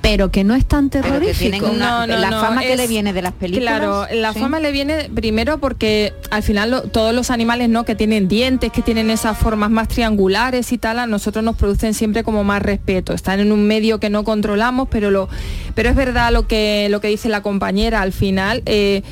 pero 0.00 0.30
que 0.30 0.44
no 0.44 0.54
es 0.54 0.66
tan 0.66 0.90
terrorífico. 0.90 1.70
una, 1.70 2.06
No, 2.06 2.14
no, 2.14 2.18
la 2.20 2.30
no, 2.30 2.40
fama 2.40 2.60
que 2.62 2.76
le 2.76 2.86
viene 2.86 3.12
de 3.12 3.22
las 3.22 3.32
películas. 3.32 3.78
Claro, 3.78 4.06
la 4.12 4.32
sí. 4.34 4.38
fama 4.40 4.60
le 4.60 4.70
viene 4.70 5.10
primero 5.14 5.58
porque 5.58 6.12
al 6.30 6.42
final 6.42 6.70
lo- 6.70 6.82
todos 6.82 7.14
los 7.14 7.30
animales 7.30 7.68
no 7.70 7.84
que 7.84 7.94
tienen 7.94 8.28
dientes, 8.28 8.70
que 8.70 8.82
tienen 8.82 9.10
esas 9.10 9.36
formas 9.38 9.70
más 9.70 9.88
triangulares 9.88 10.70
y 10.72 10.78
tal, 10.78 10.98
a 10.98 11.06
nosotros 11.06 11.42
nos 11.44 11.56
producen 11.56 11.94
siempre 11.94 12.22
como 12.22 12.44
más 12.44 12.62
respeto. 12.62 13.12
Están 13.14 13.40
en 13.40 13.50
un 13.50 13.66
medio 13.66 13.98
que 13.98 14.10
no 14.10 14.24
controlamos, 14.24 14.88
pero 14.90 15.10
lo 15.10 15.28
pero 15.74 15.88
es 15.88 15.96
verdad 15.96 16.32
lo 16.32 16.46
que 16.46 16.86
lo 16.90 17.00
que 17.00 17.08
dice 17.08 17.23
la 17.28 17.42
compañera 17.42 18.02
al 18.02 18.12
final. 18.12 18.62
eh, 18.66 19.02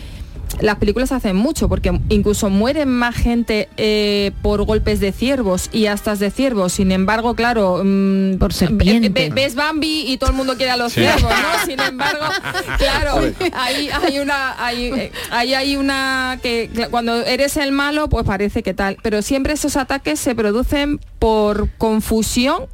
las 0.60 0.76
películas 0.76 1.12
hacen 1.12 1.36
mucho 1.36 1.68
porque 1.68 1.98
incluso 2.08 2.50
mueren 2.50 2.88
más 2.88 3.14
gente 3.14 3.68
eh, 3.76 4.32
por 4.42 4.64
golpes 4.64 5.00
de 5.00 5.12
ciervos 5.12 5.68
y 5.72 5.86
astas 5.86 6.18
de 6.18 6.30
ciervos. 6.30 6.72
Sin 6.72 6.92
embargo, 6.92 7.34
claro, 7.34 7.82
mm, 7.84 8.38
Por 8.38 8.52
serpiente. 8.52 9.30
ves 9.32 9.54
Bambi 9.54 10.04
y 10.12 10.16
todo 10.18 10.30
el 10.30 10.36
mundo 10.36 10.56
quiere 10.56 10.72
a 10.72 10.76
los 10.76 10.92
Sí. 10.92 11.00
ciervos, 11.00 11.22
¿no? 11.30 11.66
Sin 11.66 11.80
embargo, 11.80 12.24
claro, 12.78 13.20
ahí 13.54 13.88
hay 13.90 14.18
una, 14.18 14.64
hay, 14.64 15.10
ahí 15.30 15.54
hay 15.54 15.76
una 15.76 16.38
que 16.42 16.70
cuando 16.90 17.16
eres 17.22 17.56
el 17.56 17.72
malo, 17.72 18.08
pues 18.08 18.24
parece 18.26 18.62
que 18.62 18.74
tal. 18.74 18.98
Pero 19.02 19.22
siempre 19.22 19.52
esos 19.54 19.76
ataques 19.76 20.20
se 20.20 20.34
producen 20.34 21.00
por 21.18 21.68
confusión 21.78 22.64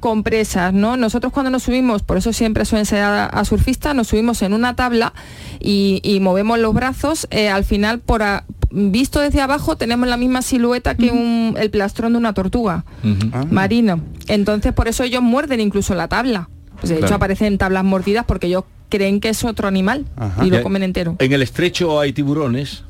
con 0.00 0.22
presas, 0.24 0.72
¿no? 0.72 0.96
Nosotros 0.96 1.32
cuando 1.32 1.50
nos 1.50 1.62
subimos, 1.62 2.02
por 2.02 2.16
eso 2.16 2.32
siempre 2.32 2.64
suelen 2.64 2.84
ser 2.86 3.02
a, 3.02 3.26
a 3.26 3.44
surfista, 3.44 3.94
nos 3.94 4.08
subimos 4.08 4.42
en 4.42 4.52
una 4.54 4.74
tabla 4.74 5.12
y, 5.60 6.00
y 6.02 6.18
movemos 6.20 6.58
los 6.58 6.74
brazos, 6.74 7.21
eh, 7.30 7.48
al 7.48 7.64
final 7.64 8.00
por 8.00 8.22
a- 8.22 8.44
visto 8.70 9.20
desde 9.20 9.40
abajo 9.40 9.76
tenemos 9.76 10.08
la 10.08 10.16
misma 10.16 10.42
silueta 10.42 10.94
que 10.94 11.10
un- 11.10 11.56
el 11.58 11.70
plastrón 11.70 12.12
de 12.12 12.18
una 12.18 12.32
tortuga 12.34 12.84
Ujú. 13.04 13.46
marino. 13.50 14.00
Entonces 14.28 14.72
por 14.72 14.88
eso 14.88 15.04
ellos 15.04 15.22
muerden 15.22 15.60
incluso 15.60 15.94
la 15.94 16.08
tabla. 16.08 16.48
Pues 16.80 16.90
de 16.90 16.98
hecho 16.98 17.14
aparecen 17.14 17.58
tablas 17.58 17.84
mordidas 17.84 18.24
porque 18.26 18.48
ellos 18.48 18.64
creen 18.88 19.20
que 19.20 19.28
es 19.28 19.44
otro 19.44 19.68
animal 19.68 20.04
Ajá. 20.16 20.44
y 20.44 20.50
lo 20.50 20.62
comen 20.62 20.82
entero. 20.82 21.16
En 21.18 21.32
el 21.32 21.42
estrecho 21.42 22.00
hay 22.00 22.12
tiburones. 22.12 22.84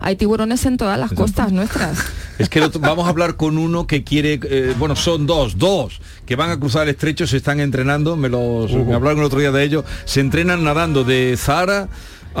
Hay 0.00 0.14
tiburones 0.16 0.64
en 0.66 0.76
todas 0.76 0.98
las 0.98 1.12
costas 1.12 1.52
nuestras. 1.52 1.98
Es 2.38 2.48
que 2.48 2.60
otro- 2.60 2.80
vamos 2.80 3.06
a 3.06 3.08
hablar 3.08 3.34
con 3.34 3.58
uno 3.58 3.88
que 3.88 4.04
quiere, 4.04 4.38
eh, 4.44 4.72
bueno, 4.78 4.94
son 4.94 5.26
dos, 5.26 5.58
dos, 5.58 6.00
que 6.24 6.36
van 6.36 6.50
a 6.50 6.56
cruzar 6.60 6.84
el 6.84 6.90
estrecho, 6.90 7.26
se 7.26 7.36
están 7.36 7.58
entrenando, 7.58 8.16
me 8.16 8.28
los 8.28 8.70
me 8.72 8.94
hablaron 8.94 9.18
el 9.18 9.24
otro 9.24 9.40
día 9.40 9.50
de 9.50 9.64
ellos, 9.64 9.84
se 10.04 10.20
entrenan 10.20 10.62
nadando 10.62 11.02
de 11.02 11.34
Zara 11.36 11.88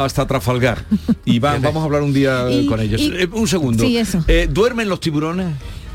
hasta 0.04 0.26
Trafalgar. 0.26 0.84
Y 1.24 1.38
van, 1.38 1.60
vamos 1.62 1.82
a 1.82 1.86
hablar 1.86 2.02
un 2.02 2.12
día 2.12 2.50
Y- 2.50 2.66
con 2.66 2.80
ellos. 2.80 3.00
y- 3.00 3.12
Eh, 3.14 3.28
un 3.32 3.46
segundo. 3.48 3.84
Sí, 3.84 3.96
eso. 3.96 4.24
Eh, 4.28 4.48
¿Duermen 4.50 4.88
los 4.88 5.00
tiburones? 5.00 5.48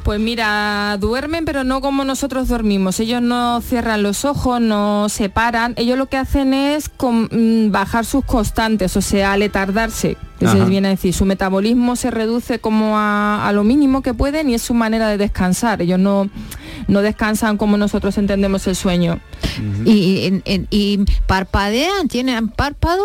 Pues 0.04 0.20
mira, 0.20 0.97
duermen 0.99 1.45
pero 1.45 1.64
no 1.64 1.80
como 1.80 2.04
nosotros 2.04 2.49
dormimos. 2.49 2.99
Ellos 2.99 3.22
no 3.22 3.62
cierran 3.62 4.04
los 4.04 4.26
ojos, 4.26 4.60
no 4.60 5.08
se 5.08 5.30
paran. 5.30 5.74
Ellos 5.78 5.97
lo 5.97 6.08
que 6.08 6.18
hacen 6.18 6.54
es 6.54 6.91
mm, 6.99 7.72
bajar 7.72 8.04
sus 8.06 8.26
constantes, 8.26 8.97
o 8.97 9.01
sea, 9.01 9.32
aletardarse, 9.32 10.18
que 10.41 10.47
se 10.49 10.66
viene 10.66 10.89
a 10.89 10.91
decir. 10.91 11.14
Su 11.14 11.24
metabolismo 11.24 11.95
se 11.95 12.12
reduce 12.12 12.60
como 12.60 12.97
a, 12.97 13.47
a 13.47 13.54
lo 13.54 13.64
mínimo 13.64 14.01
que 14.01 14.14
pueden 14.14 14.49
y 14.49 14.56
es 14.56 14.62
su 14.62 14.74
manera 14.74 15.08
de 15.08 15.18
descansar. 15.18 15.82
Ellos 15.82 15.99
no, 15.99 16.30
no 16.89 17.01
descansan 17.01 17.56
como 17.56 17.78
nosotros 17.78 18.18
entendemos 18.18 18.68
el 18.68 18.76
sueño. 18.76 19.22
y, 19.86 20.41
y 20.70 20.99
parpadean, 21.28 22.10
tienen 22.10 22.49
párpado. 22.49 23.04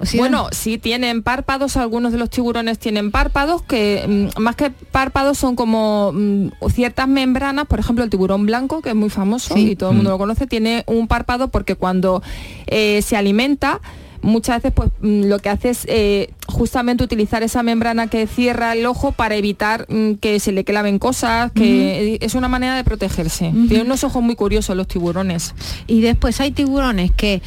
O 0.00 0.06
sea, 0.06 0.18
Bueno, 0.18 0.48
sí 0.50 0.78
tienen 0.78 1.22
párpados, 1.22 1.76
algunos 1.76 2.12
de 2.12 2.18
los 2.18 2.30
tiburones 2.30 2.78
tienen 2.78 3.10
párpados 3.10 3.62
que 3.62 4.28
mm, 4.36 4.40
más 4.40 4.56
que 4.56 4.70
párpados 4.70 5.36
son 5.38 5.56
como 5.56 6.12
mm, 6.14 6.48
ciertas 6.72 7.06
membranas, 7.06 7.66
por 7.66 7.78
ejemplo 7.80 8.02
el 8.04 8.10
tiburón 8.10 8.46
blanco, 8.46 8.80
que 8.80 8.90
es 8.90 8.94
muy 8.96 9.10
famoso 9.10 9.54
Sí. 9.54 9.72
y 9.72 9.76
todo 9.76 9.90
el 9.90 9.96
mundo 9.96 10.10
lo 10.10 10.18
conoce, 10.18 10.46
tiene 10.46 10.84
un 10.86 11.06
párpado 11.06 11.48
porque 11.48 11.74
cuando 11.74 12.22
eh, 12.66 13.02
se 13.02 13.16
alimenta 13.16 13.80
muchas 14.22 14.56
veces 14.56 14.72
pues 14.74 14.90
mm, 15.00 15.24
lo 15.24 15.38
que 15.38 15.48
hace 15.48 15.70
es 15.70 15.84
eh, 15.88 16.30
justamente 16.46 17.02
utilizar 17.04 17.42
esa 17.42 17.62
membrana 17.62 18.06
que 18.08 18.26
cierra 18.26 18.72
el 18.74 18.84
ojo 18.86 19.12
para 19.12 19.34
evitar 19.34 19.86
mm, 19.88 20.14
que 20.14 20.40
se 20.40 20.52
le 20.52 20.62
claven 20.64 20.98
cosas, 20.98 21.52
que 21.52 22.18
es 22.20 22.34
una 22.34 22.48
manera 22.48 22.74
de 22.76 22.84
protegerse. 22.84 23.50
Tienen 23.68 23.86
unos 23.86 24.04
ojos 24.04 24.22
muy 24.22 24.34
curiosos 24.34 24.76
los 24.76 24.88
tiburones. 24.88 25.54
y 25.86 26.00
después 26.02 26.38
hay 26.40 26.50
tiburones 26.50 27.10
que 27.12 27.40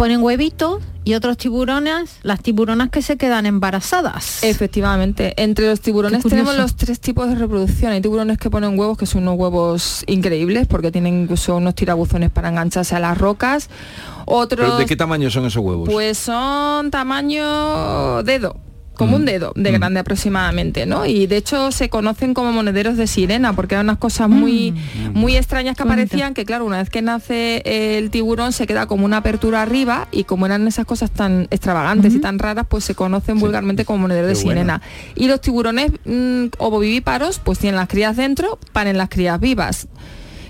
ponen 0.00 0.22
huevitos 0.22 0.82
y 1.04 1.12
otros 1.12 1.36
tiburones, 1.36 2.20
las 2.22 2.42
tiburonas 2.42 2.88
que 2.88 3.02
se 3.02 3.18
quedan 3.18 3.44
embarazadas. 3.44 4.42
Efectivamente, 4.42 5.34
entre 5.36 5.66
los 5.68 5.82
tiburones 5.82 6.22
tenemos 6.22 6.56
los 6.56 6.74
tres 6.74 7.00
tipos 7.00 7.28
de 7.28 7.34
reproducción. 7.34 7.92
Hay 7.92 8.00
tiburones 8.00 8.38
que 8.38 8.48
ponen 8.48 8.78
huevos, 8.78 8.96
que 8.96 9.04
son 9.04 9.24
unos 9.24 9.38
huevos 9.38 10.04
increíbles, 10.06 10.66
porque 10.66 10.90
tienen 10.90 11.24
incluso 11.24 11.54
unos 11.56 11.74
tirabuzones 11.74 12.30
para 12.30 12.48
engancharse 12.48 12.96
a 12.96 12.98
las 12.98 13.18
rocas. 13.18 13.68
¿Pero 13.68 14.38
Otros, 14.38 14.78
¿De 14.78 14.86
qué 14.86 14.96
tamaño 14.96 15.30
son 15.30 15.44
esos 15.44 15.62
huevos? 15.62 15.86
pues 15.86 16.16
son 16.16 16.90
tamaño 16.90 18.22
dedo. 18.22 18.56
Como 19.00 19.16
un 19.16 19.24
dedo 19.24 19.52
de 19.56 19.72
grande 19.72 19.98
aproximadamente, 19.98 20.84
¿no? 20.84 21.06
Y 21.06 21.26
de 21.26 21.38
hecho 21.38 21.72
se 21.72 21.88
conocen 21.88 22.34
como 22.34 22.52
monederos 22.52 22.98
de 22.98 23.06
sirena, 23.06 23.54
porque 23.54 23.74
eran 23.74 23.86
unas 23.86 23.96
cosas 23.96 24.28
muy, 24.28 24.74
muy 25.14 25.36
extrañas 25.36 25.74
que 25.74 25.84
aparecían, 25.84 26.34
que 26.34 26.44
claro, 26.44 26.66
una 26.66 26.76
vez 26.76 26.90
que 26.90 27.00
nace 27.00 27.62
el 27.64 28.10
tiburón 28.10 28.52
se 28.52 28.66
queda 28.66 28.84
como 28.84 29.06
una 29.06 29.16
apertura 29.16 29.62
arriba 29.62 30.06
y 30.12 30.24
como 30.24 30.44
eran 30.44 30.68
esas 30.68 30.84
cosas 30.84 31.10
tan 31.10 31.48
extravagantes 31.50 32.14
y 32.14 32.18
tan 32.18 32.38
raras, 32.38 32.66
pues 32.68 32.84
se 32.84 32.94
conocen 32.94 33.40
vulgarmente 33.40 33.86
como 33.86 34.00
monederos 34.00 34.28
de 34.28 34.34
bueno. 34.34 34.50
sirena. 34.50 34.82
Y 35.14 35.28
los 35.28 35.40
tiburones 35.40 35.92
mm, 36.04 36.48
ovovivíparos 36.58 37.38
pues 37.38 37.58
tienen 37.58 37.76
las 37.76 37.88
crías 37.88 38.18
dentro, 38.18 38.58
paren 38.74 38.98
las 38.98 39.08
crías 39.08 39.40
vivas 39.40 39.88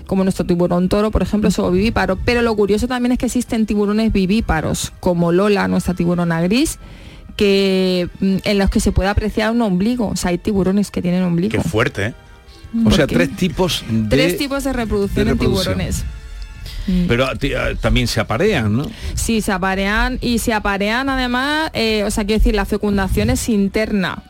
como 0.07 0.25
nuestro 0.25 0.45
tiburón 0.45 0.89
toro, 0.89 1.09
por 1.09 1.21
ejemplo, 1.21 1.47
es 1.47 1.57
ovovivíparo. 1.57 2.17
Pero 2.25 2.41
lo 2.41 2.53
curioso 2.53 2.85
también 2.85 3.13
es 3.13 3.17
que 3.17 3.27
existen 3.27 3.65
tiburones 3.65 4.11
vivíparos, 4.11 4.91
como 4.99 5.31
Lola, 5.31 5.69
nuestra 5.69 5.93
tiburona 5.93 6.41
gris, 6.41 6.79
que 7.35 8.09
mm, 8.19 8.37
en 8.43 8.57
los 8.57 8.69
que 8.69 8.79
se 8.79 8.91
puede 8.91 9.09
apreciar 9.09 9.51
un 9.51 9.61
ombligo. 9.61 10.09
O 10.09 10.15
sea, 10.15 10.29
hay 10.31 10.37
tiburones 10.37 10.91
que 10.91 11.01
tienen 11.01 11.23
ombligo. 11.23 11.51
Qué 11.51 11.61
fuerte, 11.61 12.05
¿eh? 12.07 12.13
O 12.85 12.91
sea, 12.91 13.05
tres 13.07 13.35
tipos 13.35 13.83
de... 13.89 14.07
Tres 14.09 14.37
tipos 14.37 14.63
de 14.63 14.71
reproducción, 14.73 15.25
de 15.25 15.31
en 15.33 15.37
tiburones. 15.37 16.03
Pero 17.07 17.27
ti- 17.37 17.53
a- 17.53 17.75
también 17.75 18.07
se 18.07 18.19
aparean, 18.19 18.75
¿no? 18.75 18.85
Sí, 19.13 19.41
se 19.41 19.51
aparean 19.51 20.17
y 20.21 20.39
se 20.39 20.53
aparean 20.53 21.09
además, 21.09 21.69
eh, 21.73 22.03
o 22.05 22.11
sea, 22.11 22.23
quiero 22.25 22.39
decir, 22.39 22.55
la 22.55 22.65
fecundación 22.65 23.29
es 23.29 23.49
interna. 23.49 24.23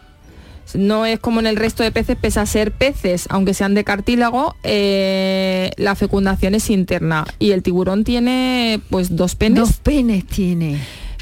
No 0.74 1.06
es 1.06 1.20
como 1.20 1.40
en 1.40 1.48
el 1.48 1.56
resto 1.58 1.84
de 1.84 1.92
peces, 1.92 2.16
pese 2.20 2.40
a 2.40 2.46
ser 2.46 2.72
peces, 2.72 3.26
aunque 3.30 3.54
sean 3.54 3.74
de 3.74 3.84
cartílago, 3.84 4.56
eh, 4.64 5.72
la 5.78 5.96
fecundación 5.96 6.56
es 6.56 6.70
interna. 6.70 7.26
Y 7.40 7.52
el 7.52 7.62
tiburón 7.62 8.04
tiene 8.04 8.80
pues 8.90 9.16
dos 9.16 9.36
penes. 9.36 9.60
Dos 9.60 9.74
penes 9.78 10.26
tiene. 10.26 10.78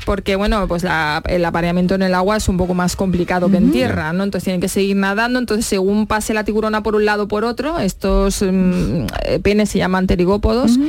Porque 0.10 0.36
bueno, 0.36 0.68
pues 0.68 0.82
la- 0.82 1.22
el 1.28 1.46
apareamiento 1.46 1.94
en 1.94 2.02
el 2.02 2.16
agua 2.16 2.36
es 2.38 2.50
un 2.50 2.58
poco 2.58 2.74
más 2.74 2.96
complicado 2.96 3.52
que 3.52 3.58
en 3.58 3.72
tierra, 3.72 4.12
¿no? 4.12 4.24
Entonces 4.24 4.46
tienen 4.46 4.60
que 4.60 4.68
seguir 4.68 4.96
nadando, 4.96 5.38
entonces 5.38 5.68
según 5.68 6.08
pase 6.08 6.34
la 6.34 6.44
tiburona 6.44 6.82
por 6.82 6.96
un 6.96 7.06
lado 7.06 7.26
o 7.26 7.28
por 7.28 7.44
otro, 7.46 7.78
estos 7.78 8.42
mm, 8.42 9.06
eh, 9.26 9.40
penes 9.44 9.70
se 9.70 9.78
llaman 9.78 10.08
pterigópodos, 10.08 10.80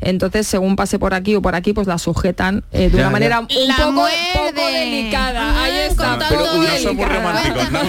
entonces 0.00 0.46
según 0.46 0.76
pase 0.76 0.98
por 0.98 1.14
aquí 1.14 1.34
o 1.34 1.42
por 1.42 1.54
aquí, 1.54 1.72
pues 1.72 1.86
la 1.86 1.98
sujetan 1.98 2.64
eh, 2.72 2.88
de 2.90 2.90
Ya, 2.90 2.94
una 2.96 3.02
ya. 3.04 3.10
manera 3.10 3.40
un 3.40 3.48
La 3.66 3.76
poco, 3.76 4.06
delicada. 4.54 5.62
Ahí 5.62 5.78
está, 5.90 6.18
todo 6.28 6.60
delicada. 6.60 7.32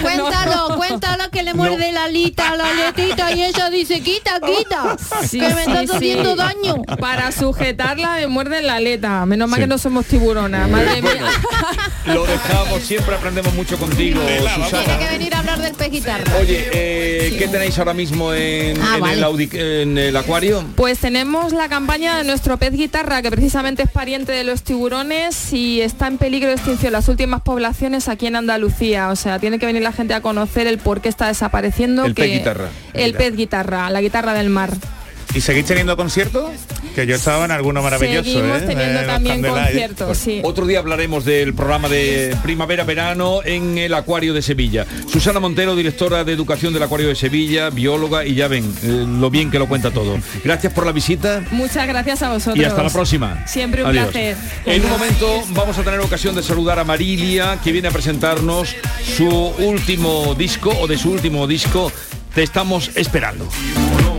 cuéntalo, 0.02 0.76
cuéntalo 0.76 1.30
que 1.30 1.42
le 1.42 1.54
muerde 1.54 1.92
la 1.92 2.04
alita, 2.04 2.56
la 2.56 2.64
aletita 2.70 3.32
y 3.32 3.42
ella 3.44 3.70
dice, 3.70 4.00
quita, 4.00 4.40
quita, 4.40 4.96
Sí, 5.26 5.40
que 5.40 5.48
me 5.54 5.64
sí, 5.64 5.70
estás 5.70 5.90
sí. 5.90 5.96
haciendo 5.96 6.36
daño. 6.36 6.82
Para 6.98 7.32
sujetarla 7.32 8.16
me 8.16 8.26
muerden 8.26 8.66
la 8.66 8.76
aleta. 8.76 9.24
Menos 9.26 9.48
mal 9.48 9.60
que 9.60 9.66
no 9.66 9.78
somos 9.78 10.06
tiburonas, 10.06 10.68
madre 10.68 11.02
mía. 11.02 11.12
Lo 12.06 12.26
dejamos, 12.26 12.82
siempre 12.82 13.14
aprendemos 13.14 13.54
mucho 13.54 13.76
contigo, 13.78 14.20
Susana. 14.54 14.68
Tiene 14.84 14.98
que 14.98 15.10
venir 15.10 15.34
a 15.34 15.38
hablar 15.40 15.60
del 15.60 15.74
pez 15.74 15.90
guitarra. 15.90 16.24
Oye, 16.40 16.68
eh, 16.72 17.36
¿qué 17.38 17.48
tenéis 17.48 17.78
ahora 17.78 17.94
mismo 17.94 18.32
en, 18.32 18.80
Ah, 18.82 18.94
en 18.96 19.00
vale. 19.00 19.14
el, 19.14 19.24
audi- 19.24 19.50
en 19.54 19.98
el 19.98 20.16
acuario? 20.16 20.64
Pues 20.76 20.98
tenemos 20.98 21.52
la 21.52 21.68
campaña 21.68 21.99
de 22.08 22.24
nuestro 22.24 22.56
pez 22.56 22.72
guitarra, 22.72 23.20
que 23.22 23.30
precisamente 23.30 23.82
es 23.82 23.90
pariente 23.90 24.32
de 24.32 24.42
los 24.44 24.62
tiburones 24.62 25.52
y 25.52 25.82
está 25.82 26.06
en 26.06 26.16
peligro 26.18 26.48
de 26.48 26.54
extinción 26.54 26.92
las 26.92 27.08
últimas 27.08 27.42
poblaciones 27.42 28.08
aquí 28.08 28.26
en 28.26 28.36
Andalucía. 28.36 29.10
O 29.10 29.16
sea, 29.16 29.38
tiene 29.38 29.58
que 29.58 29.66
venir 29.66 29.82
la 29.82 29.92
gente 29.92 30.14
a 30.14 30.20
conocer 30.22 30.66
el 30.66 30.78
por 30.78 31.00
qué 31.02 31.08
está 31.10 31.26
desapareciendo. 31.28 32.04
El 32.06 32.14
que- 32.14 32.22
pez 32.22 32.32
guitarra. 32.38 32.68
El 32.94 33.14
pez 33.14 33.36
guitarra, 33.36 33.90
la 33.90 34.00
guitarra 34.00 34.32
del 34.34 34.48
mar. 34.48 34.70
¿Y 35.34 35.40
seguís 35.42 35.66
teniendo 35.66 35.96
conciertos? 35.96 36.50
Que 36.94 37.06
yo 37.06 37.14
estaba 37.16 37.44
en 37.44 37.50
alguno 37.52 37.82
maravilloso, 37.82 38.24
Seguimos 38.24 38.62
¿eh? 38.62 38.64
teniendo 38.66 39.00
Eh, 39.00 39.06
también 39.06 39.44
sí. 40.14 40.40
Otro 40.42 40.66
día 40.66 40.80
hablaremos 40.80 41.24
del 41.24 41.54
programa 41.54 41.88
de 41.88 42.36
primavera-verano 42.42 43.40
en 43.44 43.78
el 43.78 43.94
Acuario 43.94 44.34
de 44.34 44.42
Sevilla. 44.42 44.86
Susana 45.10 45.40
Montero, 45.40 45.76
directora 45.76 46.24
de 46.24 46.32
Educación 46.32 46.72
del 46.72 46.82
Acuario 46.82 47.08
de 47.08 47.14
Sevilla, 47.14 47.70
bióloga, 47.70 48.24
y 48.26 48.34
ya 48.34 48.48
ven 48.48 48.64
eh, 48.82 49.04
lo 49.06 49.30
bien 49.30 49.50
que 49.50 49.58
lo 49.58 49.68
cuenta 49.68 49.90
todo. 49.90 50.18
Gracias 50.44 50.72
por 50.72 50.84
la 50.86 50.92
visita 50.92 51.42
Muchas 51.50 51.86
gracias 51.86 52.22
a 52.22 52.30
vosotros. 52.32 52.56
y 52.58 52.64
hasta 52.64 52.82
la 52.82 52.90
próxima. 52.90 53.46
Siempre 53.46 53.82
un 53.82 53.90
Adiós. 53.90 54.04
placer. 54.08 54.36
En 54.66 54.84
un 54.84 54.90
momento 54.90 55.42
vamos 55.50 55.78
a 55.78 55.82
tener 55.82 56.00
ocasión 56.00 56.34
de 56.34 56.42
saludar 56.42 56.78
a 56.78 56.84
Marilia, 56.84 57.58
que 57.62 57.72
viene 57.72 57.88
a 57.88 57.90
presentarnos 57.90 58.74
su 59.16 59.28
último 59.28 60.34
disco 60.34 60.70
o 60.80 60.86
de 60.86 60.98
su 60.98 61.10
último 61.10 61.46
disco. 61.46 61.90
Te 62.34 62.42
estamos 62.42 62.90
esperando. 62.94 63.48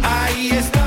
Ahí 0.04 0.50
está 0.52 0.81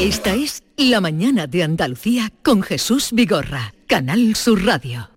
Esta 0.00 0.34
es 0.34 0.62
La 0.78 1.02
mañana 1.02 1.46
de 1.46 1.62
Andalucía 1.62 2.32
con 2.42 2.62
Jesús 2.62 3.10
Vigorra, 3.12 3.74
Canal 3.86 4.34
Sur 4.34 4.64
Radio. 4.64 5.10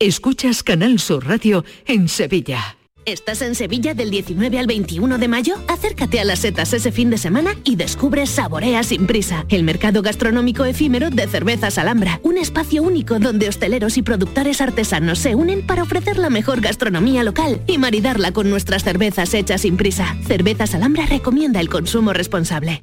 Escuchas 0.00 0.64
Canal 0.64 0.98
Sur 0.98 1.24
Radio 1.24 1.64
en 1.86 2.08
Sevilla. 2.08 2.78
¿Estás 3.04 3.42
en 3.42 3.54
Sevilla 3.54 3.94
del 3.94 4.10
19 4.10 4.58
al 4.58 4.66
21 4.66 5.18
de 5.18 5.28
mayo? 5.28 5.54
Acércate 5.68 6.18
a 6.18 6.24
las 6.24 6.40
setas 6.40 6.72
ese 6.72 6.90
fin 6.90 7.10
de 7.10 7.16
semana 7.16 7.54
y 7.62 7.76
descubre 7.76 8.26
Saborea 8.26 8.82
sin 8.82 9.06
prisa, 9.06 9.46
el 9.50 9.62
mercado 9.62 10.02
gastronómico 10.02 10.64
efímero 10.64 11.10
de 11.10 11.28
cervezas 11.28 11.78
Alhambra, 11.78 12.18
un 12.24 12.38
espacio 12.38 12.82
único 12.82 13.20
donde 13.20 13.48
hosteleros 13.48 13.98
y 13.98 14.02
productores 14.02 14.60
artesanos 14.60 15.20
se 15.20 15.36
unen 15.36 15.64
para 15.64 15.84
ofrecer 15.84 16.18
la 16.18 16.28
mejor 16.28 16.60
gastronomía 16.60 17.22
local 17.22 17.62
y 17.68 17.78
maridarla 17.78 18.32
con 18.32 18.50
nuestras 18.50 18.82
cervezas 18.82 19.32
hechas 19.32 19.60
sin 19.60 19.76
prisa. 19.76 20.16
Cervezas 20.26 20.74
Alhambra 20.74 21.06
recomienda 21.06 21.60
el 21.60 21.68
consumo 21.68 22.12
responsable. 22.12 22.82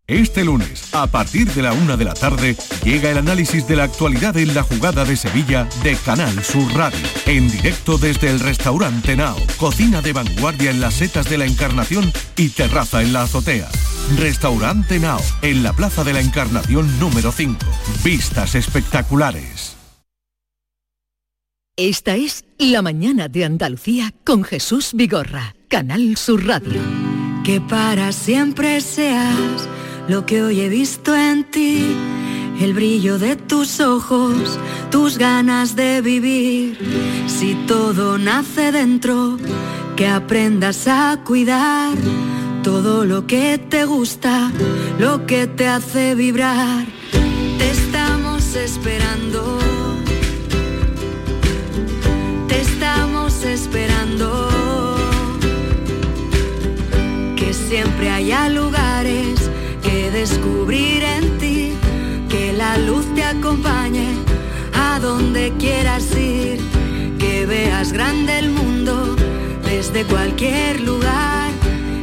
Este 0.11 0.43
lunes, 0.43 0.93
a 0.93 1.07
partir 1.07 1.49
de 1.53 1.61
la 1.61 1.71
una 1.71 1.95
de 1.95 2.03
la 2.03 2.13
tarde, 2.13 2.57
llega 2.83 3.09
el 3.09 3.17
análisis 3.17 3.65
de 3.65 3.77
la 3.77 3.85
actualidad 3.85 4.35
en 4.35 4.53
la 4.53 4.63
jugada 4.63 5.05
de 5.05 5.15
Sevilla 5.15 5.69
de 5.83 5.95
Canal 5.95 6.43
Sur 6.43 6.69
Radio. 6.73 6.99
En 7.27 7.49
directo 7.49 7.97
desde 7.97 8.29
el 8.29 8.41
restaurante 8.41 9.15
Nao, 9.15 9.37
cocina 9.55 10.01
de 10.01 10.11
vanguardia 10.11 10.69
en 10.69 10.81
las 10.81 10.95
setas 10.95 11.29
de 11.29 11.37
la 11.37 11.45
Encarnación 11.45 12.11
y 12.35 12.49
terraza 12.49 13.01
en 13.01 13.13
la 13.13 13.21
azotea. 13.21 13.69
Restaurante 14.17 14.99
Nao, 14.99 15.21
en 15.43 15.63
la 15.63 15.71
Plaza 15.71 16.03
de 16.03 16.11
la 16.11 16.19
Encarnación 16.19 16.99
número 16.99 17.31
5. 17.31 17.57
Vistas 18.03 18.55
espectaculares. 18.55 19.77
Esta 21.77 22.17
es 22.17 22.43
La 22.57 22.81
mañana 22.81 23.29
de 23.29 23.45
Andalucía 23.45 24.13
con 24.25 24.43
Jesús 24.43 24.89
Vigorra, 24.93 25.55
Canal 25.69 26.17
Sur 26.17 26.45
Radio. 26.45 26.81
Que 27.45 27.61
para 27.61 28.11
siempre 28.11 28.81
seas 28.81 29.69
lo 30.07 30.25
que 30.25 30.43
hoy 30.43 30.61
he 30.61 30.69
visto 30.69 31.15
en 31.15 31.43
ti, 31.43 31.95
el 32.59 32.73
brillo 32.73 33.19
de 33.19 33.35
tus 33.35 33.79
ojos, 33.79 34.59
tus 34.89 35.17
ganas 35.17 35.75
de 35.75 36.01
vivir. 36.01 36.77
Si 37.27 37.55
todo 37.67 38.17
nace 38.17 38.71
dentro, 38.71 39.37
que 39.95 40.07
aprendas 40.07 40.87
a 40.87 41.19
cuidar 41.23 41.95
todo 42.63 43.05
lo 43.05 43.25
que 43.25 43.57
te 43.57 43.85
gusta, 43.85 44.51
lo 44.99 45.25
que 45.25 45.47
te 45.47 45.67
hace 45.67 46.15
vibrar. 46.15 46.85
Te 47.57 47.71
estamos 47.71 48.55
esperando. 48.55 49.00
Acompañe 63.37 64.07
a 64.73 64.99
donde 64.99 65.53
quieras 65.57 66.03
ir, 66.15 66.59
que 67.17 67.45
veas 67.45 67.93
grande 67.93 68.39
el 68.39 68.49
mundo 68.49 69.15
desde 69.63 70.03
cualquier 70.05 70.81
lugar, 70.81 71.49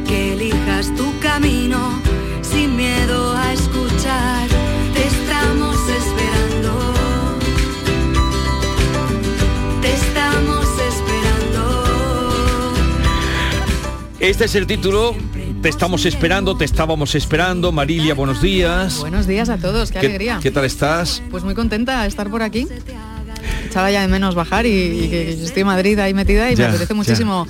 que 0.07 0.33
elijas 0.33 0.93
tu 0.95 1.07
camino 1.19 2.01
sin 2.41 2.75
miedo 2.75 3.35
a 3.35 3.53
escuchar. 3.53 4.47
Te 4.95 5.05
estamos 5.05 5.77
esperando. 5.99 6.71
Te 9.81 9.93
estamos 9.93 10.65
esperando. 10.91 11.61
Este 14.19 14.45
es 14.45 14.55
el 14.55 14.65
título. 14.65 15.15
Te 15.61 15.67
estamos 15.67 16.05
esperando, 16.05 16.55
te 16.55 16.63
estábamos 16.63 17.15
esperando. 17.15 17.73
Marilia, 17.73 18.13
buenos 18.13 18.41
días. 18.41 18.99
Buenos 18.99 19.27
días 19.27 19.49
a 19.49 19.57
todos, 19.57 19.91
qué, 19.91 19.99
alegría. 19.99 20.39
¿Qué 20.41 20.51
tal 20.51 20.63
estás? 20.63 21.21
Pues 21.29 21.43
muy 21.43 21.53
contenta 21.53 22.03
de 22.03 22.07
estar 22.07 22.29
por 22.29 22.41
aquí. 22.41 22.65
Echaba 23.65 23.91
ya 23.91 24.01
de 24.01 24.07
menos 24.07 24.35
bajar 24.35 24.65
y, 24.65 24.69
y 24.69 25.09
que 25.09 25.37
yo 25.37 25.43
estoy 25.43 25.61
en 25.61 25.67
Madrid 25.67 25.99
ahí 25.99 26.13
metida 26.13 26.49
y 26.49 26.55
Ya, 26.55 26.69
me 26.69 26.75
apetece 26.75 26.93
ya. 27.03 27.45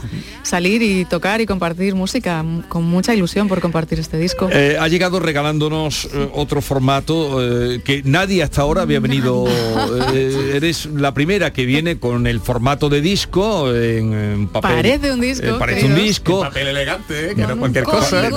Salir 0.50 0.82
y 0.82 1.06
tocar 1.06 1.42
y 1.42 1.46
compartir 1.46 1.96
música, 1.96 2.44
con 2.68 2.84
mucha 2.84 3.14
ilusión 3.14 3.48
por 3.48 3.62
compartir 3.62 4.00
este 4.00 4.18
disco. 4.18 4.50
Eh, 4.52 4.78
ha 4.80 4.88
llegado 4.88 5.20
regalándonos 5.20 6.06
eh, 6.14 6.30
otro 6.34 6.62
formato 6.62 7.40
eh, 7.74 7.82
que 7.84 8.02
nadie 8.04 8.44
hasta 8.44 8.62
ahora 8.62 8.82
había 8.82 9.00
venido. 9.00 9.46
eh, 10.14 10.54
eres 10.56 10.86
la 10.88 11.14
primera 11.14 11.54
que 11.54 11.66
viene 11.66 12.00
con 12.00 12.26
el 12.28 12.40
formato 12.40 12.90
de 12.90 13.02
disco 13.02 13.74
en, 13.74 14.14
en 14.14 14.48
papel. 14.48 14.72
Parece 14.76 15.12
un 15.12 15.22
disco, 15.22 15.46
Eh, 15.48 15.54
parece 15.60 15.86
un 15.86 15.96
disco. 15.96 16.42
Papel 16.42 16.68
elegante, 16.68 17.32
¿eh? 17.32 17.36
que 17.36 17.46
no 17.48 17.58
cualquier 17.58 17.84
cosa. 17.86 18.28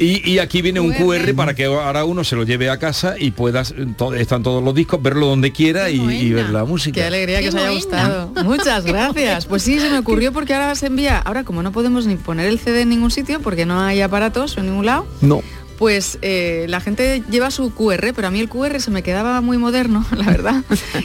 Y, 0.00 0.30
y 0.30 0.38
aquí 0.38 0.62
viene 0.62 0.80
un 0.80 0.92
QR 0.92 1.34
para 1.34 1.54
que 1.54 1.64
ahora 1.66 2.04
uno 2.04 2.24
se 2.24 2.36
lo 2.36 2.44
lleve 2.44 2.70
a 2.70 2.78
casa 2.78 3.14
y 3.18 3.30
puedas, 3.32 3.74
to- 3.96 4.14
están 4.14 4.42
todos 4.42 4.62
los 4.62 4.74
discos, 4.74 5.02
verlo 5.02 5.26
donde 5.26 5.52
quiera 5.52 5.90
y, 5.90 6.00
y 6.00 6.32
ver 6.32 6.50
la 6.50 6.64
música. 6.64 6.94
Qué 7.00 7.06
alegría 7.06 7.40
que 7.40 7.48
os 7.48 7.54
haya 7.54 7.70
gustado. 7.70 8.32
Muchas 8.44 8.84
gracias. 8.84 9.46
Pues 9.46 9.62
sí, 9.62 9.78
se 9.78 9.90
me 9.90 9.98
ocurrió 9.98 10.32
porque 10.32 10.54
ahora 10.54 10.74
se 10.74 10.86
envía, 10.86 11.09
ahora 11.18 11.44
como 11.44 11.62
no 11.62 11.72
podemos 11.72 12.06
ni 12.06 12.16
poner 12.16 12.46
el 12.46 12.58
CD 12.58 12.82
en 12.82 12.88
ningún 12.90 13.10
sitio 13.10 13.40
porque 13.40 13.66
no 13.66 13.80
hay 13.80 14.00
aparatos 14.00 14.56
en 14.56 14.66
ningún 14.66 14.86
lado, 14.86 15.06
No. 15.20 15.42
Pues 15.80 16.18
eh, 16.20 16.66
la 16.68 16.82
gente 16.82 17.22
lleva 17.30 17.50
su 17.50 17.74
QR, 17.74 18.12
pero 18.14 18.28
a 18.28 18.30
mí 18.30 18.38
el 18.38 18.50
QR 18.50 18.78
se 18.82 18.90
me 18.90 19.02
quedaba 19.02 19.40
muy 19.40 19.56
moderno, 19.56 20.04
la 20.14 20.26
verdad, 20.26 20.62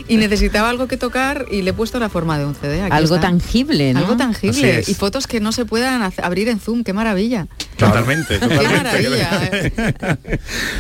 y 0.10 0.18
necesitaba 0.18 0.70
algo 0.70 0.90
que 0.90 0.98
tocar 0.98 1.46
y 1.50 1.62
le 1.62 1.70
he 1.70 1.74
puesto 1.74 1.98
la 1.98 2.10
forma 2.10 2.38
de 2.38 2.46
un 2.46 2.56
CD. 2.56 2.82
Aquí 2.82 2.92
Algo 2.92 3.16
está. 3.16 3.28
tangible, 3.30 3.94
¿no? 3.94 4.02
Algo 4.02 4.18
tangible 4.18 4.84
y 4.86 4.94
fotos 4.94 5.28
que 5.28 5.40
no 5.40 5.54
se 5.54 5.64
puedan 5.64 6.02
abrir 6.22 6.50
en 6.50 6.60
Zoom, 6.60 6.84
qué 6.84 6.92
maravilla. 6.92 7.48
Totalmente, 7.78 8.38
Qué 8.38 8.40
totalmente. 8.40 8.78
maravilla. 8.78 9.50
eh. 10.26 10.40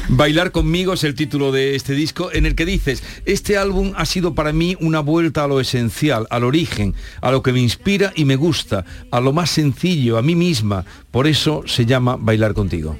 Bailar 0.09 0.51
conmigo 0.51 0.91
es 0.91 1.05
el 1.05 1.15
título 1.15 1.53
de 1.53 1.75
este 1.75 1.93
disco 1.93 2.33
en 2.33 2.45
el 2.45 2.55
que 2.55 2.65
dices, 2.65 3.01
este 3.25 3.57
álbum 3.57 3.93
ha 3.95 4.05
sido 4.05 4.35
para 4.35 4.51
mí 4.51 4.75
una 4.81 4.99
vuelta 4.99 5.45
a 5.45 5.47
lo 5.47 5.61
esencial, 5.61 6.27
al 6.31 6.43
origen, 6.43 6.95
a 7.21 7.31
lo 7.31 7.41
que 7.41 7.53
me 7.53 7.61
inspira 7.61 8.11
y 8.13 8.25
me 8.25 8.35
gusta, 8.35 8.83
a 9.09 9.21
lo 9.21 9.31
más 9.31 9.51
sencillo, 9.51 10.17
a 10.17 10.21
mí 10.21 10.35
misma. 10.35 10.83
Por 11.11 11.27
eso 11.27 11.63
se 11.65 11.85
llama 11.85 12.17
Bailar 12.19 12.53
contigo. 12.53 12.97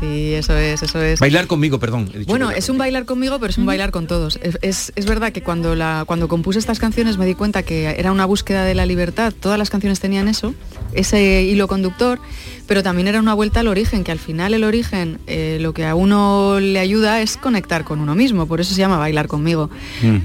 Sí, 0.00 0.34
eso 0.34 0.56
es, 0.56 0.82
eso 0.82 1.00
es. 1.02 1.18
Bailar 1.18 1.46
conmigo, 1.46 1.78
perdón. 1.78 2.10
he 2.14 2.18
dicho 2.18 2.28
Bueno, 2.30 2.50
es 2.50 2.68
un 2.68 2.76
bailar 2.78 3.04
conmigo, 3.06 3.38
pero 3.40 3.50
es 3.50 3.58
un 3.58 3.66
bailar 3.66 3.90
con 3.90 4.06
todos. 4.06 4.38
Es, 4.42 4.58
es- 4.62 4.92
es 4.96 5.06
verdad 5.06 5.32
que 5.32 5.42
cuando, 5.42 5.74
la, 5.74 6.04
cuando 6.06 6.28
compuse 6.28 6.58
estas 6.58 6.78
canciones 6.78 7.16
me 7.18 7.24
di 7.26 7.34
cuenta 7.34 7.62
que 7.62 7.86
era 7.98 8.12
una 8.12 8.26
búsqueda 8.26 8.64
de 8.64 8.74
la 8.74 8.84
libertad. 8.86 9.32
Todas 9.38 9.58
las 9.58 9.70
canciones 9.70 9.98
tenían 9.98 10.28
eso, 10.28 10.54
ese 10.92 11.42
hilo 11.42 11.68
conductor, 11.68 12.20
pero 12.66 12.82
también 12.82 13.08
era 13.08 13.18
una 13.18 13.32
vuelta 13.34 13.60
al 13.60 13.68
origen, 13.68 14.04
que 14.04 14.12
al 14.12 14.18
final 14.18 14.52
el 14.54 14.64
origen 14.64 15.18
eh, 15.26 15.58
lo 15.60 15.72
que 15.72 15.86
a 15.86 15.94
uno 15.94 16.60
le 16.60 16.78
ayuda 16.78 17.20
es 17.22 17.36
conectar 17.38 17.84
con 17.84 18.00
uno 18.00 18.14
mismo, 18.14 18.46
por 18.46 18.60
eso 18.60 18.74
se 18.74 18.80
llama 18.80 18.98
bailar 18.98 19.26
conmigo. 19.26 19.70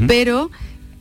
Pero 0.07 0.51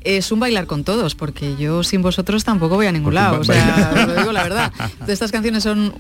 es 0.05 0.33
un 0.33 0.41
bailar 0.41 0.67
con 0.67 0.85
todos, 0.85 1.15
porque 1.15 1.57
yo 1.57 1.83
sin 1.83 2.03
vosotros 2.03 2.45
tampoco 2.45 2.77
voy 2.77 2.87
a 2.87 2.93
ningún 2.93 3.15
Porque 3.15 3.15
lado. 3.15 3.41
O 3.41 3.45
sea, 3.45 3.93
os 3.95 4.07
lo 4.09 4.15
digo 4.17 4.33
la 4.33 4.43
verdad. 4.43 4.73
Entonces, 4.93 5.15
estas 5.15 5.33
canciones 5.33 5.63
son, 5.63 5.95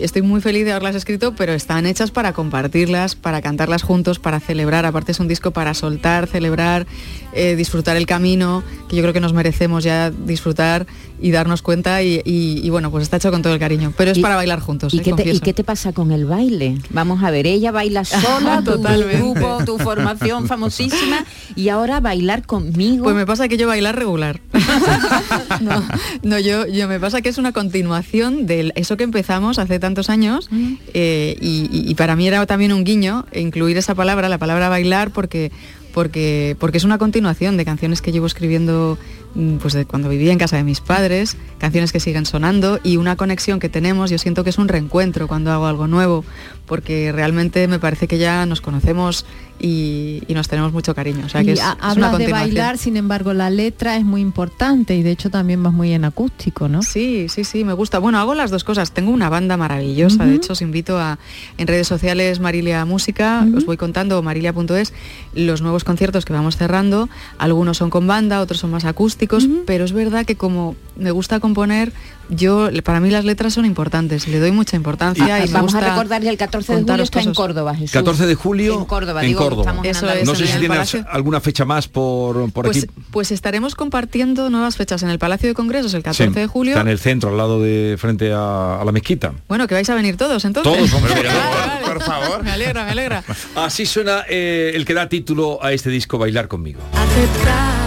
estoy 0.00 0.22
muy 0.22 0.40
feliz 0.40 0.64
de 0.64 0.72
haberlas 0.72 0.94
escrito, 0.94 1.34
pero 1.34 1.52
están 1.52 1.86
hechas 1.86 2.10
para 2.10 2.32
compartirlas, 2.32 3.14
para 3.16 3.42
cantarlas 3.42 3.82
juntos, 3.82 4.18
para 4.18 4.40
celebrar. 4.40 4.86
Aparte 4.86 5.12
es 5.12 5.20
un 5.20 5.28
disco 5.28 5.50
para 5.52 5.74
soltar, 5.74 6.26
celebrar, 6.26 6.86
eh, 7.32 7.56
disfrutar 7.56 7.96
el 7.96 8.06
camino, 8.06 8.62
que 8.88 8.96
yo 8.96 9.02
creo 9.02 9.12
que 9.12 9.20
nos 9.20 9.32
merecemos 9.32 9.84
ya 9.84 10.10
disfrutar 10.10 10.86
y 11.20 11.30
darnos 11.30 11.62
cuenta. 11.62 12.02
Y, 12.02 12.20
y- 12.24 12.60
y 12.64 12.70
bueno, 12.70 12.90
pues 12.90 13.02
está 13.02 13.16
hecho 13.18 13.30
con 13.30 13.42
todo 13.42 13.52
el 13.54 13.58
cariño. 13.58 13.92
Pero 13.96 14.10
es 14.10 14.18
para 14.18 14.36
bailar 14.36 14.60
juntos. 14.60 14.92
¿Y, 14.94 14.98
eh, 14.98 15.00
qué 15.00 15.04
te, 15.04 15.10
¿Y 15.10 15.14
confieso. 15.14 15.40
qué 15.42 15.52
te 15.54 15.64
pasa 15.64 15.92
con 15.92 16.10
el 16.12 16.24
baile? 16.26 16.78
Vamos 16.90 17.22
a 17.22 17.30
ver, 17.30 17.46
ella 17.46 17.70
baila 17.72 18.04
sola, 18.04 18.58
tu 18.64 18.72
Totalmente. 18.72 19.16
grupo, 19.18 19.58
tu 19.64 19.78
formación 19.78 20.46
famosísima, 20.48 21.24
y 21.54 21.68
ahora 21.68 22.00
bailar 22.00 22.46
conmigo. 22.46 23.04
Pues 23.04 23.16
me 23.16 23.26
pasa 23.30 23.48
que 23.48 23.56
yo 23.56 23.66
bailar 23.68 23.96
regular. 23.96 24.40
no, 25.60 25.82
no, 26.22 26.38
yo, 26.38 26.66
yo 26.66 26.88
me 26.88 26.98
pasa 27.00 27.22
que 27.22 27.28
es 27.28 27.38
una 27.38 27.52
continuación 27.52 28.46
de 28.46 28.72
eso 28.74 28.96
que 28.96 29.04
empezamos 29.04 29.58
hace 29.58 29.78
tantos 29.78 30.10
años 30.10 30.48
eh, 30.94 31.36
y, 31.40 31.68
y- 31.72 31.94
para 31.94 32.16
mí 32.16 32.26
era 32.26 32.44
también 32.46 32.72
un 32.72 32.82
guiño 32.84 33.26
incluir 33.32 33.76
esa 33.78 33.94
palabra, 33.94 34.28
la 34.28 34.38
palabra 34.38 34.68
bailar, 34.68 35.10
porque, 35.10 35.52
porque, 35.94 36.56
porque 36.58 36.78
es 36.78 36.84
una 36.84 36.98
continuación 36.98 37.56
de 37.56 37.64
canciones 37.64 38.00
que 38.02 38.10
llevo 38.12 38.26
escribiendo 38.26 38.96
mm, 38.96 39.19
pues 39.60 39.74
de 39.74 39.84
cuando 39.86 40.08
vivía 40.08 40.32
en 40.32 40.38
casa 40.38 40.56
de 40.56 40.64
mis 40.64 40.80
padres, 40.80 41.36
canciones 41.58 41.92
que 41.92 42.00
siguen 42.00 42.26
sonando 42.26 42.80
y 42.82 42.96
una 42.96 43.16
conexión 43.16 43.60
que 43.60 43.68
tenemos, 43.68 44.10
yo 44.10 44.18
siento 44.18 44.42
que 44.44 44.50
es 44.50 44.58
un 44.58 44.68
reencuentro 44.68 45.28
cuando 45.28 45.52
hago 45.52 45.66
algo 45.66 45.86
nuevo, 45.86 46.24
porque 46.66 47.12
realmente 47.12 47.68
me 47.68 47.78
parece 47.78 48.08
que 48.08 48.18
ya 48.18 48.44
nos 48.46 48.60
conocemos 48.60 49.24
y, 49.62 50.22
y 50.26 50.34
nos 50.34 50.48
tenemos 50.48 50.72
mucho 50.72 50.94
cariño. 50.94 51.26
O 51.26 51.28
sea 51.28 51.42
que 51.44 51.50
y 51.50 51.52
es, 51.54 51.60
ha- 51.60 51.72
es 51.72 51.96
una 51.96 52.06
hablas 52.08 52.18
de 52.18 52.28
bailar, 52.28 52.78
sin 52.78 52.96
embargo, 52.96 53.32
la 53.34 53.50
letra 53.50 53.96
es 53.96 54.04
muy 54.04 54.20
importante 54.20 54.96
y 54.96 55.02
de 55.02 55.10
hecho 55.10 55.30
también 55.30 55.62
vas 55.62 55.72
muy 55.72 55.92
en 55.92 56.04
acústico, 56.04 56.68
¿no? 56.68 56.82
Sí, 56.82 57.26
sí, 57.28 57.44
sí, 57.44 57.64
me 57.64 57.72
gusta. 57.74 57.98
Bueno, 57.98 58.18
hago 58.18 58.34
las 58.34 58.50
dos 58.50 58.64
cosas. 58.64 58.92
Tengo 58.92 59.10
una 59.12 59.28
banda 59.28 59.56
maravillosa, 59.56 60.24
de 60.26 60.36
hecho 60.36 60.54
os 60.54 60.62
invito 60.62 60.98
a 60.98 61.18
en 61.58 61.66
redes 61.66 61.86
sociales 61.88 62.40
Marilia 62.40 62.84
Música, 62.84 63.46
os 63.54 63.64
voy 63.66 63.76
contando 63.76 64.20
marilia.es 64.22 64.92
los 65.34 65.60
nuevos 65.62 65.84
conciertos 65.84 66.24
que 66.24 66.32
vamos 66.32 66.56
cerrando. 66.56 67.08
Algunos 67.38 67.76
son 67.76 67.90
con 67.90 68.06
banda, 68.06 68.40
otros 68.40 68.60
son 68.60 68.70
más 68.70 68.84
acústicos, 68.86 69.19
pero 69.66 69.84
es 69.84 69.92
verdad 69.92 70.24
que 70.26 70.36
como 70.36 70.76
me 70.96 71.10
gusta 71.10 71.40
componer, 71.40 71.92
yo 72.28 72.68
para 72.84 73.00
mí 73.00 73.10
las 73.10 73.24
letras 73.24 73.54
son 73.54 73.64
importantes, 73.64 74.28
le 74.28 74.38
doy 74.38 74.52
mucha 74.52 74.76
importancia 74.76 75.34
Ah, 75.34 75.44
y 75.44 75.48
me 75.48 75.54
vamos 75.54 75.74
a 75.74 75.80
recordar 75.80 76.20
que 76.22 76.28
el 76.28 76.36
14 76.36 76.76
de 76.76 76.82
julio 76.82 77.02
está 77.02 77.20
en. 77.22 77.34
Córdoba, 77.34 77.74
Jesús. 77.74 77.92
14 77.92 78.26
de 78.26 78.34
julio 78.34 78.78
En 78.78 78.84
Córdoba, 78.84 79.22
en 79.22 79.28
digo, 79.28 79.40
Córdoba. 79.40 79.62
estamos 79.62 79.84
en 79.84 79.90
Eso 79.90 80.10
es, 80.10 80.24
no 80.26 80.34
sé 80.34 80.46
si 80.46 80.52
tienes 80.52 80.68
Palacio. 80.68 81.04
alguna 81.10 81.40
fecha 81.40 81.64
más 81.64 81.88
por, 81.88 82.50
por 82.52 82.66
Pues, 82.66 82.84
aquí. 82.84 82.86
pues 83.10 83.32
estaremos 83.32 83.74
compartiendo 83.74 84.50
nuevas 84.50 84.76
fechas 84.76 85.02
en 85.02 85.10
el 85.10 85.18
Palacio 85.18 85.48
de 85.48 85.54
Congresos 85.54 85.94
el 85.94 86.02
14 86.02 86.28
Sí, 86.28 86.34
de 86.40 86.46
julio. 86.46 86.72
Está 86.72 86.82
en 86.82 86.88
el 86.88 86.98
centro, 86.98 87.30
al 87.30 87.36
lado 87.36 87.60
de 87.60 87.96
frente 87.98 88.32
a, 88.32 88.80
a 88.80 88.84
la 88.84 88.92
mezquita. 88.92 89.32
Bueno, 89.48 89.66
que 89.66 89.74
vais 89.74 89.88
a 89.90 89.94
venir 89.94 90.16
todos 90.16 90.44
entonces. 90.44 90.72
Todos, 90.72 90.92
hombre, 90.92 91.14
vale. 91.14 91.86
Por 91.86 92.02
favor. 92.02 92.42
Me 92.44 92.52
alegra, 92.52 92.84
me 92.84 92.90
alegra. 92.92 93.24
Así 93.56 93.86
suena 93.86 94.24
eh, 94.28 94.72
el 94.74 94.84
que 94.84 94.94
da 94.94 95.08
título 95.08 95.58
a 95.64 95.72
este 95.72 95.90
disco 95.90 96.18
Bailar 96.18 96.46
conmigo. 96.46 96.80
Aceptar, 96.94 97.79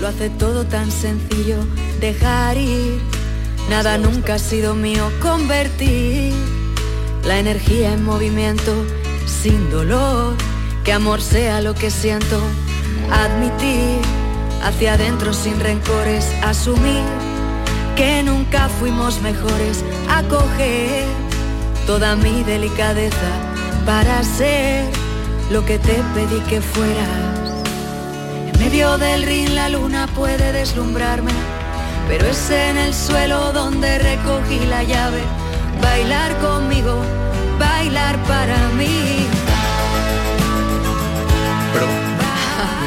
lo 0.00 0.08
hace 0.08 0.30
todo 0.30 0.64
tan 0.64 0.90
sencillo, 0.90 1.56
dejar 2.00 2.56
ir, 2.56 3.00
nada 3.68 3.98
nunca 3.98 4.34
ha 4.34 4.38
sido 4.38 4.74
mío, 4.74 5.10
convertir 5.20 6.32
la 7.24 7.38
energía 7.38 7.92
en 7.92 8.04
movimiento, 8.04 8.72
sin 9.26 9.70
dolor, 9.70 10.34
que 10.84 10.92
amor 10.92 11.20
sea 11.20 11.60
lo 11.60 11.74
que 11.74 11.90
siento, 11.90 12.40
admitir, 13.10 13.98
hacia 14.62 14.94
adentro 14.94 15.32
sin 15.32 15.58
rencores, 15.60 16.26
asumir 16.42 17.02
que 17.96 18.22
nunca 18.22 18.68
fuimos 18.68 19.20
mejores, 19.22 19.84
acoger 20.08 21.04
toda 21.86 22.14
mi 22.16 22.42
delicadeza 22.44 23.30
para 23.84 24.22
ser 24.22 24.84
lo 25.50 25.64
que 25.64 25.78
te 25.78 25.94
pedí 26.14 26.40
que 26.48 26.60
fueras. 26.60 27.37
En 28.58 28.64
medio 28.64 28.98
del 28.98 29.22
ring 29.22 29.50
la 29.50 29.68
luna 29.68 30.08
puede 30.08 30.52
deslumbrarme, 30.52 31.30
pero 32.08 32.26
es 32.26 32.50
en 32.50 32.76
el 32.76 32.92
suelo 32.92 33.52
donde 33.52 33.98
recogí 33.98 34.58
la 34.66 34.82
llave. 34.82 35.20
Bailar 35.80 36.36
conmigo, 36.38 37.00
bailar 37.56 38.20
para 38.24 38.68
mí. 38.70 39.26
Pero 41.72 41.86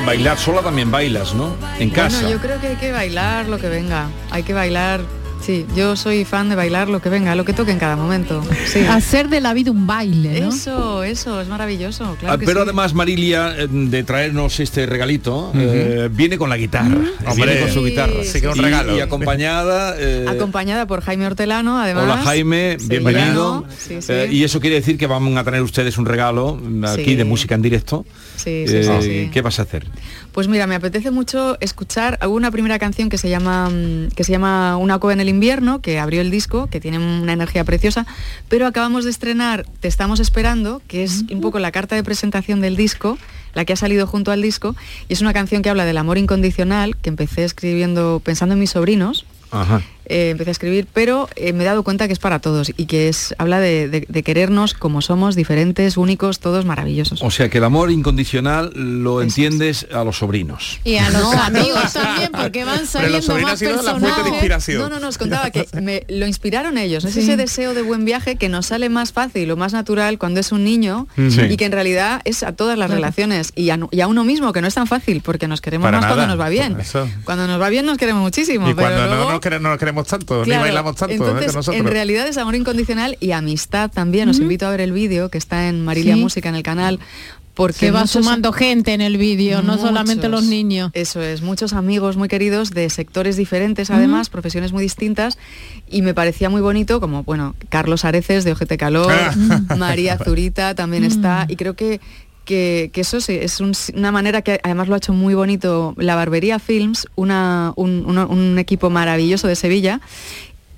bailar 0.05 0.37
sola 0.37 0.61
también 0.61 0.91
bailas, 0.91 1.33
¿no? 1.33 1.55
En 1.79 1.89
casa. 1.89 2.17
Bueno, 2.17 2.31
yo 2.31 2.41
creo 2.41 2.59
que 2.59 2.67
hay 2.67 2.75
que 2.75 2.91
bailar 2.91 3.47
lo 3.47 3.57
que 3.57 3.69
venga. 3.69 4.07
Hay 4.29 4.43
que 4.43 4.53
bailar 4.53 4.99
Sí, 5.41 5.65
yo 5.75 5.95
soy 5.95 6.23
fan 6.23 6.49
de 6.49 6.55
bailar 6.55 6.87
lo 6.87 7.01
que 7.01 7.09
venga, 7.09 7.33
lo 7.35 7.45
que 7.45 7.53
toque 7.53 7.71
en 7.71 7.79
cada 7.79 7.95
momento. 7.95 8.43
Sí. 8.67 8.79
Hacer 8.81 9.27
de 9.27 9.41
la 9.41 9.53
vida 9.55 9.71
un 9.71 9.87
baile, 9.87 10.39
¿no? 10.41 10.49
Eso, 10.49 11.03
eso, 11.03 11.41
es 11.41 11.47
maravilloso. 11.47 12.15
Claro 12.19 12.35
Ah, 12.35 12.37
que 12.37 12.45
Pero 12.45 12.59
sí. 12.59 12.63
además 12.65 12.93
Marilia, 12.93 13.55
eh, 13.57 13.67
de 13.69 14.03
traernos 14.03 14.59
este 14.59 14.85
regalito, 14.85 15.51
eh, 15.55 16.09
viene 16.11 16.37
con 16.37 16.49
la 16.49 16.57
guitarra. 16.57 16.95
Hombre, 17.25 17.45
viene 17.53 17.59
con 17.61 17.71
su 17.71 17.83
guitarra. 17.83 18.23
sí 18.23 18.39
que 18.39 18.47
es 18.49 18.53
un 18.53 18.59
Y- 18.59 18.61
regalo. 18.61 18.95
Y 18.95 18.99
acompañada... 19.01 19.95
eh, 19.97 20.25
Acompañada 20.29 20.85
por 20.85 21.01
Jaime 21.01 21.25
Hortelano, 21.25 21.79
además. 21.81 22.03
Hola 22.03 22.17
Jaime, 22.17 22.77
bienvenido. 22.85 23.65
Sí, 23.77 24.01
sí. 24.01 24.13
Eh, 24.13 24.29
y 24.31 24.43
eso 24.43 24.59
quiere 24.59 24.75
decir 24.75 24.97
que 24.97 25.07
van 25.07 25.37
a 25.37 25.43
tener 25.43 25.61
ustedes 25.63 25.97
un 25.97 26.05
regalo 26.05 26.59
aquí 26.87 27.03
Sí. 27.05 27.15
de 27.15 27.23
música 27.25 27.55
en 27.55 27.61
directo. 27.63 28.05
Sí, 28.35 28.65
sí, 28.67 28.75
Eh, 28.77 28.83
sí, 28.83 29.07
sí. 29.07 29.29
¿Qué 29.33 29.41
vas 29.41 29.57
a 29.59 29.63
hacer? 29.63 29.85
Pues 30.31 30.47
mira, 30.47 30.65
me 30.65 30.75
apetece 30.75 31.11
mucho 31.11 31.57
escuchar 31.59 32.17
una 32.25 32.51
primera 32.51 32.79
canción 32.79 33.09
que 33.09 33.17
se 33.17 33.29
llama 33.29 33.69
mm, 33.69 34.11
que 34.15 34.23
se 34.23 34.31
llama 34.31 34.77
Una 34.77 34.97
cova 34.97 35.11
en 35.11 35.19
el 35.19 35.27
invierno, 35.27 35.81
que 35.81 35.99
abrió 35.99 36.21
el 36.21 36.31
disco, 36.31 36.67
que 36.67 36.79
tiene 36.79 36.99
una 36.99 37.33
energía 37.33 37.65
preciosa, 37.65 38.05
pero 38.47 38.65
acabamos 38.65 39.03
de 39.03 39.11
estrenar 39.11 39.65
Te 39.81 39.89
estamos 39.89 40.21
esperando, 40.21 40.81
que 40.87 41.03
es 41.03 41.25
un 41.29 41.41
poco 41.41 41.59
la 41.59 41.71
carta 41.71 41.95
de 41.95 42.03
presentación 42.03 42.61
del 42.61 42.77
disco, 42.77 43.17
la 43.53 43.65
que 43.65 43.73
ha 43.73 43.75
salido 43.75 44.07
junto 44.07 44.31
al 44.31 44.41
disco, 44.41 44.75
y 45.09 45.13
es 45.13 45.21
una 45.21 45.33
canción 45.33 45.61
que 45.61 45.69
habla 45.69 45.83
del 45.83 45.97
amor 45.97 46.17
incondicional, 46.17 46.95
que 46.95 47.09
empecé 47.09 47.43
escribiendo 47.43 48.21
pensando 48.23 48.53
en 48.53 48.59
mis 48.59 48.71
sobrinos. 48.71 49.25
Eh, 50.11 50.29
empecé 50.31 50.49
a 50.49 50.53
escribir, 50.53 50.87
pero 50.93 51.27
eh, 51.35 51.53
me 51.53 51.63
he 51.63 51.65
dado 51.65 51.83
cuenta 51.83 52.07
que 52.07 52.13
es 52.13 52.19
para 52.19 52.39
todos 52.39 52.71
y 52.77 52.85
que 52.85 53.07
es 53.09 53.33
habla 53.37 53.59
de, 53.59 53.87
de- 53.89 54.05
de 54.07 54.23
querernos 54.23 54.73
como 54.73 55.01
somos, 55.01 55.35
diferentes, 55.35 55.97
únicos, 55.97 56.39
todos 56.39 56.65
maravillosos. 56.65 57.21
O 57.23 57.31
sea 57.31 57.49
que 57.49 57.57
el 57.59 57.63
amor 57.63 57.89
incondicional 57.91 58.71
lo 58.75 59.21
entiendes 59.21 59.87
a 59.93 60.03
los 60.03 60.17
sobrinos. 60.17 60.79
Y 60.83 60.97
a 60.97 61.09
los 61.09 61.21
No, 61.31 61.31
amigos 61.43 61.93
también, 61.93 62.29
porque 62.31 62.63
van 62.65 62.75
Pero 62.75 62.81
los 62.81 62.89
saliendo 62.89 63.21
sobrinos 63.21 63.51
más 63.51 63.53
ha 63.53 63.57
sido 63.57 63.71
la 63.71 63.81
fuente 63.81 63.93
de 63.99 64.01
personajes. 64.11 64.33
inspiración. 64.33 64.81
No, 64.81 64.89
no, 64.89 64.99
no, 64.99 65.07
os 65.07 65.17
contaba 65.17 65.49
que 65.51 65.67
me 65.81 66.03
lo 66.09 66.27
inspiraron 66.27 66.77
ellos. 66.77 67.05
Es 67.05 67.13
Sí. 67.13 67.21
ese 67.21 67.37
deseo 67.37 67.73
de 67.73 67.81
buen 67.81 68.05
viaje 68.05 68.35
que 68.35 68.49
nos 68.49 68.67
sale 68.67 68.89
más 68.89 69.11
fácil 69.13 69.49
o 69.51 69.57
más 69.57 69.73
natural 69.73 70.17
cuando 70.17 70.39
es 70.39 70.51
un 70.51 70.63
niño 70.63 71.07
Sí. 71.15 71.41
y 71.49 71.57
que 71.57 71.65
en 71.65 71.71
realidad 71.71 72.21
es 72.25 72.43
a 72.43 72.51
todas 72.53 72.77
las 72.77 72.89
relaciones 72.89 73.53
y 73.55 73.69
a, 73.69 73.79
y 73.91 74.01
a 74.01 74.07
uno 74.07 74.23
mismo, 74.23 74.51
que 74.53 74.61
no 74.61 74.67
es 74.67 74.73
tan 74.73 74.87
fácil 74.87 75.21
porque 75.21 75.47
nos 75.47 75.61
queremos 75.61 75.85
Para 75.85 75.97
más 75.97 76.05
nada. 76.05 76.15
cuando 76.15 76.35
nos 76.35 76.43
va 76.43 76.49
bien. 76.49 76.79
Eso. 76.79 77.07
Cuando 77.23 77.47
nos 77.47 77.61
va 77.61 77.69
bien 77.69 77.85
nos 77.85 77.97
queremos 77.97 78.21
muchísimo. 78.21 78.69
Y 78.69 78.73
cuando 78.73 78.95
pero 78.97 79.01
no, 79.09 79.15
luego- 79.15 79.31
nos 79.31 79.61
no 79.61 79.69
nos 79.69 79.77
queremos 79.79 80.00
tanto, 80.07 80.43
Claro, 80.43 80.61
ni 80.61 80.65
bailamos 80.67 80.95
tanto 80.95 81.13
¿eh? 81.13 81.17
Entonces, 81.17 81.47
con 81.47 81.55
nosotros. 81.55 81.79
en 81.85 81.87
realidad 81.87 82.27
es 82.27 82.37
amor 82.37 82.55
incondicional 82.55 83.17
y 83.19 83.31
amistad 83.31 83.89
también. 83.91 84.29
Os 84.29 84.39
invito 84.39 84.65
a 84.67 84.69
ver 84.71 84.81
el 84.81 84.91
vídeo 84.91 85.29
que 85.29 85.37
está 85.37 85.67
en 85.67 85.83
Marilia 85.83 86.15
Sí. 86.15 86.21
Música 86.21 86.49
en 86.49 86.55
el 86.55 86.63
canal. 86.63 86.99
Porque 87.53 87.79
Se 87.79 87.91
va 87.91 87.99
muchos- 88.01 88.11
sumando 88.23 88.53
gente 88.53 88.93
en 88.93 89.01
el 89.01 89.17
vídeo, 89.17 89.61
no 89.61 89.77
solamente 89.77 90.29
los 90.29 90.45
niños. 90.45 90.89
Eso 90.93 91.21
es, 91.21 91.41
muchos 91.41 91.73
amigos 91.73 92.15
muy 92.15 92.29
queridos 92.29 92.71
de 92.71 92.89
sectores 92.89 93.35
diferentes, 93.35 93.91
además, 93.91 94.29
profesiones 94.29 94.71
muy 94.71 94.81
distintas, 94.83 95.37
y 95.89 96.01
me 96.01 96.13
parecía 96.13 96.49
muy 96.49 96.61
bonito, 96.61 97.01
como, 97.01 97.23
bueno, 97.23 97.53
Carlos 97.67 98.05
Areces 98.05 98.45
de 98.45 98.53
Ojete 98.53 98.77
Calor, 98.77 99.11
María 99.77 100.17
Zurita 100.23 100.75
también 100.75 101.03
está, 101.03 101.45
y 101.49 101.57
creo 101.57 101.75
que, 101.75 101.99
que, 102.45 102.89
eso 102.95 103.21
sí, 103.21 103.37
es 103.39 103.59
un- 103.61 103.73
una 103.95 104.11
manera 104.11 104.41
que 104.41 104.59
además 104.63 104.87
lo 104.87 104.95
ha 104.95 104.97
hecho 104.97 105.13
muy 105.13 105.33
bonito 105.33 105.93
la 105.97 106.15
Barbería 106.15 106.59
Films, 106.59 107.07
una- 107.15 107.73
un, 107.75 108.03
una- 108.05 108.25
un 108.25 108.57
equipo 108.59 108.89
maravilloso 108.89 109.47
de 109.47 109.55
Sevilla, 109.55 110.01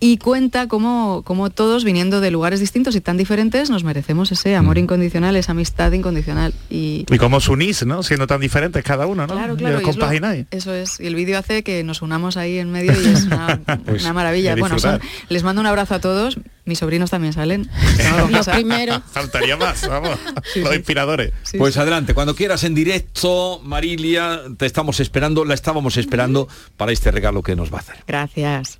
y 0.05 0.17
cuenta 0.17 0.67
cómo, 0.67 1.21
cómo 1.23 1.49
todos 1.49 1.85
viniendo 1.85 2.19
de 2.19 2.29
lugares 2.29 2.59
distintos 2.59 2.93
y 2.95 2.99
tan 2.99 3.15
diferentes 3.15 3.69
nos 3.69 3.85
merecemos 3.85 4.31
ese 4.33 4.53
amor 4.57 4.77
incondicional, 4.77 5.37
esa 5.37 5.53
amistad 5.53 5.93
incondicional. 5.93 6.53
Y, 6.69 7.05
Y 7.09 7.17
cómo 7.17 7.37
os 7.37 7.47
unís, 7.47 7.85
¿no? 7.85 8.03
Siendo 8.03 8.27
tan 8.27 8.41
diferentes 8.41 8.83
cada 8.83 9.07
uno, 9.07 9.25
¿no? 9.27 9.33
Claro, 9.55 9.81
compagináis. 9.81 10.45
eso 10.51 10.73
es. 10.73 10.99
Y 10.99 11.07
el 11.07 11.15
vídeo 11.15 11.37
hace 11.39 11.63
que 11.63 11.85
nos 11.85 12.01
unamos 12.01 12.35
ahí 12.35 12.57
en 12.57 12.69
medio 12.69 12.91
y 12.91 13.05
es 13.05 13.23
una, 13.23 13.61
Pues, 13.85 14.03
una 14.03 14.11
maravilla. 14.11 14.55
Bueno, 14.57 14.77
son- 14.77 14.99
les 15.29 15.43
mando 15.43 15.61
un 15.61 15.67
abrazo 15.67 15.95
a 15.95 15.99
todos. 15.99 16.37
Mis 16.65 16.79
sobrinos 16.79 17.09
también 17.09 17.31
salen. 17.31 17.69
No, 18.17 18.27
Los 18.29 18.47
primeros. 18.49 19.01
Faltaría 19.11 19.55
más, 19.55 19.87
vamos. 19.87 20.19
Los 20.55 20.75
inspiradores. 20.75 21.31
sí, 21.43 21.57
pues 21.57 21.77
adelante, 21.77 22.13
cuando 22.13 22.35
quieras 22.35 22.63
en 22.65 22.75
directo, 22.75 23.61
Marilia, 23.63 24.41
te 24.57 24.65
estamos 24.65 24.99
esperando, 24.99 25.45
la 25.45 25.53
estábamos 25.53 25.95
esperando 25.95 26.47
para 26.75 26.91
este 26.91 27.09
regalo 27.11 27.41
que 27.41 27.55
nos 27.55 27.71
va 27.71 27.77
a 27.77 27.81
hacer. 27.81 27.95
Gracias. 28.05 28.79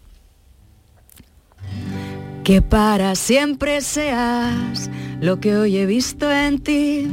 Que 2.43 2.61
para 2.61 3.15
siempre 3.15 3.81
seas 3.81 4.89
lo 5.21 5.39
que 5.39 5.55
hoy 5.55 5.77
he 5.77 5.85
visto 5.85 6.31
en 6.31 6.59
ti, 6.59 7.09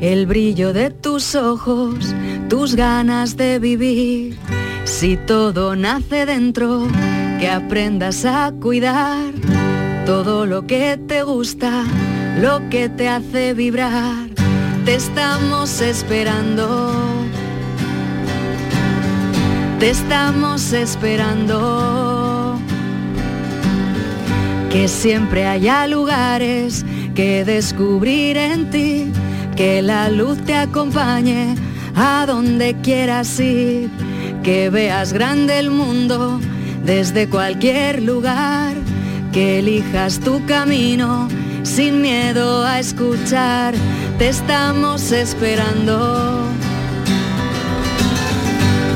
el 0.00 0.26
brillo 0.26 0.72
de 0.72 0.90
tus 0.90 1.34
ojos, 1.34 2.14
tus 2.48 2.74
ganas 2.74 3.36
de 3.36 3.58
vivir. 3.58 4.36
Si 4.84 5.16
todo 5.16 5.76
nace 5.76 6.26
dentro, 6.26 6.88
que 7.38 7.48
aprendas 7.48 8.24
a 8.24 8.52
cuidar 8.60 9.32
todo 10.06 10.44
lo 10.44 10.66
que 10.66 10.98
te 10.98 11.22
gusta, 11.22 11.84
lo 12.40 12.68
que 12.68 12.88
te 12.88 13.08
hace 13.08 13.54
vibrar. 13.54 14.28
Te 14.84 14.96
estamos 14.96 15.80
esperando. 15.80 16.92
Te 19.80 19.90
estamos 19.90 20.72
esperando. 20.72 22.03
Que 24.74 24.88
siempre 24.88 25.46
haya 25.46 25.86
lugares 25.86 26.84
que 27.14 27.44
descubrir 27.44 28.36
en 28.36 28.70
ti, 28.70 29.12
que 29.54 29.82
la 29.82 30.10
luz 30.10 30.36
te 30.44 30.56
acompañe 30.56 31.54
a 31.94 32.26
donde 32.26 32.74
quieras 32.82 33.38
ir, 33.38 33.88
que 34.42 34.70
veas 34.70 35.12
grande 35.12 35.60
el 35.60 35.70
mundo 35.70 36.40
desde 36.84 37.28
cualquier 37.28 38.02
lugar, 38.02 38.74
que 39.32 39.60
elijas 39.60 40.18
tu 40.18 40.44
camino 40.44 41.28
sin 41.62 42.02
miedo 42.02 42.64
a 42.64 42.80
escuchar, 42.80 43.74
te 44.18 44.28
estamos 44.28 45.12
esperando. 45.12 46.48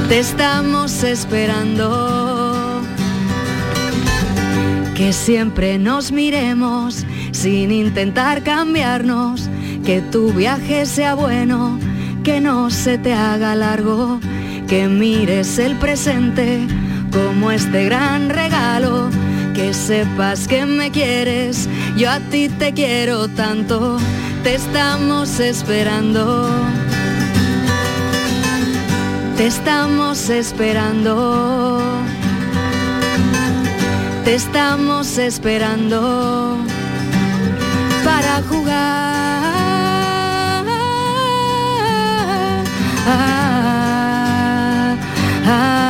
Te 0.08 0.18
estamos 0.18 1.04
esperando. 1.04 2.27
Que 4.98 5.12
siempre 5.12 5.78
nos 5.78 6.10
miremos 6.10 7.06
sin 7.30 7.70
intentar 7.70 8.42
cambiarnos. 8.42 9.48
Que 9.84 10.00
tu 10.00 10.32
viaje 10.32 10.86
sea 10.86 11.14
bueno, 11.14 11.78
que 12.24 12.40
no 12.40 12.68
se 12.68 12.98
te 12.98 13.14
haga 13.14 13.54
largo. 13.54 14.18
Que 14.66 14.88
mires 14.88 15.60
el 15.60 15.76
presente 15.76 16.66
como 17.12 17.52
este 17.52 17.84
gran 17.84 18.28
regalo. 18.28 19.08
Que 19.54 19.72
sepas 19.72 20.48
que 20.48 20.66
me 20.66 20.90
quieres, 20.90 21.68
yo 21.96 22.10
a 22.10 22.18
ti 22.18 22.48
te 22.48 22.72
quiero 22.72 23.28
tanto. 23.28 23.98
Te 24.42 24.56
estamos 24.56 25.38
esperando. 25.38 26.50
Te 29.36 29.46
estamos 29.46 30.28
esperando. 30.28 31.87
Te 34.24 34.34
estamos 34.34 35.18
esperando 35.18 36.58
para 38.04 38.42
jugar. 38.48 38.98
Ah, 43.06 44.96
ah, 45.46 45.88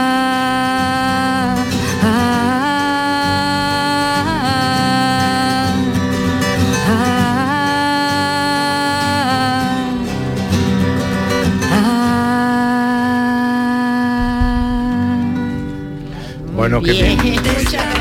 Bueno, 16.54 16.82
qué 16.82 16.92
bien. 16.92 17.16
Muchas 17.16 17.97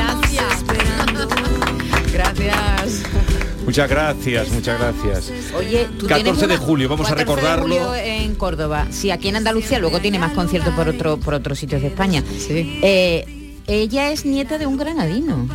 Muchas 3.78 3.90
gracias, 3.90 4.50
muchas 4.50 4.80
gracias. 4.80 5.32
Oye, 5.56 5.86
tú 6.00 6.08
14 6.08 6.24
tienes 6.24 6.48
de 6.48 6.56
julio, 6.56 6.88
vamos 6.88 7.06
a 7.06 7.14
14 7.14 7.14
de 7.14 7.36
recordarlo. 7.46 7.76
julio 7.76 7.94
en 7.94 8.34
Córdoba. 8.34 8.88
Sí, 8.90 9.12
aquí 9.12 9.28
en 9.28 9.36
Andalucía, 9.36 9.78
luego 9.78 10.00
tiene 10.00 10.18
más 10.18 10.32
conciertos 10.32 10.74
por 10.74 10.88
otro, 10.88 11.16
por 11.18 11.34
otros 11.34 11.60
sitios 11.60 11.80
de 11.82 11.86
España. 11.86 12.24
Sí. 12.44 12.80
Eh, 12.82 13.54
ella 13.68 14.10
es 14.10 14.24
nieta 14.26 14.58
de 14.58 14.66
un 14.66 14.78
granadino. 14.78 15.46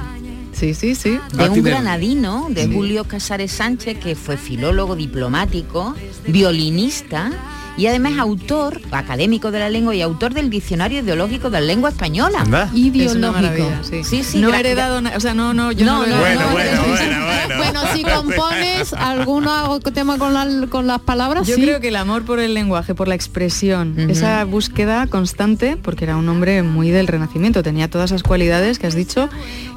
Sí, 0.54 0.74
sí, 0.74 0.96
sí. 0.96 1.20
De 1.34 1.44
Ah, 1.44 1.48
un 1.48 1.54
tiene- 1.56 1.70
granadino, 1.72 2.48
de 2.50 2.64
Sí. 2.68 2.72
Julio 2.74 3.04
Casares 3.04 3.52
Sánchez, 3.52 3.98
que 4.00 4.16
fue 4.16 4.38
filólogo, 4.38 4.96
diplomático, 4.96 5.94
violinista 6.26 7.30
y 7.78 7.88
además 7.88 8.14
autor, 8.20 8.80
académico 8.92 9.52
de 9.52 9.60
la 9.60 9.70
lengua 9.70 9.96
y 9.96 10.02
autor 10.02 10.34
del 10.34 10.50
Diccionario 10.50 11.00
Ideológico 11.00 11.50
de 11.50 11.60
la 11.60 11.66
Lengua 11.68 11.90
Española. 11.90 12.42
Anda. 12.42 12.70
Ideológico. 12.74 13.32
maravilla, 13.32 13.84
sí. 13.84 14.04
Sí, 14.04 14.24
sí, 14.24 14.40
no 14.40 14.54
he 14.54 14.60
heredado, 14.60 15.02
o 15.16 15.20
sea, 15.20 15.34
no, 15.34 15.54
no, 15.54 15.72
yo 15.72 15.86
no, 15.86 16.06
No, 16.06 16.20
bueno, 16.20 16.42
bueno, 16.52 16.82
bueno. 16.88 17.24
Bueno, 17.58 17.82
si 17.94 18.04
compones 18.04 18.94
alguno 18.98 19.80
tema 19.94 20.18
con, 20.18 20.34
la- 20.34 20.68
con 20.70 20.88
las 20.88 21.02
palabras, 21.02 21.48
Yo 21.48 21.56
sí. 21.56 21.62
creo 21.62 21.80
que 21.80 21.90
el 21.90 21.96
amor 21.96 22.24
por 22.24 22.40
el 22.40 22.54
lenguaje, 22.54 22.96
por 22.96 23.08
la 23.08 23.16
expresión, 23.16 24.00
esa 24.10 24.44
búsqueda 24.46 25.08
constante, 25.08 25.78
porque 25.78 26.06
era 26.06 26.18
un 26.18 26.28
hombre 26.30 26.64
muy 26.64 26.90
del 26.92 27.08
Renacimiento, 27.08 27.64
tenía 27.64 27.90
todas 27.90 28.12
esas 28.12 28.24
cualidades 28.24 28.80
que 28.80 28.88
has 28.88 28.96
dicho 28.96 29.30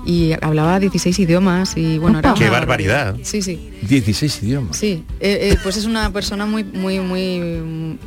y 0.05 0.33
hablaba 0.43 0.79
16 0.79 1.19
idiomas 1.19 1.77
y 1.77 1.99
bueno, 1.99 2.19
era 2.21 2.35
Qué 2.35 2.49
barbaridad. 2.51 3.17
Sí, 3.23 3.43
sí. 3.43 3.71
16 3.83 4.43
idiomas. 4.43 4.77
Sí, 4.77 5.05
eh, 5.21 5.51
eh, 5.53 5.59
pues 5.63 5.77
es 5.77 5.85
una 5.85 6.11
persona 6.13 6.47
muy, 6.47 6.65
muy, 6.65 7.01
muy, 7.01 7.39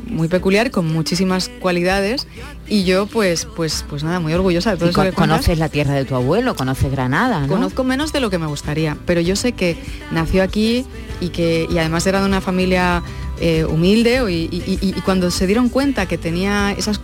muy 0.08 0.28
peculiar, 0.28 0.72
con 0.72 0.88
muchísimas 0.92 1.50
cualidades 1.60 2.28
y 2.68 2.84
yo, 2.84 3.06
pues, 3.08 3.48
pues, 3.56 3.86
pues 3.90 4.04
nada, 4.04 4.20
muy 4.20 4.34
orgullosa 4.34 4.72
de 4.72 4.78
todo 4.78 4.88
Y 4.88 4.90
eso 4.92 4.96
con- 4.96 5.06
que 5.10 5.12
cuentas. 5.14 5.38
conoces 5.38 5.60
la 5.60 5.70
tierra 5.70 5.94
de 5.94 6.06
tu 6.06 6.16
abuelo, 6.16 6.56
conoces 6.56 6.92
Granada, 6.92 7.42
¿no? 7.42 7.48
Conozco 7.48 7.84
menos 7.84 8.12
de 8.14 8.20
lo 8.20 8.30
que 8.30 8.38
me 8.38 8.48
gustaría, 8.48 8.98
pero 9.06 9.22
yo 9.22 9.36
sé 9.36 9.54
que 9.54 9.78
nació 10.12 10.44
aquí 10.44 10.86
y 11.22 11.30
que 11.30 11.68
y 11.70 11.78
además 11.78 12.06
era 12.08 12.20
de 12.22 12.26
una 12.28 12.42
familia 12.42 13.02
eh, 13.42 13.64
humilde 13.66 14.22
y, 14.30 14.50
y- 14.82 14.94
cuando 15.06 15.32
se 15.32 15.48
dieron 15.48 15.70
cuenta 15.70 16.06
que 16.08 16.18
tenía 16.18 16.72
esas 16.74 17.00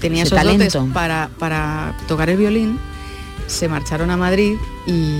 tenía 0.00 0.22
Ese 0.22 0.34
esos 0.36 0.44
dotes 0.46 0.72
talento. 0.72 0.94
para, 0.94 1.30
para 1.38 1.96
tocar 2.08 2.30
el 2.30 2.36
violín, 2.36 2.78
se 3.48 3.66
marcharon 3.68 4.10
a 4.10 4.16
Madrid 4.16 4.54
y, 4.86 5.18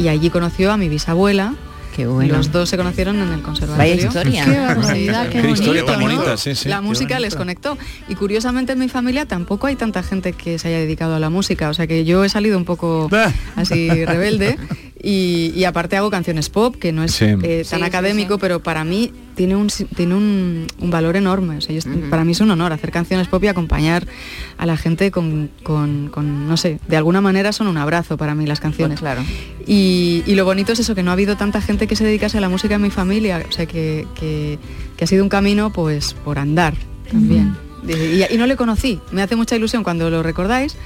y 0.00 0.08
allí 0.08 0.30
conoció 0.30 0.70
a 0.72 0.76
mi 0.76 0.88
bisabuela. 0.88 1.54
Qué 1.96 2.06
bueno. 2.06 2.36
Los 2.36 2.52
dos 2.52 2.68
se 2.68 2.76
conocieron 2.76 3.16
en 3.22 3.32
el 3.32 3.40
conservatorio. 3.40 3.94
Vaya 3.94 4.06
historia. 4.06 4.44
Qué 4.44 4.58
barbaridad, 4.60 5.28
qué 5.30 5.40
Qué 5.40 5.50
historia 5.50 5.82
bonito, 5.82 5.86
tan 5.86 6.00
¿no? 6.00 6.06
bonita, 6.16 6.36
sí, 6.36 6.54
sí. 6.54 6.68
la 6.68 6.82
música 6.82 7.18
les 7.18 7.34
conectó. 7.34 7.78
Y 8.08 8.14
curiosamente 8.16 8.72
en 8.72 8.78
mi 8.78 8.88
familia 8.88 9.24
tampoco 9.24 9.66
hay 9.66 9.76
tanta 9.76 10.02
gente 10.02 10.34
que 10.34 10.58
se 10.58 10.68
haya 10.68 10.78
dedicado 10.78 11.14
a 11.14 11.18
la 11.20 11.30
música. 11.30 11.70
O 11.70 11.74
sea 11.74 11.86
que 11.86 12.04
yo 12.04 12.22
he 12.22 12.28
salido 12.28 12.58
un 12.58 12.66
poco 12.66 13.08
Ah. 13.12 13.32
así 13.56 13.88
rebelde. 14.04 14.58
Y, 15.08 15.52
y 15.54 15.62
aparte 15.64 15.96
hago 15.96 16.10
canciones 16.10 16.50
pop, 16.50 16.74
que 16.74 16.90
no 16.90 17.04
es 17.04 17.12
Sí. 17.12 17.26
eh, 17.26 17.64
tan 17.70 17.78
Sí, 17.78 17.84
académico, 17.86 18.34
sí. 18.34 18.38
pero 18.40 18.60
para 18.60 18.82
mí 18.82 19.12
tiene 19.36 19.54
un, 19.54 19.68
tiene 19.94 20.16
un, 20.16 20.66
un 20.80 20.90
valor 20.90 21.14
enorme. 21.14 21.58
O 21.58 21.60
sea, 21.60 21.76
yo- 21.78 21.88
Ujú. 21.88 22.10
Para 22.10 22.24
mí 22.24 22.32
es 22.32 22.40
un 22.40 22.50
honor 22.50 22.72
hacer 22.72 22.90
canciones 22.90 23.28
pop 23.28 23.44
y 23.44 23.46
acompañar 23.46 24.04
a 24.58 24.66
la 24.66 24.76
gente 24.76 25.12
con, 25.12 25.48
con- 25.62 26.08
con, 26.08 26.48
no 26.48 26.56
sé, 26.56 26.80
de 26.88 26.96
alguna 26.96 27.20
manera 27.20 27.52
son 27.52 27.68
un 27.68 27.76
abrazo 27.76 28.16
para 28.16 28.34
mí 28.34 28.46
las 28.46 28.58
canciones. 28.58 28.98
Claro. 28.98 29.22
Y, 29.64 30.24
y 30.26 30.34
lo 30.34 30.44
bonito 30.44 30.72
es 30.72 30.80
eso, 30.80 30.96
que 30.96 31.04
no 31.04 31.10
ha 31.10 31.12
habido 31.12 31.36
tanta 31.36 31.60
gente 31.60 31.86
que 31.86 31.94
se 31.94 32.02
dedicase 32.04 32.38
a 32.38 32.40
la 32.40 32.48
música 32.48 32.74
en 32.74 32.82
mi 32.82 32.90
familia, 32.90 33.44
o 33.48 33.52
sea, 33.52 33.66
que, 33.66 34.08
que- 34.18 34.58
que 34.96 35.04
ha 35.04 35.06
sido 35.06 35.22
un 35.22 35.28
camino 35.28 35.72
pues 35.72 36.14
por 36.14 36.38
andar 36.40 36.74
también. 37.12 37.54
Y, 37.86 38.34
y 38.34 38.36
no 38.38 38.46
le 38.48 38.56
conocí, 38.56 38.98
me 39.12 39.22
hace 39.22 39.36
mucha 39.36 39.54
ilusión 39.54 39.84
cuando 39.84 40.10
lo 40.10 40.24
recordáis, 40.24 40.76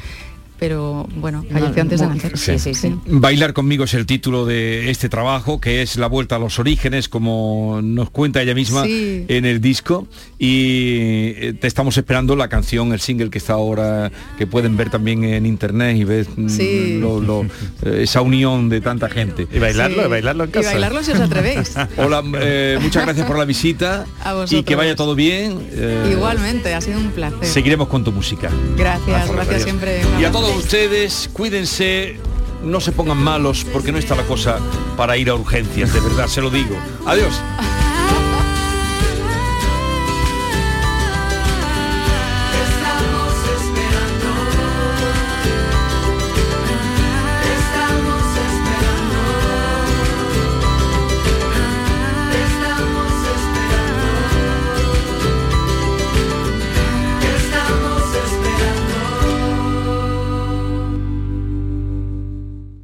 pero 0.61 1.09
bueno, 1.17 1.45
falleció 1.51 1.83
antes 1.83 2.01
de 2.01 2.07
nacer. 2.07 2.39
sí, 2.39 2.59
sí, 2.59 2.75
sí. 2.75 2.95
Bailar 3.07 3.53
conmigo 3.55 3.85
es 3.85 3.95
el 3.95 4.07
título 4.07 4.45
de 4.47 4.91
este 4.91 5.09
trabajo, 5.09 5.61
que 5.61 5.83
es 5.83 5.97
la 5.97 6.07
vuelta 6.07 6.37
a 6.37 6.39
los 6.39 6.59
orígenes, 6.59 7.09
como 7.09 7.81
nos 7.83 8.11
cuenta 8.11 8.43
ella 8.43 8.55
misma 8.55 8.85
Sí. 8.85 9.25
en 9.29 9.47
el 9.47 9.61
disco. 9.61 10.07
Y 10.39 11.33
eh, 11.37 11.55
te 11.59 11.67
estamos 11.67 11.97
esperando 11.97 12.37
la 12.37 12.49
canción, 12.49 12.93
el 12.93 13.01
single 13.01 13.31
que 13.31 13.39
está 13.39 13.55
ahora, 13.55 14.11
que 14.39 14.47
pueden 14.47 14.77
ver 14.77 14.91
también 14.91 15.25
en 15.25 15.47
internet 15.47 15.97
y 15.97 16.05
ves 16.05 16.29
mm, 16.37 16.49
Sí. 16.49 16.99
lo- 17.01 17.21
lo- 17.21 17.43
eh, 17.83 18.03
esa 18.03 18.21
unión 18.21 18.69
de 18.69 18.81
tanta 18.81 19.09
gente. 19.09 19.49
Y 19.53 19.59
bailarlo, 19.59 20.03
Sí. 20.03 20.07
y 20.07 20.11
bailarlo 20.11 20.45
en 20.45 20.51
Y 20.51 20.53
casa. 20.53 20.71
bailarlo 20.73 21.03
si 21.03 21.13
os 21.13 21.21
atrevéis. 21.21 21.75
Hola, 21.97 22.23
eh, 22.41 22.79
muchas 22.83 23.05
gracias 23.05 23.27
por 23.27 23.39
la 23.39 23.45
visita 23.47 24.05
A 24.25 24.45
y 24.51 24.63
que 24.63 24.77
vaya 24.77 24.95
todo 24.95 25.15
bien. 25.15 25.59
eh, 25.73 26.11
Igualmente, 26.13 26.75
ha 26.75 26.81
sido 26.81 26.99
un 26.99 27.11
placer. 27.11 27.47
Seguiremos 27.47 27.89
con 27.89 28.05
tu 28.05 28.13
música. 28.13 28.51
Gracias, 28.77 29.31
gracias 29.33 29.63
siempre. 29.63 30.03
Y 30.21 30.25
a 30.25 30.31
todos 30.31 30.50
ustedes, 30.57 31.31
cuídense, 31.33 32.17
no 32.63 32.81
se 32.81 32.93
pongan 32.93 33.19
malos, 33.19 33.65
porque 33.73 33.93
no 33.93 33.99
está 33.99 34.15
la 34.15 34.25
cosa 34.25 34.59
para 34.97 35.17
ir 35.17 35.31
a 35.31 35.35
urgencias, 35.35 35.93
de 35.93 36.01
verdad, 36.01 36.27
se 36.29 36.41
lo 36.41 36.51
digo. 36.51 36.77
Adiós. 37.07 37.35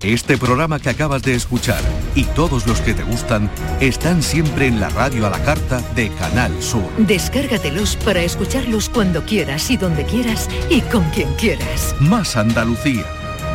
Este 0.07 0.39
programa 0.39 0.79
que 0.79 0.89
acabas 0.89 1.23
de 1.23 1.35
escuchar 1.35 1.81
y 2.15 2.23
todos 2.27 2.65
los 2.65 2.81
que 2.81 2.95
te 2.95 3.03
gustan 3.03 3.51
están 3.81 4.23
siempre 4.23 4.69
en 4.69 4.79
la 4.79 4.89
radio 4.91 5.27
a 5.27 5.31
la 5.31 5.43
carta 5.43 5.83
de 5.97 6.11
Canal 6.11 6.53
Sur. 6.63 6.89
Descárgatelos 6.97 7.97
para 7.97 8.23
escucharlos 8.23 8.89
cuando 8.89 9.25
quieras 9.25 9.69
y 9.69 9.77
donde 9.77 10.05
quieras 10.05 10.49
y 10.71 10.81
con 10.83 11.03
quien 11.11 11.35
quieras. 11.35 11.97
Más 11.99 12.37
Andalucía, 12.37 13.05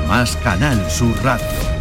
más 0.10 0.36
Canal 0.44 0.92
Sur 0.92 1.16
Radio. 1.24 1.81